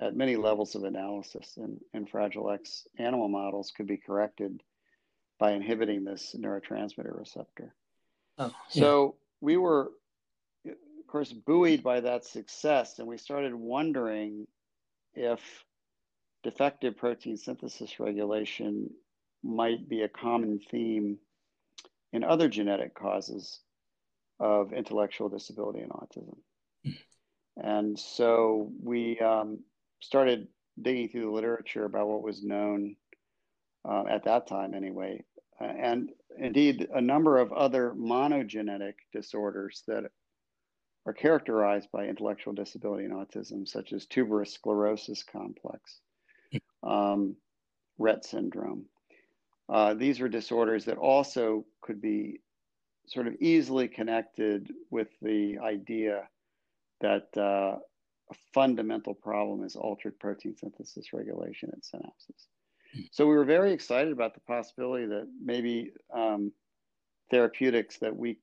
at 0.00 0.16
many 0.16 0.36
levels 0.36 0.74
of 0.74 0.84
analysis 0.84 1.56
in, 1.56 1.78
in 1.94 2.06
Fragile 2.06 2.50
X 2.50 2.88
animal 2.98 3.28
models 3.28 3.72
could 3.76 3.86
be 3.86 3.96
corrected 3.96 4.62
by 5.38 5.52
inhibiting 5.52 6.04
this 6.04 6.34
neurotransmitter 6.38 7.16
receptor. 7.16 7.74
Oh, 8.38 8.52
yeah. 8.72 8.80
So 8.82 9.16
we 9.40 9.56
were, 9.56 9.92
of 10.66 11.06
course, 11.06 11.32
buoyed 11.32 11.82
by 11.82 12.00
that 12.00 12.24
success, 12.24 12.98
and 12.98 13.06
we 13.06 13.18
started 13.18 13.54
wondering 13.54 14.46
if 15.14 15.40
defective 16.42 16.96
protein 16.96 17.36
synthesis 17.36 18.00
regulation 18.00 18.90
might 19.42 19.88
be 19.88 20.02
a 20.02 20.08
common 20.08 20.58
theme 20.70 21.18
in 22.12 22.24
other 22.24 22.48
genetic 22.48 22.94
causes 22.94 23.60
of 24.38 24.72
intellectual 24.72 25.28
disability 25.28 25.80
and 25.80 25.90
autism. 25.90 26.36
And 27.56 27.98
so 27.98 28.72
we 28.82 29.18
um, 29.20 29.60
started 30.00 30.48
digging 30.80 31.08
through 31.08 31.26
the 31.26 31.30
literature 31.30 31.84
about 31.84 32.08
what 32.08 32.22
was 32.22 32.42
known 32.42 32.96
uh, 33.88 34.04
at 34.08 34.24
that 34.24 34.46
time, 34.46 34.74
anyway. 34.74 35.24
Uh, 35.60 35.64
and 35.64 36.10
indeed, 36.38 36.88
a 36.94 37.00
number 37.00 37.38
of 37.38 37.52
other 37.52 37.92
monogenetic 37.96 38.94
disorders 39.12 39.82
that 39.86 40.04
are 41.04 41.12
characterized 41.12 41.88
by 41.92 42.06
intellectual 42.06 42.52
disability 42.52 43.04
and 43.04 43.12
autism, 43.12 43.68
such 43.68 43.92
as 43.92 44.06
tuberous 44.06 44.52
sclerosis 44.52 45.22
complex, 45.22 46.00
um, 46.82 47.36
Rett 48.00 48.24
syndrome. 48.24 48.86
Uh, 49.68 49.94
these 49.94 50.20
are 50.20 50.28
disorders 50.28 50.84
that 50.84 50.98
also 50.98 51.64
could 51.80 52.00
be 52.00 52.40
sort 53.06 53.26
of 53.26 53.34
easily 53.40 53.88
connected 53.88 54.70
with 54.90 55.08
the 55.20 55.58
idea 55.58 56.28
that 57.00 57.28
uh, 57.36 57.76
a 58.30 58.34
fundamental 58.54 59.14
problem 59.14 59.64
is 59.64 59.76
altered 59.76 60.18
protein 60.18 60.56
synthesis 60.56 61.12
regulation 61.12 61.70
at 61.72 61.82
synapses. 61.82 62.46
So 63.10 63.26
we 63.26 63.34
were 63.34 63.44
very 63.44 63.72
excited 63.72 64.12
about 64.12 64.34
the 64.34 64.40
possibility 64.40 65.06
that 65.06 65.26
maybe 65.42 65.92
um, 66.14 66.52
therapeutics 67.30 67.98
that 67.98 68.14
we 68.14 68.38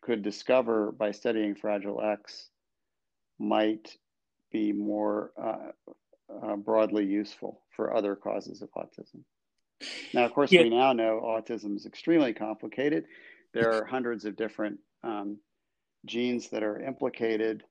could 0.00 0.22
discover 0.22 0.92
by 0.92 1.10
studying 1.10 1.54
Fragile 1.54 2.00
X 2.00 2.48
might 3.38 3.96
be 4.52 4.72
more 4.72 5.32
uh, 5.40 5.72
uh, 6.42 6.56
broadly 6.56 7.04
useful 7.04 7.60
for 7.76 7.94
other 7.94 8.16
causes 8.16 8.62
of 8.62 8.70
autism. 8.72 9.22
Now, 10.12 10.24
of 10.24 10.34
course, 10.34 10.52
yeah. 10.52 10.62
we 10.62 10.70
now 10.70 10.92
know 10.92 11.20
autism 11.24 11.76
is 11.76 11.86
extremely 11.86 12.32
complicated. 12.32 13.06
There 13.54 13.72
are 13.72 13.84
hundreds 13.90 14.24
of 14.24 14.36
different 14.36 14.78
um, 15.02 15.38
genes 16.04 16.48
that 16.50 16.62
are 16.62 16.80
implicated. 16.80 17.64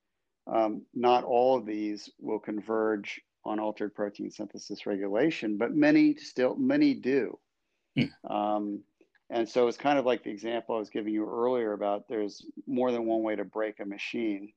Um, 0.47 0.83
not 0.93 1.23
all 1.23 1.57
of 1.57 1.65
these 1.65 2.09
will 2.19 2.39
converge 2.39 3.21
on 3.45 3.59
altered 3.59 3.95
protein 3.95 4.31
synthesis 4.31 4.85
regulation, 4.85 5.57
but 5.57 5.73
many 5.73 6.15
still 6.15 6.55
many 6.55 6.93
do. 6.93 7.37
Hmm. 7.95 8.31
Um, 8.31 8.83
and 9.29 9.47
so 9.47 9.67
it's 9.67 9.77
kind 9.77 9.99
of 9.99 10.05
like 10.05 10.23
the 10.23 10.31
example 10.31 10.75
I 10.75 10.79
was 10.79 10.89
giving 10.89 11.13
you 11.13 11.29
earlier 11.29 11.73
about 11.73 12.07
there's 12.07 12.43
more 12.65 12.91
than 12.91 13.05
one 13.05 13.21
way 13.21 13.35
to 13.35 13.45
break 13.45 13.79
a 13.79 13.85
machine. 13.85 14.53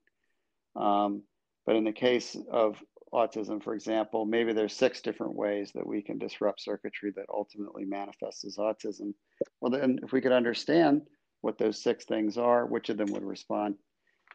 Um, 0.75 1.23
but 1.67 1.77
in 1.77 1.85
the 1.85 1.93
case 1.93 2.37
of 2.51 2.77
autism, 3.13 3.63
for 3.63 3.75
example, 3.75 4.25
maybe 4.25 4.53
there's 4.53 4.75
six 4.75 5.01
different 5.01 5.35
ways 5.35 5.73
that 5.75 5.87
we 5.87 6.03
can 6.03 6.19
disrupt 6.19 6.63
circuitry 6.63 7.13
that 7.17 7.27
ultimately 7.33 7.85
manifests 7.85 8.45
as 8.45 8.57
autism. 8.57 9.15
Well, 9.61 9.71
then 9.71 10.01
if 10.03 10.13
we 10.13 10.21
could 10.21 10.33
understand 10.33 11.03
what 11.43 11.59
those 11.59 11.83
six 11.83 12.05
things 12.05 12.39
are, 12.39 12.67
which 12.67 12.89
of 12.89 12.97
them 12.97 13.13
would 13.13 13.25
respond 13.25 13.77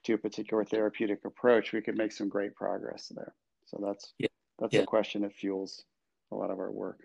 to 0.04 0.14
a 0.14 0.18
particular 0.18 0.64
therapeutic 0.64 1.26
approach, 1.26 1.74
we 1.74 1.82
could 1.82 1.98
make 1.98 2.12
some 2.12 2.30
great 2.30 2.56
progress 2.56 3.12
there. 3.16 3.34
So 3.66 3.82
that's 3.84 4.14
yeah. 4.20 4.28
that's 4.60 4.74
yeah. 4.74 4.82
a 4.82 4.86
question 4.86 5.24
that 5.24 5.34
fuels 5.34 5.84
a 6.32 6.36
lot 6.36 6.52
of 6.52 6.60
our 6.60 6.72
work. 6.72 7.00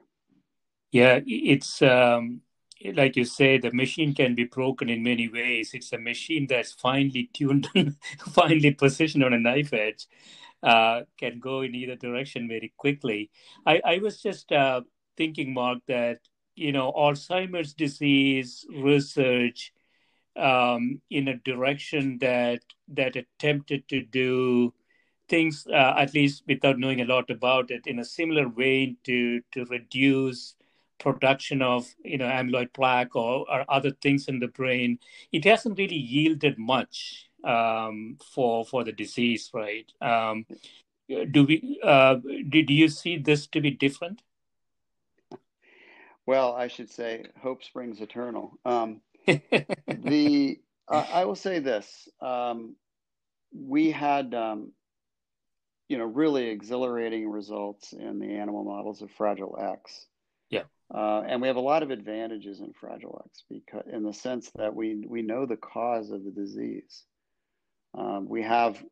Yeah, 0.91 1.20
it's 1.27 1.81
um, 1.81 2.43
like 2.95 3.16
you 3.16 3.24
say, 3.24 3.59
the 3.59 3.72
machine 3.72 4.14
can 4.14 4.35
be 4.35 4.45
broken 4.45 4.89
in 4.89 5.03
many 5.03 5.28
ways. 5.28 5.74
It's 5.74 5.93
a 5.93 5.99
machine 5.99 6.47
that's 6.49 6.72
finely 6.72 7.30
tuned, 7.33 7.68
finely 8.33 8.72
positioned 8.72 9.24
on 9.24 9.33
a 9.33 9.39
knife 9.39 9.72
edge 9.72 10.07
uh, 10.62 11.03
can 11.18 11.41
go 11.41 11.62
in 11.62 11.74
either 11.74 11.97
direction 11.97 12.49
very 12.49 12.72
quickly. 12.76 13.30
I, 13.66 13.80
I 13.85 13.99
was 13.99 14.22
just 14.22 14.53
uh, 14.53 14.83
thinking, 15.16 15.53
Mark, 15.53 15.78
that 15.89 16.20
you 16.55 16.72
know 16.72 16.93
Alzheimer's 16.93 17.74
disease 17.74 18.64
research 18.74 19.72
um, 20.37 21.01
in 21.11 21.28
a 21.28 21.37
direction 21.39 22.18
that 22.20 22.61
that 22.89 23.16
attempted 23.16 23.89
to 23.89 24.03
do 24.03 24.72
things, 25.28 25.66
uh, 25.66 25.95
at 25.97 26.14
least 26.14 26.45
without 26.47 26.78
knowing 26.78 27.01
a 27.01 27.07
lot 27.07 27.30
about 27.30 27.70
it, 27.70 27.87
in 27.87 27.99
a 27.99 28.05
similar 28.05 28.49
vein 28.49 28.97
to 29.05 29.41
to 29.53 29.64
reduce 29.66 30.55
production 31.03 31.61
of 31.61 31.86
you 32.05 32.16
know 32.16 32.26
amyloid 32.26 32.72
plaque 32.72 33.16
or, 33.16 33.44
or 33.50 33.64
other 33.68 33.90
things 33.90 34.28
in 34.28 34.38
the 34.38 34.48
brain. 34.48 34.98
It 35.32 35.44
hasn't 35.44 35.78
really 35.78 35.96
yielded 35.96 36.59
much 36.59 37.28
um, 37.44 38.18
for 38.34 38.64
for 38.64 38.84
the 38.84 38.92
disease, 38.92 39.50
right? 39.53 39.90
Um, 40.00 40.46
do 41.09 41.44
we 41.44 41.80
uh, 41.82 42.16
did 42.48 42.70
you 42.70 42.88
see 42.88 43.18
this 43.18 43.46
to 43.48 43.61
be 43.61 43.70
different? 43.70 44.22
Well, 46.24 46.55
I 46.55 46.68
should 46.68 46.90
say 46.90 47.24
hope 47.40 47.64
springs 47.64 48.00
eternal. 48.00 48.59
Um, 48.64 49.00
the 49.26 50.61
uh, 50.88 51.07
I 51.12 51.24
will 51.24 51.34
say 51.34 51.59
this: 51.59 52.09
um, 52.20 52.76
we 53.53 53.90
had 53.90 54.34
um, 54.34 54.72
you 55.88 55.98
know 55.98 56.05
really 56.05 56.48
exhilarating 56.48 57.28
results 57.28 57.92
in 57.92 58.20
the 58.20 58.34
animal 58.36 58.64
models 58.64 59.03
of 59.03 59.11
Fragile 59.11 59.59
X. 59.61 60.07
Yeah. 60.53 60.62
Uh, 60.94 61.22
and 61.26 61.40
we 61.40 61.48
have 61.48 61.57
a 61.57 61.61
lot 61.61 61.82
of 61.82 61.90
advantages 61.90 62.61
in 62.61 62.72
Fragile 62.74 63.22
X 63.26 63.44
because, 63.50 63.84
in 63.90 64.03
the 64.03 64.12
sense 64.12 64.50
that 64.57 64.74
we 64.74 65.05
we 65.09 65.22
know 65.22 65.46
the 65.46 65.57
cause 65.57 66.11
of 66.11 66.22
the 66.24 66.30
disease. 66.30 67.05
Um, 67.94 68.28
we 68.28 68.42
have 68.42 68.82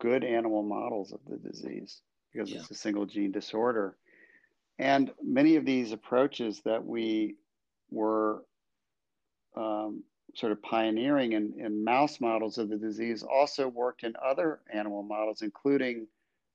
good 0.00 0.24
animal 0.24 0.62
models 0.62 1.12
of 1.12 1.20
the 1.26 1.36
disease 1.36 2.00
because 2.32 2.50
yeah. 2.50 2.58
it's 2.58 2.70
a 2.70 2.74
single 2.74 3.06
gene 3.06 3.32
disorder. 3.32 3.96
And 4.78 5.10
many 5.22 5.56
of 5.56 5.64
these 5.64 5.92
approaches 5.92 6.60
that 6.64 6.84
we 6.84 7.36
were 7.90 8.44
um, 9.56 10.02
sort 10.34 10.52
of 10.52 10.62
pioneering 10.62 11.32
in, 11.32 11.54
in 11.58 11.84
mouse 11.84 12.20
models 12.20 12.58
of 12.58 12.68
the 12.68 12.76
disease 12.76 13.22
also 13.22 13.68
worked 13.68 14.02
in 14.02 14.14
other 14.22 14.60
animal 14.72 15.02
models, 15.02 15.42
including 15.42 16.06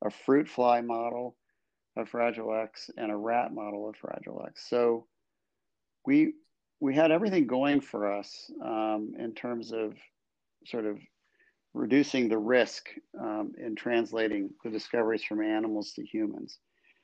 a 0.04 0.10
fruit 0.10 0.48
fly 0.48 0.82
model 0.82 1.36
of 2.00 2.10
Fragile 2.10 2.54
X 2.54 2.90
and 2.98 3.12
a 3.12 3.18
rat 3.18 3.54
model 3.54 3.90
of 3.90 3.96
Fragile 3.96 4.44
X. 4.48 4.68
So 4.70 5.06
we 6.06 6.34
we 6.80 6.96
had 6.96 7.12
everything 7.12 7.46
going 7.46 7.82
for 7.82 8.12
us 8.12 8.50
um, 8.64 9.12
in 9.18 9.34
terms 9.34 9.74
of 9.74 9.96
sort 10.66 10.86
of 10.86 10.98
reducing 11.74 12.30
the 12.30 12.38
risk 12.38 12.90
um, 13.20 13.52
in 13.58 13.76
translating 13.76 14.50
the 14.64 14.70
discoveries 14.70 15.24
from 15.24 15.42
animals 15.42 15.94
to 15.94 16.06
humans. 16.06 16.58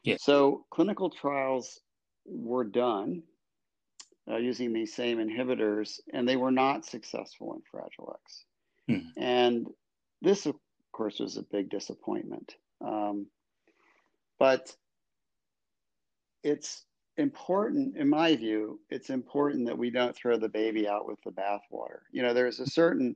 Yeah. 0.04 0.16
So 0.20 0.66
clinical 0.72 1.10
trials 1.10 1.80
were 2.26 2.64
done 2.64 3.24
uh, 4.30 4.38
using 4.38 4.74
these 4.74 4.96
same 4.96 5.18
inhibitors, 5.18 6.00
and 6.14 6.28
they 6.28 6.36
were 6.36 6.52
not 6.52 6.86
successful 6.86 7.54
in 7.54 7.62
Fragile 7.70 8.18
X. 8.24 8.46
Hmm. 8.88 9.22
And 9.22 9.68
this, 10.22 10.46
of 10.46 10.56
course, 10.92 11.20
was 11.20 11.38
a 11.38 11.44
big 11.44 11.70
disappointment. 11.70 12.56
Um, 12.84 13.28
but 14.40 14.74
it's 16.46 16.86
important, 17.18 17.98
in 17.98 18.08
my 18.08 18.36
view, 18.36 18.80
it's 18.92 19.10
important 19.10 19.66
that 19.66 19.78
we 19.78 19.90
don't 19.90 20.16
throw 20.16 20.38
the 20.38 20.48
baby 20.48 20.88
out 20.88 21.08
with 21.08 21.20
the 21.26 21.32
bathwater. 21.32 22.02
You 22.12 22.22
know, 22.22 22.34
there's 22.34 22.60
a 22.60 22.68
certain 22.68 23.16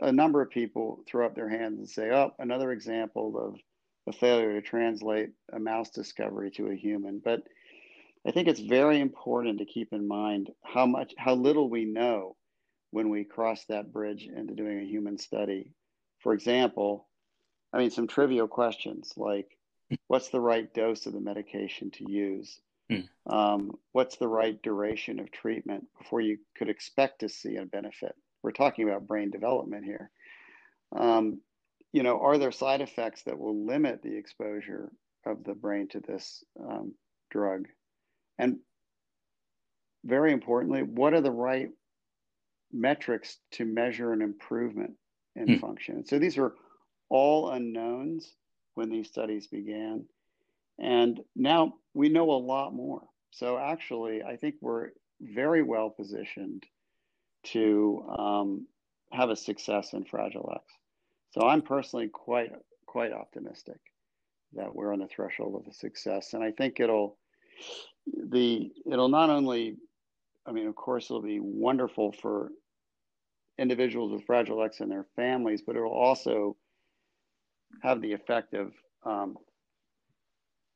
a 0.00 0.12
number 0.12 0.40
of 0.40 0.48
people 0.48 1.02
throw 1.06 1.26
up 1.26 1.34
their 1.34 1.48
hands 1.48 1.78
and 1.78 1.88
say, 1.88 2.10
"Oh, 2.12 2.32
another 2.38 2.72
example 2.72 3.36
of 3.36 3.60
a 4.06 4.12
failure 4.16 4.54
to 4.54 4.62
translate 4.62 5.30
a 5.52 5.58
mouse 5.58 5.90
discovery 5.90 6.50
to 6.52 6.68
a 6.68 6.74
human." 6.74 7.18
But 7.18 7.42
I 8.24 8.30
think 8.30 8.48
it's 8.48 8.60
very 8.60 9.00
important 9.00 9.58
to 9.58 9.66
keep 9.66 9.92
in 9.92 10.08
mind 10.08 10.50
how 10.62 10.86
much, 10.86 11.12
how 11.18 11.34
little 11.34 11.68
we 11.68 11.84
know 11.84 12.36
when 12.92 13.10
we 13.10 13.24
cross 13.24 13.64
that 13.66 13.92
bridge 13.92 14.28
into 14.28 14.54
doing 14.54 14.78
a 14.78 14.86
human 14.86 15.18
study. 15.18 15.74
For 16.20 16.32
example, 16.32 17.08
I 17.72 17.78
mean, 17.78 17.90
some 17.90 18.06
trivial 18.06 18.48
questions 18.48 19.12
like, 19.16 19.58
what's 20.08 20.28
the 20.28 20.40
right 20.40 20.72
dose 20.72 21.06
of 21.06 21.12
the 21.12 21.20
medication 21.20 21.90
to 21.92 22.10
use? 22.10 22.60
Mm. 22.90 23.08
Um, 23.26 23.72
what's 23.92 24.16
the 24.16 24.28
right 24.28 24.60
duration 24.62 25.20
of 25.20 25.30
treatment 25.30 25.86
before 25.98 26.20
you 26.20 26.38
could 26.56 26.68
expect 26.68 27.20
to 27.20 27.28
see 27.28 27.56
a 27.56 27.64
benefit? 27.64 28.14
We're 28.42 28.52
talking 28.52 28.88
about 28.88 29.06
brain 29.06 29.30
development 29.30 29.84
here. 29.84 30.10
Um, 30.94 31.40
you 31.92 32.02
know, 32.02 32.20
are 32.20 32.38
there 32.38 32.52
side 32.52 32.80
effects 32.80 33.22
that 33.22 33.38
will 33.38 33.66
limit 33.66 34.02
the 34.02 34.16
exposure 34.16 34.90
of 35.24 35.44
the 35.44 35.54
brain 35.54 35.88
to 35.88 36.00
this 36.00 36.44
um, 36.60 36.94
drug? 37.30 37.68
And 38.38 38.58
very 40.04 40.32
importantly, 40.32 40.82
what 40.82 41.14
are 41.14 41.20
the 41.20 41.30
right 41.30 41.68
metrics 42.72 43.38
to 43.52 43.64
measure 43.64 44.12
an 44.12 44.22
improvement 44.22 44.94
in 45.36 45.46
mm. 45.46 45.60
function? 45.60 46.04
So 46.04 46.18
these 46.18 46.38
are 46.38 46.54
all 47.08 47.50
unknowns 47.50 48.34
when 48.74 48.90
these 48.90 49.08
studies 49.08 49.46
began. 49.46 50.04
And 50.78 51.20
now 51.36 51.74
we 51.94 52.08
know 52.08 52.30
a 52.30 52.32
lot 52.32 52.74
more. 52.74 53.02
So 53.30 53.58
actually, 53.58 54.22
I 54.22 54.36
think 54.36 54.56
we're 54.60 54.90
very 55.20 55.62
well 55.62 55.90
positioned 55.90 56.64
to 57.44 58.04
um, 58.18 58.66
have 59.12 59.30
a 59.30 59.36
success 59.36 59.92
in 59.92 60.04
Fragile 60.04 60.52
X. 60.54 60.64
So 61.30 61.46
I'm 61.46 61.62
personally 61.62 62.08
quite 62.08 62.52
quite 62.86 63.12
optimistic 63.12 63.78
that 64.52 64.74
we're 64.74 64.92
on 64.92 64.98
the 64.98 65.06
threshold 65.06 65.54
of 65.54 65.66
a 65.66 65.74
success, 65.74 66.34
and 66.34 66.44
I 66.44 66.52
think 66.52 66.78
it'll 66.78 67.16
the 68.06 68.70
it'll 68.90 69.08
not 69.08 69.30
only, 69.30 69.76
I 70.46 70.52
mean, 70.52 70.66
of 70.66 70.74
course, 70.74 71.06
it'll 71.06 71.22
be 71.22 71.40
wonderful 71.40 72.12
for 72.12 72.50
individuals 73.58 74.12
with 74.12 74.24
Fragile 74.24 74.62
X 74.62 74.80
and 74.80 74.90
their 74.90 75.06
families, 75.16 75.62
but 75.62 75.76
it 75.76 75.80
will 75.80 75.90
also 75.90 76.56
have 77.82 78.00
the 78.00 78.12
effect 78.12 78.54
of 78.54 78.72
um, 79.04 79.36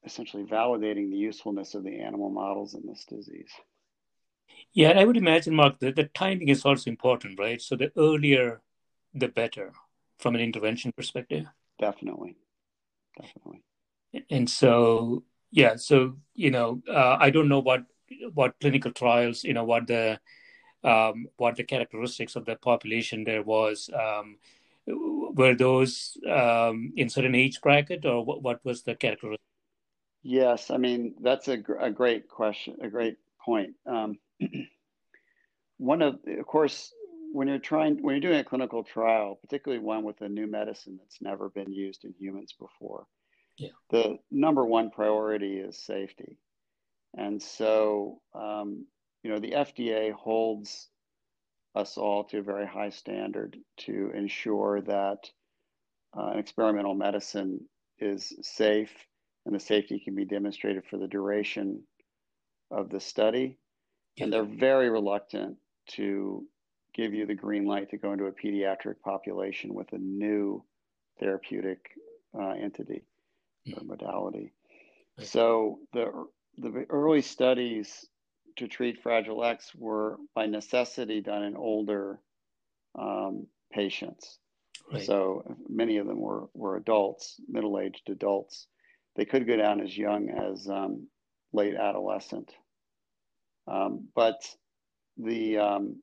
essentially 0.04 0.44
validating 0.44 1.10
the 1.10 1.16
usefulness 1.16 1.74
of 1.74 1.84
the 1.84 2.00
animal 2.00 2.30
models 2.30 2.74
in 2.74 2.86
this 2.86 3.04
disease. 3.08 3.50
Yeah, 4.72 4.90
I 4.90 5.04
would 5.04 5.16
imagine, 5.16 5.54
Mark, 5.54 5.80
that 5.80 5.96
the 5.96 6.04
timing 6.04 6.48
is 6.48 6.64
also 6.64 6.90
important, 6.90 7.38
right? 7.38 7.60
So 7.60 7.76
the 7.76 7.92
earlier, 7.96 8.60
the 9.14 9.28
better 9.28 9.72
from 10.18 10.34
an 10.34 10.40
intervention 10.40 10.92
perspective. 10.96 11.46
Definitely. 11.78 12.36
Definitely. 13.20 13.62
And 14.30 14.48
so, 14.48 15.24
yeah, 15.50 15.76
so, 15.76 16.16
you 16.34 16.50
know, 16.50 16.82
uh, 16.88 17.16
I 17.18 17.30
don't 17.30 17.48
know 17.48 17.60
what 17.60 17.84
what 18.34 18.54
clinical 18.60 18.92
trials, 18.92 19.42
you 19.42 19.52
know, 19.52 19.64
what 19.64 19.86
the 19.86 20.20
um, 20.84 21.26
what 21.36 21.56
the 21.56 21.64
characteristics 21.64 22.36
of 22.36 22.44
the 22.44 22.56
population 22.56 23.24
there 23.24 23.42
was. 23.42 23.90
Um, 23.92 24.36
were 24.86 25.54
those 25.54 26.16
um, 26.30 26.92
in 26.96 27.08
certain 27.08 27.34
age 27.34 27.60
bracket, 27.60 28.04
or 28.04 28.24
what, 28.24 28.42
what 28.42 28.64
was 28.64 28.82
the 28.82 28.94
characteristic? 28.94 29.40
Yes, 30.22 30.70
I 30.70 30.76
mean 30.76 31.14
that's 31.20 31.48
a, 31.48 31.58
a 31.80 31.90
great 31.90 32.28
question, 32.28 32.76
a 32.82 32.88
great 32.88 33.16
point. 33.44 33.74
Um, 33.86 34.18
one 35.78 36.02
of, 36.02 36.18
of 36.26 36.46
course, 36.46 36.92
when 37.32 37.48
you're 37.48 37.58
trying, 37.58 38.02
when 38.02 38.14
you're 38.14 38.30
doing 38.30 38.40
a 38.40 38.44
clinical 38.44 38.82
trial, 38.82 39.38
particularly 39.40 39.82
one 39.82 40.04
with 40.04 40.20
a 40.22 40.28
new 40.28 40.46
medicine 40.46 40.98
that's 40.98 41.20
never 41.20 41.48
been 41.48 41.72
used 41.72 42.04
in 42.04 42.14
humans 42.18 42.54
before, 42.58 43.06
yeah. 43.58 43.68
the 43.90 44.18
number 44.30 44.64
one 44.64 44.90
priority 44.90 45.58
is 45.58 45.78
safety. 45.78 46.38
And 47.16 47.42
so, 47.42 48.20
um, 48.34 48.86
you 49.22 49.30
know, 49.30 49.38
the 49.38 49.52
FDA 49.52 50.12
holds 50.12 50.88
us 51.76 51.96
all 51.98 52.24
to 52.24 52.38
a 52.38 52.42
very 52.42 52.66
high 52.66 52.90
standard 52.90 53.56
to 53.76 54.10
ensure 54.14 54.80
that 54.80 55.18
uh, 56.16 56.28
an 56.28 56.38
experimental 56.38 56.94
medicine 56.94 57.60
is 57.98 58.32
safe 58.42 58.92
and 59.44 59.54
the 59.54 59.60
safety 59.60 60.00
can 60.00 60.14
be 60.14 60.24
demonstrated 60.24 60.84
for 60.88 60.96
the 60.96 61.06
duration 61.06 61.82
of 62.70 62.88
the 62.88 63.00
study 63.00 63.58
and 64.18 64.32
they're 64.32 64.44
very 64.44 64.88
reluctant 64.90 65.56
to 65.88 66.44
give 66.94 67.12
you 67.12 67.26
the 67.26 67.34
green 67.34 67.66
light 67.66 67.90
to 67.90 67.98
go 67.98 68.12
into 68.12 68.24
a 68.24 68.32
pediatric 68.32 69.00
population 69.04 69.74
with 69.74 69.92
a 69.92 69.98
new 69.98 70.64
therapeutic 71.20 71.90
uh, 72.38 72.50
entity 72.50 73.02
or 73.74 73.82
mm. 73.82 73.86
modality. 73.86 74.52
So 75.22 75.78
the 75.92 76.26
the 76.58 76.86
early 76.88 77.22
studies 77.22 78.06
to 78.56 78.68
treat 78.68 79.02
Fragile 79.02 79.44
X 79.44 79.74
were 79.74 80.16
by 80.34 80.46
necessity 80.46 81.20
done 81.20 81.42
in 81.42 81.56
older 81.56 82.20
um, 82.98 83.46
patients. 83.72 84.38
Right. 84.92 85.04
So 85.04 85.56
many 85.68 85.98
of 85.98 86.06
them 86.06 86.20
were 86.20 86.48
were 86.54 86.76
adults, 86.76 87.40
middle 87.48 87.78
aged 87.78 88.08
adults. 88.08 88.66
They 89.16 89.24
could 89.24 89.46
go 89.46 89.56
down 89.56 89.80
as 89.80 89.96
young 89.96 90.30
as 90.30 90.68
um, 90.68 91.08
late 91.52 91.74
adolescent. 91.74 92.52
Um, 93.66 94.08
but 94.14 94.42
the 95.16 95.58
um, 95.58 96.02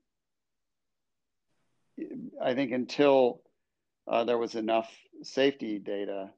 I 2.41 2.53
think 2.55 2.71
until 2.71 3.41
uh, 4.07 4.23
there 4.25 4.37
was 4.37 4.55
enough 4.55 4.91
safety 5.21 5.79
data, 5.79 6.31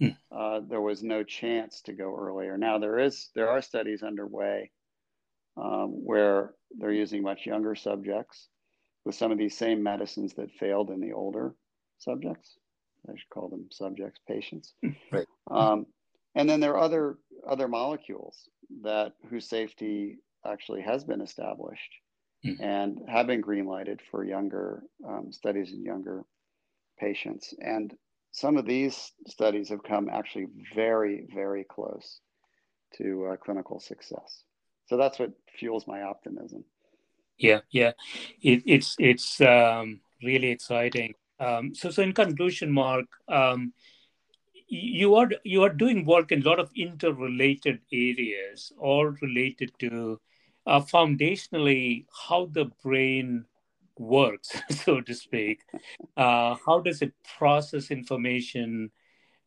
mm. 0.00 0.16
uh, 0.30 0.60
there 0.68 0.80
was 0.80 1.02
no 1.02 1.24
chance 1.24 1.80
to 1.82 1.92
go 1.92 2.14
earlier. 2.16 2.56
Now 2.56 2.78
there 2.78 2.98
is 2.98 3.30
there 3.34 3.48
are 3.50 3.62
studies 3.62 4.02
underway 4.02 4.70
um, 5.60 5.88
where 6.04 6.54
they're 6.78 6.92
using 6.92 7.22
much 7.22 7.46
younger 7.46 7.74
subjects 7.74 8.48
with 9.04 9.14
some 9.14 9.32
of 9.32 9.38
these 9.38 9.56
same 9.56 9.82
medicines 9.82 10.34
that 10.34 10.50
failed 10.52 10.90
in 10.90 11.00
the 11.00 11.12
older 11.12 11.54
subjects. 11.98 12.56
I 13.08 13.12
should 13.12 13.30
call 13.30 13.48
them 13.48 13.68
subjects, 13.70 14.20
patients. 14.28 14.74
Right. 15.10 15.26
Um, 15.50 15.86
and 16.34 16.48
then 16.48 16.60
there 16.60 16.74
are 16.74 16.80
other 16.80 17.18
other 17.48 17.68
molecules 17.68 18.48
that 18.82 19.12
whose 19.30 19.48
safety 19.48 20.18
actually 20.46 20.82
has 20.82 21.04
been 21.04 21.20
established 21.20 21.92
mm-hmm. 22.44 22.62
and 22.62 22.98
have 23.08 23.26
been 23.26 23.42
greenlighted 23.42 24.00
for 24.10 24.24
younger 24.24 24.82
um, 25.08 25.32
studies 25.32 25.72
in 25.72 25.82
younger 25.82 26.24
patients. 26.98 27.54
And 27.60 27.94
some 28.32 28.56
of 28.56 28.66
these 28.66 29.12
studies 29.26 29.70
have 29.70 29.82
come 29.82 30.08
actually 30.12 30.48
very, 30.74 31.26
very 31.34 31.64
close 31.64 32.20
to 32.96 33.30
uh, 33.32 33.36
clinical 33.36 33.80
success. 33.80 34.44
So 34.88 34.96
that's 34.96 35.18
what 35.18 35.32
fuels 35.58 35.86
my 35.86 36.02
optimism. 36.02 36.64
Yeah, 37.38 37.60
yeah, 37.70 37.92
it, 38.42 38.62
it's 38.66 38.96
it's 38.98 39.40
um, 39.40 40.00
really 40.22 40.48
exciting. 40.48 41.14
Um, 41.38 41.74
so, 41.74 41.90
so 41.90 42.02
in 42.02 42.12
conclusion, 42.12 42.72
Mark, 42.72 43.06
um, 43.28 43.72
you 44.66 45.14
are 45.14 45.28
you 45.44 45.62
are 45.62 45.72
doing 45.72 46.04
work 46.04 46.32
in 46.32 46.42
a 46.42 46.44
lot 46.44 46.58
of 46.58 46.70
interrelated 46.74 47.80
areas, 47.92 48.72
all 48.78 49.06
related 49.22 49.70
to 49.80 50.20
uh, 50.66 50.80
foundationally 50.80 52.06
how 52.28 52.46
the 52.52 52.66
brain 52.82 53.44
works, 53.98 54.50
so 54.70 55.00
to 55.00 55.14
speak. 55.14 55.60
Uh, 56.16 56.56
how 56.66 56.80
does 56.80 57.02
it 57.02 57.12
process 57.38 57.90
information? 57.90 58.90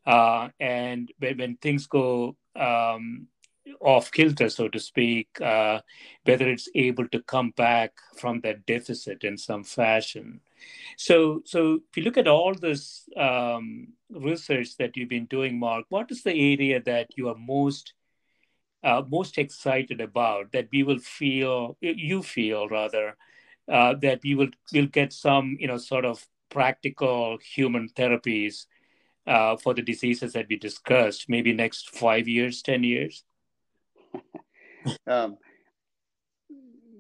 Uh, 0.06 0.50
and 0.60 1.12
when, 1.20 1.38
when, 1.38 1.58
things 1.58 1.86
go 1.86 2.36
um, 2.56 3.28
off 3.80 4.12
kilter, 4.12 4.50
so 4.50 4.68
to 4.68 4.80
speak, 4.80 5.30
uh, 5.42 5.82
whether 6.26 6.48
it's 6.48 6.70
able 6.76 7.08
to 7.10 7.22
come 7.22 7.52
back 7.52 7.94
from 8.18 8.42
that 8.42 8.66
deficit 8.66 9.24
in 9.24 9.38
some 9.38 9.64
fashion. 9.64 10.42
So, 10.98 11.42
so 11.46 11.80
if 11.90 11.98
you 11.98 12.04
look 12.04 12.18
at 12.18 12.28
all 12.28 12.54
this 12.54 13.08
um, 13.18 13.90
research 14.10 14.78
that 14.78 14.96
you've 14.96 15.10
been 15.10 15.26
doing, 15.26 15.58
Mark, 15.60 15.86
what 15.90 16.12
is 16.12 16.24
the 16.24 16.54
area 16.54 16.82
that 16.82 17.10
you 17.18 17.30
are 17.30 17.38
most 17.38 17.94
uh, 18.84 19.04
most 19.10 19.38
excited 19.38 20.02
about 20.02 20.52
that 20.54 20.68
we 20.72 20.84
will 20.84 21.00
feel 21.00 21.78
you 21.82 22.24
feel 22.24 22.68
rather 22.68 23.16
uh, 23.72 23.94
that 24.02 24.20
we 24.24 24.36
will 24.36 24.50
will 24.74 24.88
get 24.88 25.14
some 25.14 25.56
you 25.60 25.68
know 25.68 25.78
sort 25.78 26.06
of 26.06 26.26
practical 26.50 27.38
human 27.38 27.88
therapies 27.90 28.66
uh, 29.28 29.56
for 29.56 29.74
the 29.74 29.82
diseases 29.82 30.34
that 30.34 30.48
we 30.50 30.58
discussed 30.58 31.30
maybe 31.30 31.54
next 31.54 31.92
five 31.92 32.28
years 32.28 32.62
ten 32.62 32.84
years 32.84 33.24
um, 35.08 35.38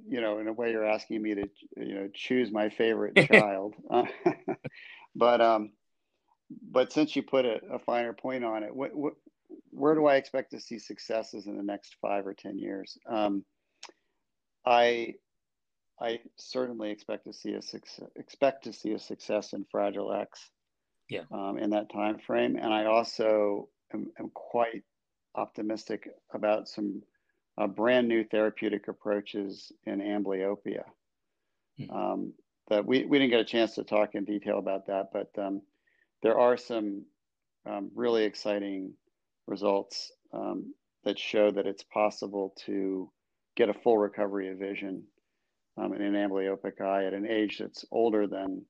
you 0.07 0.21
know 0.21 0.39
in 0.39 0.47
a 0.47 0.53
way 0.53 0.71
you're 0.71 0.85
asking 0.85 1.21
me 1.21 1.35
to 1.35 1.49
you 1.77 1.95
know 1.95 2.09
choose 2.13 2.51
my 2.51 2.69
favorite 2.69 3.15
child 3.31 3.75
but 5.15 5.41
um 5.41 5.71
but 6.69 6.91
since 6.91 7.15
you 7.15 7.23
put 7.23 7.45
a, 7.45 7.59
a 7.71 7.79
finer 7.79 8.13
point 8.13 8.43
on 8.43 8.63
it 8.63 8.75
what, 8.75 8.93
what 8.93 9.13
where 9.69 9.95
do 9.95 10.05
I 10.05 10.15
expect 10.15 10.51
to 10.51 10.59
see 10.59 10.79
successes 10.79 11.47
in 11.47 11.57
the 11.57 11.63
next 11.63 11.95
five 12.01 12.27
or 12.27 12.33
ten 12.33 12.57
years? 12.57 12.97
Um, 13.07 13.43
I 14.65 15.15
I 15.99 16.19
certainly 16.37 16.91
expect 16.91 17.25
to 17.25 17.33
see 17.33 17.53
a 17.53 17.61
success, 17.61 18.07
expect 18.15 18.63
to 18.63 18.73
see 18.73 18.93
a 18.93 18.99
success 18.99 19.53
in 19.53 19.65
Fragile 19.71 20.13
X. 20.13 20.49
Yeah. 21.09 21.23
Um, 21.31 21.57
in 21.57 21.71
that 21.71 21.91
time 21.91 22.19
frame, 22.19 22.55
and 22.55 22.73
I 22.73 22.85
also 22.85 23.67
am, 23.93 24.07
am 24.17 24.31
quite 24.33 24.83
optimistic 25.35 26.09
about 26.33 26.67
some 26.67 27.01
uh, 27.57 27.67
brand 27.67 28.07
new 28.07 28.23
therapeutic 28.23 28.87
approaches 28.87 29.71
in 29.85 29.99
amblyopia. 29.99 30.83
Mm-hmm. 31.79 31.95
Um, 31.95 32.33
that 32.69 32.85
we, 32.85 33.05
we 33.05 33.19
didn't 33.19 33.31
get 33.31 33.41
a 33.41 33.45
chance 33.45 33.75
to 33.75 33.83
talk 33.83 34.15
in 34.15 34.23
detail 34.23 34.57
about 34.57 34.87
that, 34.87 35.09
but 35.11 35.29
um, 35.37 35.61
there 36.23 36.39
are 36.39 36.55
some 36.55 37.03
um, 37.65 37.91
really 37.95 38.23
exciting 38.23 38.93
results 39.47 40.11
um, 40.33 40.73
that 41.03 41.19
show 41.19 41.51
that 41.51 41.67
it's 41.67 41.83
possible 41.83 42.53
to 42.65 43.11
get 43.55 43.69
a 43.69 43.73
full 43.73 43.97
recovery 43.97 44.49
of 44.49 44.57
vision 44.57 45.03
um, 45.77 45.93
in 45.93 46.01
an 46.01 46.13
amblyopic 46.13 46.79
eye 46.81 47.05
at 47.05 47.13
an 47.13 47.27
age 47.27 47.57
that's 47.59 47.85
older 47.91 48.27
than 48.27 48.63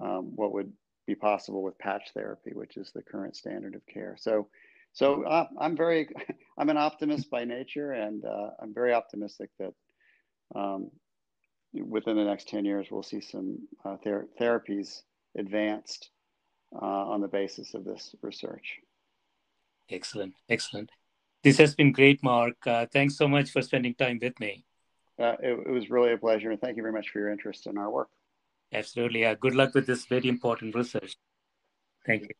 um, 0.00 0.32
what 0.34 0.52
would 0.52 0.72
be 1.06 1.14
possible 1.14 1.62
with 1.62 1.78
patch 1.78 2.10
therapy, 2.14 2.50
which 2.52 2.76
is 2.76 2.90
the 2.92 3.02
current 3.02 3.36
standard 3.36 3.74
of 3.74 3.86
care. 3.86 4.16
So, 4.18 4.48
so 4.92 5.24
uh, 5.24 5.46
I'm 5.58 5.76
very, 5.76 6.08
I'm 6.58 6.68
an 6.68 6.76
optimist 6.76 7.30
by 7.30 7.44
nature, 7.44 7.92
and 7.92 8.24
uh, 8.24 8.50
I'm 8.60 8.74
very 8.74 8.92
optimistic 8.92 9.50
that 9.58 9.72
um, 10.54 10.90
within 11.72 12.16
the 12.16 12.24
next 12.24 12.48
10 12.48 12.64
years 12.64 12.88
we'll 12.90 13.02
see 13.02 13.20
some 13.20 13.58
uh, 13.84 13.96
ther- 14.02 14.28
therapies 14.40 15.02
advanced 15.38 16.10
uh, 16.74 16.84
on 16.84 17.20
the 17.20 17.28
basis 17.28 17.74
of 17.74 17.84
this 17.84 18.14
research. 18.22 18.78
Excellent, 19.90 20.34
excellent. 20.48 20.90
This 21.42 21.58
has 21.58 21.74
been 21.74 21.92
great, 21.92 22.22
Mark. 22.22 22.66
Uh, 22.66 22.86
thanks 22.92 23.16
so 23.16 23.26
much 23.26 23.50
for 23.50 23.62
spending 23.62 23.94
time 23.94 24.18
with 24.20 24.38
me. 24.38 24.64
Uh, 25.18 25.36
it, 25.42 25.66
it, 25.66 25.70
was 25.70 25.90
really 25.90 26.12
a 26.12 26.18
pleasure, 26.18 26.50
and 26.50 26.60
thank 26.60 26.76
you 26.76 26.82
very 26.82 26.92
much 26.92 27.10
for 27.10 27.18
your 27.18 27.30
interest 27.30 27.66
in 27.66 27.76
our 27.76 27.90
work. 27.90 28.08
Absolutely. 28.72 29.24
Uh, 29.24 29.34
good 29.34 29.54
luck 29.54 29.74
with 29.74 29.86
this 29.86 30.06
very 30.06 30.28
important 30.28 30.74
research. 30.74 31.16
Thank 32.06 32.22
you. 32.22 32.39